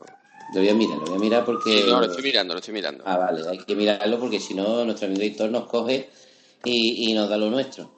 Lo 0.53 0.61
voy 0.61 0.69
a 0.69 0.73
mirar, 0.73 0.97
lo 0.99 1.05
voy 1.05 1.15
a 1.15 1.19
mirar 1.19 1.43
porque... 1.43 1.81
Sí, 1.81 1.89
no, 1.89 1.99
lo 1.99 2.05
estoy 2.05 2.23
mirando, 2.23 2.53
lo 2.53 2.59
estoy 2.61 2.73
mirando. 2.73 3.03
Ah, 3.05 3.17
vale, 3.17 3.41
hay 3.45 3.57
que 3.57 3.75
mirarlo 3.75 4.21
porque 4.21 4.39
si 4.39 4.53
no 4.53 4.85
nuestro 4.85 5.07
amigo 5.09 5.21
Hitor 5.21 5.51
nos 5.51 5.67
coge 5.67 6.09
y, 6.63 7.11
y 7.11 7.13
nos 7.13 7.29
da 7.29 7.37
lo 7.37 7.49
nuestro. 7.49 7.91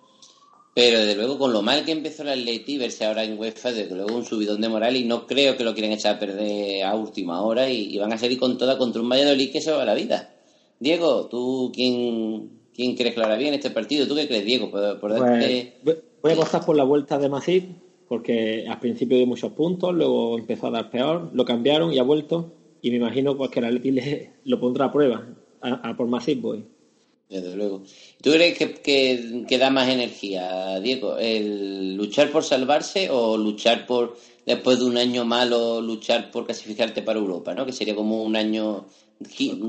Pero 0.74 0.98
desde 0.98 1.14
luego 1.14 1.38
con 1.38 1.54
lo 1.54 1.62
mal 1.62 1.86
que 1.86 1.92
empezó 1.92 2.24
el 2.24 2.30
Atleti, 2.30 2.80
verse 2.80 3.06
ahora 3.06 3.24
en 3.24 3.38
UEFA, 3.38 3.72
desde 3.72 3.94
luego 3.94 4.16
un 4.16 4.26
subidón 4.26 4.60
de 4.60 4.70
moral 4.70 4.96
y 4.96 5.06
no 5.06 5.28
creo 5.28 5.56
que 5.56 5.64
lo 5.64 5.76
quieren 5.76 5.92
echar 5.92 6.16
a 6.16 6.20
perder 6.20 6.84
a 6.84 6.96
última 6.96 7.44
hora 7.44 7.70
y, 7.70 7.94
y 7.94 7.98
van 8.00 8.12
a 8.12 8.18
salir 8.18 8.40
con 8.40 8.58
toda 8.58 8.80
contra 8.80 9.04
un 9.04 9.10
Valladolid 9.10 9.52
que 9.52 9.62
se 9.62 9.72
va 9.72 9.84
a 9.84 9.86
la 9.86 9.94
vida. 9.94 10.34
Diego, 10.80 11.28
¿tú 11.28 11.72
quién, 11.76 12.59
quién 12.80 12.96
crees 12.96 13.14
que 13.14 13.20
lo 13.20 13.26
hará 13.26 13.36
bien 13.36 13.54
este 13.54 13.72
partido? 13.72 14.08
¿Tú 14.08 14.16
qué 14.16 14.28
crees, 14.28 14.46
Diego? 14.46 14.72
Por, 14.72 15.00
por. 15.00 15.16
Pues, 15.18 15.68
voy- 15.84 15.98
voy 16.22 16.32
a 16.32 16.36
apostar 16.36 16.66
por 16.66 16.76
la 16.78 16.84
vuelta 16.86 17.18
de 17.18 17.28
Masip, 17.28 17.66
porque 18.08 18.66
al 18.68 18.80
principio 18.80 19.18
dio 19.18 19.28
muchos 19.28 19.52
puntos, 19.52 19.94
luego 19.94 20.38
empezó 20.38 20.68
a 20.68 20.72
dar 20.72 20.90
peor, 20.90 21.30
lo 21.34 21.44
cambiaron 21.44 21.94
y 21.94 22.00
ha 22.00 22.04
vuelto. 22.04 22.54
Y 22.82 22.90
me 22.92 22.96
imagino 22.96 23.36
pues, 23.36 23.52
que 23.52 23.60
el 23.60 23.66
Atleti 23.66 23.92
le- 23.92 24.32
lo 24.46 24.60
pondrá 24.60 24.86
a 24.86 24.92
prueba. 24.94 25.28
A, 25.62 25.90
a 25.90 25.98
por 25.98 26.08
Masip 26.08 26.42
voy. 26.42 26.66
Desde 27.28 27.56
luego. 27.56 27.84
¿Tú 28.24 28.32
crees 28.32 28.58
que, 28.58 28.74
que- 28.76 29.46
que 29.48 29.58
da 29.60 29.70
más 29.70 29.88
energía, 29.90 30.80
Diego? 30.80 31.18
¿El 31.20 31.96
luchar 31.96 32.32
por 32.32 32.44
salvarse 32.44 33.10
o 33.12 33.38
luchar 33.38 33.86
por, 33.86 34.16
después 34.48 34.80
de 34.80 34.86
un 34.86 34.98
año 34.98 35.26
malo, 35.26 35.80
luchar 35.82 36.32
por 36.32 36.46
clasificarte 36.46 37.02
para 37.04 37.20
Europa, 37.20 37.54
¿no? 37.54 37.66
Que 37.68 37.72
sería 37.74 37.94
como 37.94 38.24
un 38.24 38.36
año 38.36 38.86
gi- 39.30 39.62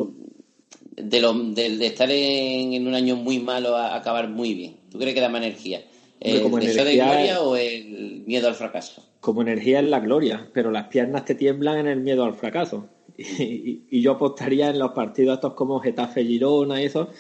de, 0.96 1.20
lo, 1.20 1.32
de, 1.34 1.76
de 1.76 1.86
estar 1.86 2.10
en, 2.10 2.72
en 2.74 2.86
un 2.86 2.94
año 2.94 3.16
muy 3.16 3.38
malo 3.38 3.76
a 3.76 3.94
acabar 3.96 4.28
muy 4.28 4.54
bien. 4.54 4.76
¿Tú 4.90 4.98
crees 4.98 5.14
que 5.14 5.20
da 5.20 5.28
más 5.28 5.42
energía? 5.42 5.82
¿El 6.20 6.42
como 6.42 6.58
deseo 6.58 6.84
de 6.84 6.96
gloria 6.96 7.40
o 7.40 7.56
el 7.56 8.22
miedo 8.26 8.48
al 8.48 8.54
fracaso? 8.54 9.02
Como 9.20 9.42
energía 9.42 9.80
es 9.80 9.86
la 9.86 10.00
gloria, 10.00 10.48
pero 10.52 10.70
las 10.70 10.84
piernas 10.88 11.24
te 11.24 11.34
tiemblan 11.34 11.78
en 11.78 11.86
el 11.86 12.00
miedo 12.00 12.24
al 12.24 12.34
fracaso. 12.34 12.86
Y, 13.16 13.42
y- 13.42 13.82
y 13.90 14.00
yo 14.02 14.12
apostaría 14.12 14.70
en 14.70 14.78
los 14.78 14.92
partidos 14.92 15.34
estos 15.34 15.52
como 15.52 15.78
Getafe 15.80 16.24
Girona 16.24 16.80
y 16.80 16.86
eso. 16.86 17.10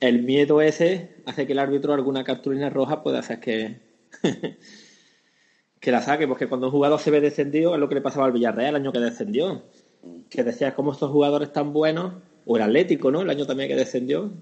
El 0.00 0.22
miedo 0.22 0.62
ese 0.62 1.10
hace 1.26 1.46
que 1.46 1.52
el 1.52 1.58
árbitro 1.58 1.92
alguna 1.92 2.24
cartulina 2.24 2.70
roja 2.70 3.02
pueda 3.02 3.18
hacer 3.18 3.38
que, 3.38 3.76
que 5.80 5.90
la 5.92 6.00
saque, 6.00 6.26
porque 6.28 6.46
cuando 6.48 6.66
un 6.68 6.72
jugador 6.72 6.98
se 7.00 7.10
ve 7.10 7.20
descendido 7.20 7.74
es 7.74 7.80
lo 7.80 7.88
que 7.88 7.96
le 7.96 8.00
pasaba 8.00 8.26
al 8.26 8.32
Villarreal 8.32 8.70
el 8.70 8.76
año 8.76 8.92
que 8.92 9.00
descendió. 9.00 9.62
Que 10.30 10.42
decías 10.42 10.74
cómo 10.74 10.92
estos 10.92 11.10
jugadores 11.10 11.52
tan 11.52 11.72
buenos, 11.72 12.14
o 12.46 12.56
el 12.56 12.62
Atlético, 12.62 13.10
¿no? 13.10 13.22
El 13.22 13.30
año 13.30 13.46
también 13.46 13.68
que 13.68 13.76
descendió, 13.76 14.32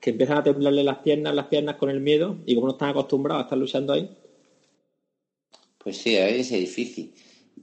que 0.00 0.10
empiezan 0.10 0.38
a 0.38 0.42
temblarle 0.42 0.84
las 0.84 0.98
piernas, 0.98 1.34
las 1.34 1.46
piernas 1.46 1.76
con 1.76 1.90
el 1.90 2.00
miedo, 2.00 2.38
y 2.46 2.54
como 2.54 2.66
no 2.66 2.72
están 2.72 2.90
acostumbrados 2.90 3.42
a 3.42 3.44
estar 3.46 3.58
luchando 3.58 3.92
ahí, 3.92 4.08
Pues 5.78 5.98
sí, 5.98 6.16
a 6.16 6.24
veces 6.26 6.52
es 6.52 6.60
difícil. 6.60 7.12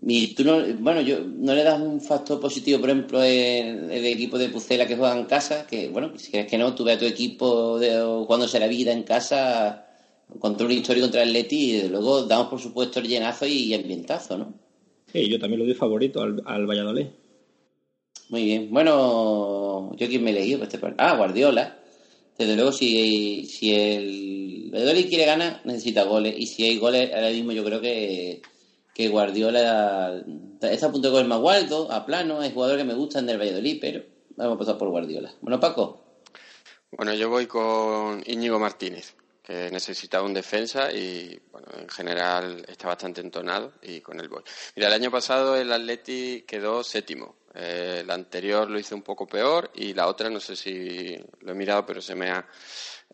Y 0.01 0.33
tú 0.35 0.43
no, 0.43 0.61
bueno, 0.79 1.01
yo 1.01 1.19
no 1.21 1.53
le 1.53 1.63
das 1.63 1.81
un 1.81 1.99
factor 2.01 2.39
positivo, 2.39 2.79
por 2.79 2.89
ejemplo, 2.89 3.21
el, 3.23 3.91
el 3.91 4.05
equipo 4.05 4.37
de 4.37 4.49
Pucela 4.49 4.87
que 4.87 4.95
juega 4.95 5.17
en 5.17 5.25
casa, 5.25 5.65
que 5.67 5.89
bueno, 5.89 6.17
si 6.17 6.31
crees 6.31 6.47
que 6.47 6.57
no, 6.57 6.73
tú 6.75 6.83
ves 6.85 6.97
a 6.97 6.99
tu 6.99 7.05
equipo 7.05 7.79
de, 7.79 8.01
jugándose 8.01 8.59
la 8.59 8.67
vida 8.67 8.91
en 8.93 9.03
casa 9.03 9.85
contra 10.39 10.65
un 10.65 10.71
histórico 10.73 11.05
contra 11.05 11.23
el 11.23 11.33
Leti 11.33 11.75
y 11.75 11.89
luego 11.89 12.23
damos 12.25 12.47
por 12.49 12.59
supuesto 12.61 12.99
el 12.99 13.07
llenazo 13.07 13.45
y 13.47 13.73
ambientazo, 13.73 14.37
¿no? 14.37 14.53
sí, 15.11 15.29
yo 15.29 15.39
también 15.39 15.59
lo 15.59 15.65
doy 15.65 15.73
favorito 15.75 16.21
al, 16.21 16.41
al 16.45 16.65
Valladolid. 16.65 17.07
Muy 18.29 18.43
bien. 18.43 18.69
Bueno, 18.71 19.91
yo 19.95 20.07
quién 20.07 20.23
me 20.23 20.29
he 20.29 20.33
elegido 20.33 20.59
para 20.59 20.71
este. 20.71 20.95
Ah, 20.97 21.15
Guardiola. 21.15 21.79
Desde 22.37 22.55
luego, 22.55 22.71
si, 22.71 23.45
si 23.45 23.75
el 23.75 24.71
Valladolid 24.71 25.09
quiere 25.09 25.25
ganar, 25.25 25.61
necesita 25.65 26.03
goles. 26.03 26.35
Y 26.37 26.45
si 26.45 26.63
hay 26.63 26.77
goles, 26.77 27.11
ahora 27.13 27.31
mismo 27.31 27.51
yo 27.51 27.65
creo 27.65 27.81
que, 27.81 28.41
que 28.93 29.09
Guardiola 29.09 30.23
está 30.61 30.87
a 30.87 30.91
punto 30.91 31.09
de 31.09 31.11
coger 31.11 31.27
más 31.27 31.41
Waldo, 31.41 31.91
a 31.91 32.05
plano. 32.05 32.39
Hay 32.39 32.53
jugadores 32.53 32.81
que 32.81 32.87
me 32.87 32.93
gustan 32.93 33.25
del 33.25 33.39
Valladolid, 33.39 33.79
pero 33.81 34.03
vamos 34.37 34.55
a 34.55 34.59
pasar 34.59 34.77
por 34.77 34.89
Guardiola. 34.89 35.33
Bueno, 35.41 35.59
Paco. 35.59 36.05
Bueno, 36.91 37.13
yo 37.13 37.29
voy 37.29 37.45
con 37.45 38.23
Íñigo 38.25 38.59
Martínez, 38.59 39.15
que 39.43 39.69
necesitaba 39.71 40.25
un 40.25 40.33
defensa 40.33 40.91
y, 40.91 41.39
bueno, 41.51 41.67
en 41.77 41.89
general 41.89 42.65
está 42.67 42.87
bastante 42.87 43.21
entonado 43.21 43.73
y 43.81 44.01
con 44.01 44.19
él 44.19 44.29
voy. 44.29 44.43
Mira, 44.75 44.87
el 44.87 44.93
año 44.93 45.11
pasado 45.11 45.55
el 45.55 45.71
Atleti 45.71 46.45
quedó 46.47 46.83
séptimo. 46.83 47.38
Eh, 47.55 47.99
el 48.01 48.11
anterior 48.11 48.69
lo 48.69 48.79
hizo 48.79 48.95
un 48.95 49.01
poco 49.03 49.27
peor 49.27 49.71
y 49.75 49.93
la 49.93 50.07
otra, 50.07 50.29
no 50.29 50.39
sé 50.39 50.55
si 50.55 51.15
lo 51.41 51.51
he 51.51 51.55
mirado, 51.55 51.85
pero 51.85 52.01
se 52.01 52.15
me 52.15 52.29
ha, 52.31 52.47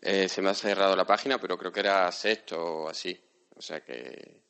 eh, 0.02 0.28
se 0.28 0.42
me 0.42 0.50
ha 0.50 0.54
cerrado 0.54 0.96
la 0.96 1.06
página, 1.06 1.40
pero 1.40 1.56
creo 1.58 1.72
que 1.72 1.80
era 1.80 2.10
sexto 2.12 2.62
o 2.84 2.88
así. 2.88 3.18
O 3.56 3.62
sea 3.62 3.82
que 3.84 4.42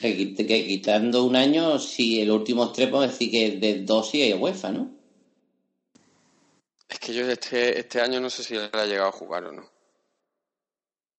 Que, 0.00 0.10
quit- 0.18 0.42
que 0.48 0.58
quitando 0.68 1.24
un 1.30 1.34
año, 1.34 1.64
si 1.80 2.20
en 2.20 2.28
los 2.28 2.36
últimos 2.36 2.72
tres 2.72 2.88
podemos 2.90 3.10
decir 3.12 3.28
que 3.34 3.42
de 3.62 3.82
dos 3.82 4.08
sí 4.10 4.22
hay 4.22 4.32
UEFA, 4.34 4.70
¿no? 4.70 4.82
es 6.88 6.98
que 6.98 7.12
yo 7.12 7.26
este, 7.30 7.78
este 7.78 8.00
año 8.00 8.20
no 8.20 8.30
sé 8.30 8.42
si 8.42 8.54
él 8.56 8.70
ha 8.72 8.86
llegado 8.86 9.08
a 9.10 9.12
jugar 9.12 9.44
o 9.44 9.52
no. 9.52 9.70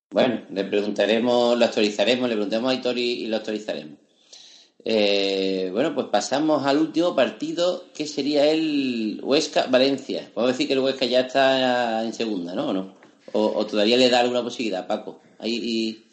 Bueno, 0.09 0.47
le 0.49 0.63
preguntaremos, 0.63 1.55
lo 1.59 1.63
actualizaremos, 1.65 2.27
le 2.27 2.33
preguntamos 2.35 2.71
a 2.71 2.73
Hitor 2.73 2.97
y, 2.97 3.23
y 3.23 3.27
lo 3.27 3.35
actualizaremos. 3.37 3.99
Eh, 4.87 5.69
bueno, 5.73 5.95
pues 5.95 6.07
pasamos 6.11 6.63
al 6.65 6.77
último 6.77 7.15
partido, 7.15 7.85
que 7.93 8.05
sería 8.05 8.45
el 8.51 9.19
Huesca-Valencia. 9.23 10.29
Podemos 10.33 10.53
decir 10.55 10.67
que 10.67 10.73
el 10.73 10.79
Huesca 10.79 11.05
ya 11.05 11.21
está 11.21 12.03
en 12.03 12.13
segunda, 12.13 12.53
¿no? 12.53 12.69
¿O, 12.69 12.73
no? 12.73 12.95
o, 13.33 13.65
todavía 13.65 13.97
le 13.97 14.09
da 14.09 14.19
alguna 14.19 14.43
posibilidad, 14.43 14.85
Paco? 14.87 15.21
Y 15.43 16.03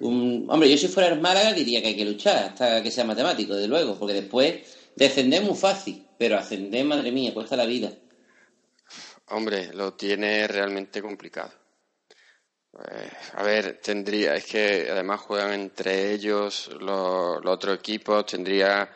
un- 0.00 0.46
Hombre, 0.50 0.70
yo 0.70 0.76
si 0.76 0.88
fuera 0.88 1.08
el 1.08 1.20
Málaga 1.20 1.52
diría 1.54 1.80
que 1.80 1.88
hay 1.88 1.96
que 1.96 2.04
luchar 2.04 2.36
hasta 2.36 2.82
que 2.82 2.90
sea 2.90 3.04
matemático, 3.04 3.54
desde 3.54 3.68
luego, 3.68 3.96
porque 3.98 4.14
después 4.14 4.54
descender 4.96 5.42
muy 5.42 5.56
fácil, 5.56 6.04
pero 6.18 6.36
ascender, 6.38 6.84
madre 6.84 7.10
mía, 7.12 7.32
cuesta 7.32 7.56
la 7.56 7.64
vida. 7.64 7.90
Hombre, 9.28 9.72
lo 9.72 9.94
tiene 9.94 10.46
realmente 10.46 11.00
complicado. 11.00 11.52
Eh, 12.78 13.10
a 13.34 13.42
ver, 13.42 13.80
tendría, 13.82 14.36
es 14.36 14.44
que 14.44 14.88
además 14.90 15.20
juegan 15.20 15.52
entre 15.52 16.12
ellos 16.12 16.70
los, 16.80 17.44
otros 17.44 17.76
equipos, 17.78 18.26
tendría. 18.26 18.88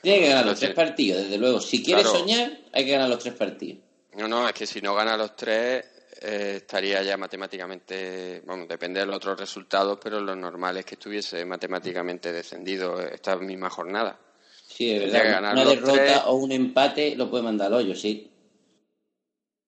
Tiene 0.00 0.20
que 0.20 0.28
ganar 0.28 0.44
Lo 0.44 0.50
los 0.52 0.60
tres 0.60 0.74
partidos, 0.74 1.22
desde 1.22 1.38
luego. 1.38 1.60
Si 1.60 1.82
quiere 1.82 2.02
Claro. 2.02 2.18
soñar, 2.18 2.58
hay 2.72 2.84
que 2.84 2.92
ganar 2.92 3.08
los 3.08 3.18
tres 3.18 3.34
partidos. 3.34 3.82
No, 4.14 4.28
no, 4.28 4.46
es 4.48 4.54
que 4.54 4.66
si 4.66 4.80
no 4.80 4.94
gana 4.94 5.16
los 5.16 5.34
tres, 5.34 5.84
eh, 6.20 6.54
estaría 6.56 7.02
ya 7.02 7.16
matemáticamente. 7.16 8.42
Bueno, 8.44 8.66
depende 8.66 9.00
de 9.00 9.06
los 9.06 9.16
otros 9.16 9.38
resultados, 9.40 9.98
pero 10.02 10.20
lo 10.20 10.36
normal 10.36 10.76
es 10.76 10.84
que 10.84 10.94
estuviese 10.94 11.44
matemáticamente 11.44 12.32
descendido 12.32 13.00
esta 13.00 13.36
misma 13.36 13.70
jornada. 13.70 14.18
Sí, 14.66 14.90
es 14.90 15.12
verdad. 15.12 15.24
ganar 15.32 15.54
Una 15.54 15.64
derrota 15.64 16.04
tres. 16.04 16.20
o 16.26 16.34
un 16.34 16.52
empate 16.52 17.16
lo 17.16 17.28
puede 17.30 17.42
mandar 17.42 17.68
al 17.68 17.74
hoyo, 17.74 17.94
sí. 17.94 18.30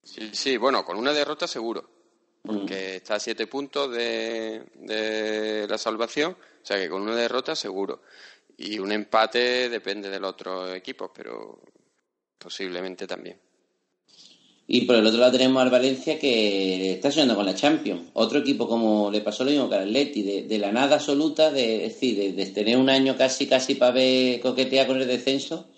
Sí, 0.02 0.30
sí, 0.32 0.56
bueno, 0.58 0.84
con 0.84 0.96
una 0.96 1.12
derrota 1.12 1.46
seguro. 1.48 1.93
Mm. 2.44 2.58
Porque 2.58 2.96
está 2.96 3.16
a 3.16 3.20
siete 3.20 3.46
puntos 3.46 3.90
de, 3.90 4.62
de 4.74 5.66
la 5.68 5.78
salvación, 5.78 6.32
o 6.32 6.66
sea 6.66 6.78
que 6.78 6.88
con 6.88 7.02
una 7.02 7.16
derrota 7.16 7.56
seguro. 7.56 8.02
Y 8.56 8.78
un 8.78 8.92
empate 8.92 9.68
depende 9.68 10.08
de 10.08 10.20
los 10.20 10.32
otros 10.32 10.74
equipos, 10.74 11.10
pero 11.14 11.60
posiblemente 12.38 13.06
también. 13.06 13.38
Y 14.66 14.82
por 14.82 14.96
el 14.96 15.06
otro 15.06 15.20
lado 15.20 15.32
tenemos 15.32 15.62
al 15.62 15.70
Valencia 15.70 16.18
que 16.18 16.92
está 16.92 17.10
soñando 17.10 17.36
con 17.36 17.44
la 17.44 17.54
Champions. 17.54 18.10
Otro 18.14 18.38
equipo 18.38 18.66
como 18.66 19.10
le 19.10 19.20
pasó 19.20 19.44
lo 19.44 19.50
mismo 19.50 19.68
que 19.68 19.74
al 19.74 19.88
Atleti, 19.88 20.22
de, 20.22 20.42
de 20.44 20.58
la 20.58 20.72
nada 20.72 20.96
absoluta, 20.96 21.50
de, 21.50 21.84
es 21.84 21.94
decir, 21.94 22.16
de, 22.16 22.32
de 22.32 22.46
tener 22.50 22.78
un 22.78 22.88
año 22.88 23.16
casi 23.16 23.46
casi 23.46 23.74
para 23.74 23.92
ver 23.92 24.40
coquetear 24.40 24.86
con 24.86 25.00
el 25.00 25.06
descenso, 25.06 25.68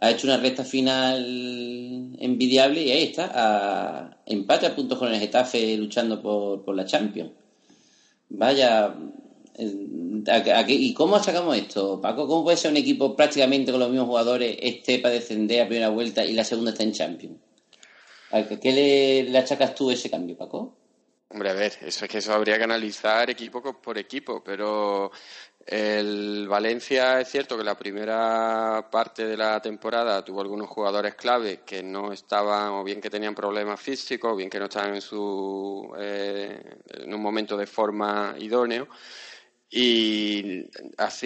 ha 0.00 0.10
hecho 0.10 0.26
una 0.26 0.36
recta 0.36 0.64
final 0.64 2.16
envidiable 2.18 2.82
y 2.82 2.90
ahí 2.90 3.02
está, 3.04 3.30
a 3.34 4.16
empate 4.26 4.66
a 4.66 4.74
puntos 4.74 4.98
con 4.98 5.12
el 5.12 5.18
Getafe 5.20 5.76
luchando 5.76 6.20
por, 6.20 6.64
por 6.64 6.74
la 6.76 6.84
Champions. 6.84 7.32
Vaya, 8.28 8.94
eh, 9.56 9.74
¿a- 10.28 10.58
a 10.58 10.66
qué- 10.66 10.74
¿y 10.74 10.92
cómo 10.92 11.18
sacamos 11.22 11.56
esto, 11.56 12.00
Paco? 12.00 12.26
¿Cómo 12.26 12.44
puede 12.44 12.56
ser 12.56 12.70
un 12.72 12.76
equipo 12.76 13.14
prácticamente 13.16 13.70
con 13.70 13.80
los 13.80 13.88
mismos 13.90 14.08
jugadores 14.08 14.56
esté 14.60 14.98
para 14.98 15.14
descender 15.14 15.62
a 15.62 15.66
primera 15.68 15.88
vuelta 15.90 16.24
y 16.24 16.32
la 16.32 16.44
segunda 16.44 16.72
está 16.72 16.82
en 16.82 16.92
Champions? 16.92 17.36
¿A 18.32 18.42
qué 18.42 18.72
le, 18.72 19.22
le 19.30 19.38
achacas 19.38 19.74
tú 19.74 19.90
ese 19.90 20.10
cambio, 20.10 20.36
Paco? 20.36 20.74
Hombre, 21.28 21.50
a 21.50 21.54
ver, 21.54 21.72
eso 21.84 22.04
es 22.04 22.10
que 22.10 22.18
eso 22.18 22.32
habría 22.32 22.56
que 22.58 22.64
analizar 22.64 23.28
equipo 23.30 23.60
por 23.80 23.98
equipo, 23.98 24.42
pero 24.44 25.10
El 25.66 26.46
Valencia 26.46 27.20
es 27.20 27.28
cierto 27.28 27.58
que 27.58 27.64
la 27.64 27.76
primera 27.76 28.88
parte 28.88 29.26
de 29.26 29.36
la 29.36 29.60
temporada 29.60 30.24
tuvo 30.24 30.40
algunos 30.40 30.68
jugadores 30.68 31.16
clave 31.16 31.62
que 31.66 31.82
no 31.82 32.12
estaban 32.12 32.68
o 32.68 32.84
bien 32.84 33.00
que 33.00 33.10
tenían 33.10 33.34
problemas 33.34 33.80
físicos 33.80 34.32
o 34.32 34.36
bien 34.36 34.48
que 34.48 34.60
no 34.60 34.66
estaban 34.66 34.94
en 34.94 35.00
su 35.00 35.92
eh, 35.98 36.78
en 36.90 37.12
un 37.12 37.20
momento 37.20 37.56
de 37.56 37.66
forma 37.66 38.36
idóneo. 38.38 38.86
Y 39.68 40.66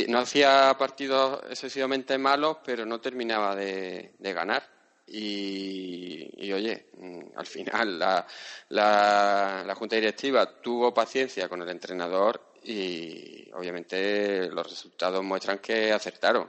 no 0.08 0.18
hacía 0.20 0.74
partidos 0.78 1.40
excesivamente 1.50 2.16
malos 2.16 2.58
pero 2.64 2.86
no 2.86 2.98
terminaba 3.00 3.54
de, 3.54 4.14
ganar. 4.20 4.66
Y, 5.06 6.50
oye, 6.52 6.86
mm, 6.96 7.20
al 7.36 7.46
final 7.46 7.98
la, 7.98 8.26
la 8.70 9.74
Junta 9.76 9.96
Directiva 9.96 10.60
tuvo 10.62 10.94
paciencia 10.94 11.48
con 11.48 11.60
el 11.62 11.68
entrenador 11.68 12.49
y 12.64 13.50
obviamente 13.52 14.48
los 14.48 14.68
resultados 14.68 15.22
muestran 15.24 15.58
que 15.58 15.92
acertaron. 15.92 16.48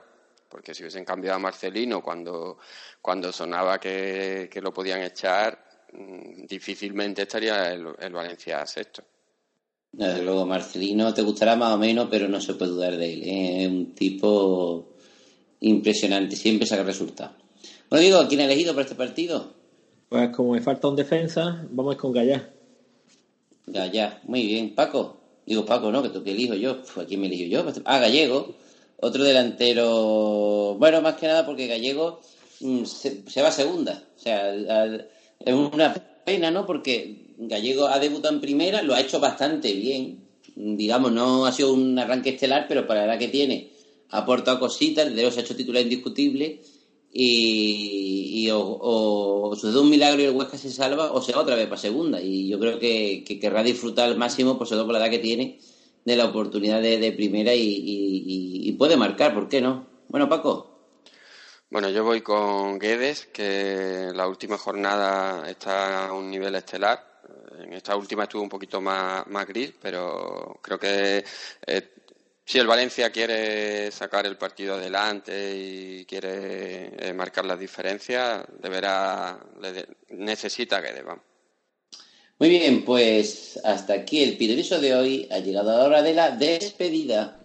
Porque 0.49 0.73
si 0.73 0.83
hubiesen 0.83 1.05
cambiado 1.05 1.37
a 1.37 1.39
Marcelino 1.39 2.01
cuando, 2.01 2.57
cuando 3.01 3.31
sonaba 3.31 3.79
que, 3.79 4.49
lo 4.61 4.73
podían 4.73 5.01
echar, 5.01 5.87
mm, 5.93 6.45
difícilmente 6.45 7.21
estaría 7.21 7.71
el, 7.71 7.87
el 7.99 8.13
Valencia 8.13 8.65
sexto. 8.65 9.03
Desde 9.93 10.21
luego, 10.21 10.45
Marcelino 10.45 11.13
te 11.13 11.21
gustará 11.21 11.55
más 11.55 11.73
o 11.73 11.77
menos, 11.77 12.07
pero 12.09 12.27
no 12.27 12.39
se 12.39 12.53
puede 12.53 12.71
dudar 12.71 12.97
de 12.97 13.13
él. 13.13 13.23
¿eh? 13.23 13.63
Es 13.63 13.67
un 13.69 13.93
tipo 13.93 14.93
impresionante, 15.61 16.35
siempre 16.35 16.65
saca 16.65 16.83
resultados. 16.83 17.35
Bueno, 17.89 18.03
digo, 18.03 18.27
¿quién 18.27 18.41
ha 18.41 18.45
elegido 18.45 18.73
para 18.73 18.83
este 18.83 18.95
partido? 18.95 19.53
Pues 20.07 20.29
como 20.29 20.53
me 20.53 20.61
falta 20.61 20.87
un 20.87 20.95
defensa, 20.95 21.65
vamos 21.69 21.95
con 21.97 22.11
Gallá. 22.11 22.49
Gallá, 23.67 24.21
muy 24.23 24.45
bien. 24.45 24.75
Paco. 24.75 25.20
Digo, 25.51 25.65
Paco, 25.65 25.91
no, 25.91 26.01
que 26.01 26.07
tú 26.07 26.23
que 26.23 26.31
elijo 26.31 26.53
yo. 26.53 26.77
¿A 26.95 27.03
quién 27.03 27.19
me 27.19 27.27
elijo 27.27 27.43
yo? 27.43 27.65
Ah, 27.83 27.99
Gallego. 27.99 28.55
Otro 29.01 29.21
delantero. 29.21 30.77
Bueno, 30.79 31.01
más 31.01 31.15
que 31.15 31.27
nada 31.27 31.45
porque 31.45 31.67
Gallego 31.67 32.21
mm, 32.61 32.85
se, 32.85 33.41
va 33.41 33.49
a 33.49 33.51
segunda. 33.51 34.01
O 34.15 34.17
sea, 34.17 34.55
es 34.55 35.53
una 35.53 35.93
pena, 36.23 36.51
¿no? 36.51 36.65
Porque 36.65 37.33
Gallego 37.37 37.87
ha 37.87 37.99
debutado 37.99 38.33
en 38.33 38.39
primera, 38.39 38.81
lo 38.81 38.93
ha 38.93 39.01
hecho 39.01 39.19
bastante 39.19 39.73
bien. 39.73 40.23
Digamos, 40.55 41.11
no 41.11 41.45
ha 41.45 41.51
sido 41.51 41.73
un 41.73 41.99
arranque 41.99 42.29
estelar, 42.29 42.65
pero 42.69 42.87
para 42.87 43.05
la 43.05 43.15
edad 43.15 43.19
que 43.19 43.27
tiene, 43.27 43.73
ha 44.11 44.19
aportado 44.19 44.57
cositas. 44.57 45.13
De 45.13 45.21
los 45.21 45.37
ha 45.37 45.41
hecho 45.41 45.53
titular 45.53 45.83
indiscutible 45.83 46.61
y, 47.13 48.49
o, 48.51 49.53
sucede 49.55 49.79
un 49.79 49.89
milagro 49.89 50.21
y 50.21 50.25
el 50.25 50.35
Huesca 50.35 50.57
se 50.57 50.71
salva 50.71 51.11
o 51.11 51.21
se 51.21 51.33
va 51.33 51.41
otra 51.41 51.55
vez 51.55 51.67
para 51.67 51.81
segunda 51.81 52.21
y 52.21 52.47
yo 52.47 52.59
creo 52.59 52.79
que, 52.79 53.23
querrá 53.41 53.63
disfrutar 53.63 54.09
al 54.09 54.17
máximo 54.17 54.57
por 54.57 54.67
sobre 54.67 54.79
todo 54.79 54.87
por 54.87 54.93
la 54.93 54.99
edad 54.99 55.11
que 55.11 55.19
tiene 55.19 55.59
de 56.05 56.15
la 56.15 56.25
oportunidad 56.25 56.81
de, 56.81 57.11
primera 57.11 57.53
y, 57.53 58.75
puede 58.77 58.97
marcar, 58.97 59.33
¿por 59.33 59.47
qué 59.47 59.61
no? 59.61 59.85
Bueno, 60.07 60.27
Paco. 60.27 60.71
Bueno, 61.69 61.89
yo 61.89 62.03
voy 62.03 62.21
con 62.21 62.79
Guedes, 62.79 63.27
que 63.27 64.11
la 64.13 64.27
última 64.27 64.57
jornada 64.57 65.47
está 65.49 66.07
a 66.07 66.13
un 66.13 66.29
nivel 66.31 66.55
estelar. 66.55 67.21
En 67.59 67.73
esta 67.73 67.95
última 67.95 68.23
estuvo 68.23 68.41
un 68.41 68.49
poquito 68.49 68.81
más, 68.81 69.27
más 69.27 69.45
gris, 69.45 69.73
pero 69.79 70.59
creo 70.61 70.79
que 70.79 71.23
eh, 71.67 71.93
si 72.51 72.59
el 72.59 72.67
Valencia 72.67 73.09
quiere 73.11 73.89
sacar 73.91 74.25
el 74.25 74.35
partido 74.35 74.75
adelante 74.75 75.55
y 75.55 76.03
quiere 76.03 76.91
eh, 76.99 77.13
marcar 77.13 77.45
las 77.45 77.57
diferencias, 77.57 78.43
deberá, 78.61 79.39
necesita 80.09 80.81
que 80.81 80.91
deba. 80.91 81.17
Muy 82.37 82.49
bien, 82.49 82.83
pues 82.83 83.57
hasta 83.63 83.93
aquí 83.93 84.21
el 84.21 84.35
pidoriso 84.35 84.81
de 84.81 84.93
hoy. 84.93 85.29
Ha 85.31 85.39
llegado 85.39 85.77
la 85.77 85.85
hora 85.85 86.01
de 86.01 86.13
la 86.13 86.31
despedida. 86.31 87.39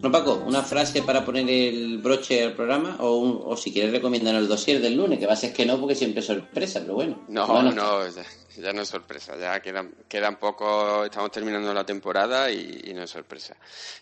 Bueno, 0.00 0.12
Paco, 0.12 0.42
una 0.46 0.62
frase 0.62 1.02
para 1.02 1.24
poner 1.24 1.48
el 1.48 1.98
broche 1.98 2.44
al 2.44 2.52
programa 2.54 2.96
o, 3.00 3.56
si 3.56 3.72
quieres 3.72 3.92
recomendarnos 3.92 4.42
el 4.42 4.48
dossier 4.48 4.80
del 4.80 4.96
lunes, 4.96 5.18
que 5.18 5.26
va 5.26 5.32
a 5.32 5.36
ser 5.36 5.52
que 5.52 5.64
no 5.64 5.80
porque 5.80 5.94
siempre 5.94 6.20
es 6.20 6.26
sorpresa, 6.26 6.80
pero 6.80 6.94
bueno. 6.94 7.24
No, 7.28 7.62
no, 7.62 8.02
ya, 8.56 8.72
no 8.72 8.82
es 8.82 8.88
sorpresa, 8.88 9.36
ya 9.36 9.60
quedan, 9.60 9.94
quedan 10.06 10.38
poco, 10.38 11.04
estamos 11.04 11.30
terminando 11.30 11.72
la 11.72 11.84
temporada 11.84 12.50
y, 12.50 12.92
no 12.94 13.02
es 13.02 13.10
sorpresa. 13.10 13.56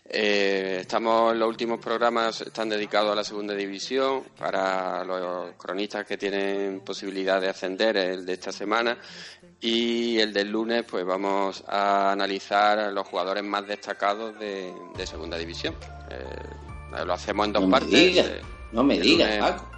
Eh, 0.05 0.79
estamos, 0.81 1.37
los 1.37 1.49
últimos 1.49 1.81
programas 1.81 2.41
están 2.41 2.69
dedicados 2.69 3.13
a 3.13 3.17
la 3.17 3.25
segunda 3.25 3.55
división 3.55 4.25
para 4.37 5.05
los 5.05 5.53
cronistas 5.57 6.05
que 6.05 6.19
tienen 6.19 6.81
posibilidad 6.81 7.41
de 7.41 7.49
ascender, 7.49 7.97
el 7.97 8.27
de 8.27 8.33
esta 8.33 8.53
semana, 8.53 8.99
y 9.63 10.19
el 10.19 10.33
del 10.33 10.51
lunes, 10.51 10.85
pues 10.89 11.07
vamos 11.07 11.63
a 11.69 12.11
analizar 12.11 12.93
los 12.93 13.07
jugadores 13.07 13.45
más 13.45 13.65
destacados 13.67 14.37
de, 14.39 14.75
segunda 15.07 15.39
división. 15.39 15.75
Eh, 16.11 17.05
lo 17.07 17.13
hacemos 17.13 17.47
en 17.47 17.53
dos 17.53 17.71
partes. 17.71 18.17
Eh, 18.17 18.43
no 18.73 18.83
me 18.83 18.99
digas, 18.99 19.39
Paco. 19.39 19.71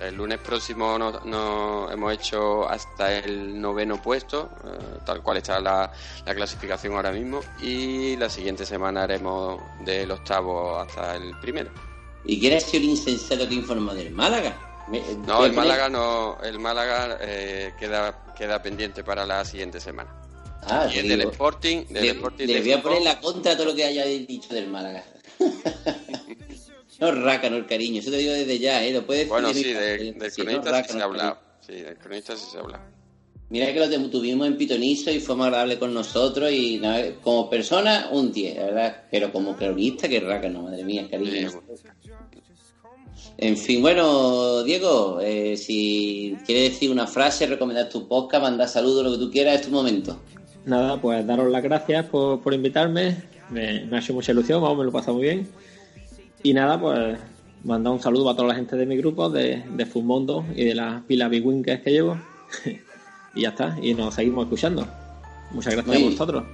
El 0.00 0.16
lunes 0.16 0.38
próximo 0.38 0.98
nos, 0.98 1.92
hemos 1.92 2.12
hecho 2.14 2.68
hasta 2.68 3.18
el 3.18 3.60
noveno 3.60 4.00
puesto, 4.00 4.50
eh, 4.64 4.98
tal 5.04 5.22
cual 5.22 5.36
está 5.36 5.60
la, 5.60 5.92
clasificación 6.24 6.94
ahora 6.94 7.12
mismo, 7.12 7.40
y 7.60 8.16
la 8.16 8.28
siguiente 8.28 8.64
semana 8.64 9.02
haremos 9.02 9.60
del 9.84 10.10
octavo 10.10 10.78
hasta 10.78 11.16
el 11.16 11.38
primero. 11.40 11.70
¿Y 12.24 12.40
quién 12.40 12.54
es 12.54 12.72
el 12.72 12.84
insensato 12.84 13.46
que 13.46 13.54
informa 13.54 13.92
del 13.92 14.12
Málaga? 14.12 14.73
No, 15.26 15.44
el 15.44 15.52
Málaga 15.52 15.88
no, 15.88 16.38
el 16.42 16.58
Málaga 16.58 17.18
queda 17.78 18.24
queda 18.34 18.62
pendiente 18.62 19.02
para 19.04 19.24
la 19.24 19.44
siguiente 19.44 19.80
semana. 19.80 20.10
Ah, 20.66 20.88
y 20.92 21.06
del 21.06 21.22
Sporting. 21.22 21.84
Del 21.88 22.02
le, 22.02 22.10
Sporting 22.10 22.46
le 22.46 22.60
voy 22.60 22.72
a 22.72 22.82
poner 22.82 23.02
la 23.02 23.20
contra 23.20 23.52
a 23.52 23.56
todo 23.56 23.66
lo 23.66 23.74
que 23.74 23.84
haya 23.84 24.04
dicho 24.04 24.54
del 24.54 24.68
Málaga. 24.68 25.04
no 27.00 27.12
raca, 27.12 27.50
no 27.50 27.56
el 27.56 27.66
cariño. 27.66 28.00
Eso 28.00 28.10
te 28.10 28.16
digo 28.18 28.32
desde 28.32 28.58
ya, 28.58 28.84
¿eh? 28.84 28.92
Lo 28.92 29.04
puedes 29.04 29.28
Bueno, 29.28 29.52
sí, 29.52 29.72
del 29.72 30.14
cronista 30.16 30.82
sí 30.84 30.92
se 30.92 31.00
ha 31.00 31.04
hablado. 31.04 31.38
Sí, 31.60 31.72
del 31.74 31.98
cronista 31.98 32.36
sí 32.36 32.46
se 32.50 32.58
ha 32.58 32.60
hablado. 32.60 32.84
Mira 33.50 33.72
que 33.72 33.78
lo 33.78 34.10
tuvimos 34.10 34.46
en 34.46 34.56
Pitonizo 34.56 35.10
y 35.10 35.20
fue 35.20 35.36
muy 35.36 35.46
agradable 35.46 35.78
con 35.78 35.92
nosotros 35.92 36.50
y 36.50 36.80
como 37.22 37.48
persona 37.50 38.08
un 38.10 38.32
10, 38.32 38.56
¿verdad? 38.56 39.04
Pero 39.10 39.30
como 39.30 39.54
cronista, 39.54 40.08
que 40.08 40.18
raca, 40.20 40.48
no, 40.48 40.62
madre 40.62 40.82
mía, 40.82 41.06
cariño. 41.10 41.62
En 43.36 43.56
fin, 43.56 43.82
bueno, 43.82 44.62
Diego, 44.62 45.18
eh, 45.20 45.56
si 45.56 46.36
quieres 46.46 46.72
decir 46.72 46.90
una 46.90 47.06
frase, 47.06 47.46
recomendar 47.46 47.88
tu 47.88 48.06
podcast, 48.06 48.42
mandar 48.42 48.68
saludos, 48.68 49.04
lo 49.04 49.12
que 49.12 49.18
tú 49.18 49.30
quieras, 49.30 49.56
es 49.56 49.66
tu 49.66 49.72
momento. 49.72 50.16
Nada, 50.64 51.00
pues 51.00 51.26
daros 51.26 51.50
las 51.50 51.62
gracias 51.62 52.06
por, 52.06 52.54
invitarme, 52.54 53.16
me, 53.50 53.88
ha 53.90 53.98
hecho 53.98 54.14
mucha 54.14 54.32
ilusión, 54.32 54.62
vamos, 54.62 54.78
me 54.78 54.84
lo 54.84 54.90
he 54.90 54.92
pasado 54.92 55.14
muy 55.14 55.24
bien. 55.24 55.48
Y 56.42 56.54
nada, 56.54 56.80
pues 56.80 57.18
mandar 57.64 57.92
un 57.92 58.00
saludo 58.00 58.30
a 58.30 58.36
toda 58.36 58.48
la 58.48 58.54
gente 58.54 58.76
de 58.76 58.86
mi 58.86 58.96
grupo, 58.96 59.28
de, 59.28 59.64
de 59.68 59.86
Fumondo 59.86 60.44
y 60.54 60.64
de 60.64 60.74
las 60.74 61.02
pilas 61.02 61.30
Big 61.30 61.44
que 61.64 61.90
llevo. 61.90 62.18
y 63.34 63.42
ya 63.42 63.48
está, 63.50 63.76
y 63.82 63.94
nos 63.94 64.14
seguimos 64.14 64.44
escuchando. 64.44 64.86
Muchas 65.50 65.74
gracias 65.74 65.96
a 65.96 66.04
vosotros. 66.04 66.44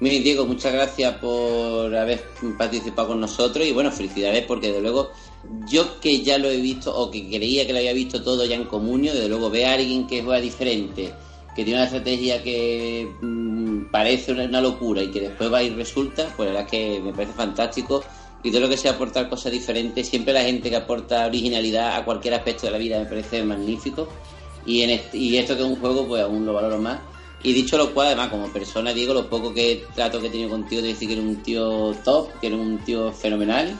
Muy 0.00 0.10
bien, 0.10 0.22
Diego, 0.22 0.46
muchas 0.46 0.72
gracias 0.72 1.14
por 1.16 1.94
haber 1.94 2.22
participado 2.56 3.08
con 3.08 3.20
nosotros 3.20 3.66
y 3.66 3.72
bueno, 3.72 3.90
felicidades 3.90 4.44
porque 4.46 4.72
de 4.72 4.80
luego 4.80 5.10
yo 5.68 6.00
que 6.00 6.22
ya 6.22 6.38
lo 6.38 6.48
he 6.48 6.60
visto 6.60 6.94
o 6.94 7.10
que 7.10 7.28
creía 7.28 7.66
que 7.66 7.72
lo 7.72 7.78
había 7.78 7.92
visto 7.92 8.22
todo 8.22 8.44
ya 8.44 8.56
en 8.56 8.64
comunio, 8.64 9.12
desde 9.12 9.28
luego 9.28 9.50
ve 9.50 9.66
a 9.66 9.74
alguien 9.74 10.06
que 10.06 10.22
juega 10.22 10.40
diferente, 10.40 11.12
que 11.54 11.64
tiene 11.64 11.78
una 11.78 11.84
estrategia 11.84 12.42
que 12.42 13.08
mm, 13.20 13.90
parece 13.90 14.32
una, 14.32 14.60
locura 14.60 15.02
y 15.02 15.10
que 15.10 15.20
después 15.20 15.52
va 15.52 15.62
y 15.62 15.70
resulta, 15.70 16.32
pues 16.36 16.48
la 16.48 16.54
verdad 16.54 16.64
es 16.64 16.70
que 16.70 17.00
me 17.00 17.12
parece 17.12 17.32
fantástico. 17.32 18.02
Y 18.42 18.50
todo 18.52 18.60
lo 18.60 18.68
que 18.68 18.76
sea 18.76 18.92
aportar 18.92 19.28
cosas 19.28 19.50
diferentes, 19.50 20.08
siempre 20.08 20.32
la 20.32 20.44
gente 20.44 20.70
que 20.70 20.76
aporta 20.76 21.26
originalidad 21.26 21.96
a 21.96 22.04
cualquier 22.04 22.34
aspecto 22.34 22.66
de 22.66 22.72
la 22.72 22.78
vida 22.78 22.98
me 23.00 23.06
parece 23.06 23.42
magnífico. 23.42 24.08
Y, 24.64 24.82
en 24.82 25.00
y 25.12 25.36
esto 25.36 25.56
que 25.56 25.62
es 25.62 25.68
un 25.68 25.76
juego 25.76 26.06
pues 26.06 26.22
aún 26.22 26.46
lo 26.46 26.52
valoro 26.52 26.78
más. 26.78 27.00
Y 27.42 27.52
dicho 27.52 27.76
lo 27.76 27.92
cual, 27.94 28.08
además, 28.08 28.28
como 28.30 28.52
persona, 28.52 28.92
Diego, 28.92 29.14
lo 29.14 29.28
poco 29.28 29.54
que 29.54 29.84
trato 29.94 30.20
que 30.20 30.26
he 30.26 30.30
tenido 30.30 30.50
contigo, 30.50 30.82
te 30.82 30.88
decir 30.88 31.08
que 31.08 31.14
eres 31.14 31.24
un 31.24 31.42
tío 31.42 31.94
top, 32.04 32.28
que 32.40 32.48
eres 32.48 32.58
un 32.58 32.78
tío 32.78 33.12
fenomenal 33.12 33.76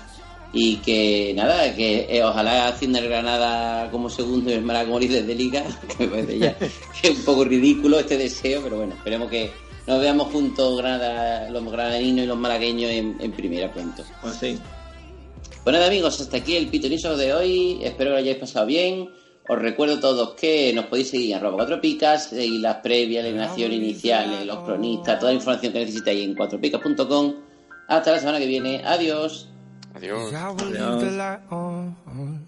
y 0.53 0.76
que 0.76 1.32
nada, 1.34 1.74
que 1.74 2.07
eh, 2.09 2.24
ojalá 2.24 2.68
Hacienda 2.68 3.01
Granada 3.01 3.90
como 3.90 4.09
segundo 4.09 4.51
y 4.51 4.55
el 4.55 4.66
líder 5.01 5.26
de 5.26 5.34
liga, 5.34 5.64
que 5.99 6.07
me 6.07 6.09
parece 6.09 6.38
ya 6.38 6.57
que 6.57 7.09
es 7.09 7.18
un 7.18 7.24
poco 7.24 7.44
ridículo 7.44 7.99
este 7.99 8.16
deseo, 8.16 8.62
pero 8.62 8.78
bueno, 8.78 8.94
esperemos 8.94 9.30
que 9.30 9.51
nos 9.86 10.01
veamos 10.01 10.32
juntos 10.32 10.78
Granada, 10.78 11.51
los 11.51 11.64
granadinos 11.70 12.24
y 12.24 12.26
los 12.26 12.38
malagueños 12.38 12.90
en, 12.90 13.32
primera 13.32 13.72
pronto. 13.72 14.05
Pues 14.22 14.36
sí. 14.36 14.59
Pues 15.64 15.74
nada 15.74 15.86
amigos, 15.86 16.20
hasta 16.20 16.38
aquí 16.38 16.57
el 16.57 16.68
pitonizo 16.68 17.16
de 17.16 17.34
hoy, 17.34 17.80
espero 17.82 18.11
que 18.11 18.14
lo 18.14 18.16
hayáis 18.16 18.38
pasado 18.38 18.66
bien. 18.66 19.11
Os 19.51 19.59
recuerdo 19.59 19.96
a 19.96 20.01
todos 20.01 20.34
que 20.34 20.74
nos 20.74 20.86
podéis 20.86 21.09
seguir 21.09 21.30
en 21.30 21.38
arroba 21.38 21.57
cuatro 21.57 21.80
picas 21.80 22.34
y 22.34 22.59
las 22.59 22.76
previas, 22.76 23.24
la 23.24 23.30
animación 23.30 23.72
inicial, 23.72 24.46
los 24.46 24.59
cronistas, 24.59 25.18
toda 25.18 25.32
la 25.32 25.38
información 25.38 25.72
que 25.72 25.80
necesitáis 25.80 26.22
en 26.22 26.34
cuatropicas.com. 26.34 27.34
Hasta 27.88 28.12
la 28.12 28.18
semana 28.18 28.38
que 28.38 28.46
viene. 28.46 28.82
Adiós. 29.99 30.32
Adiós. 30.32 32.47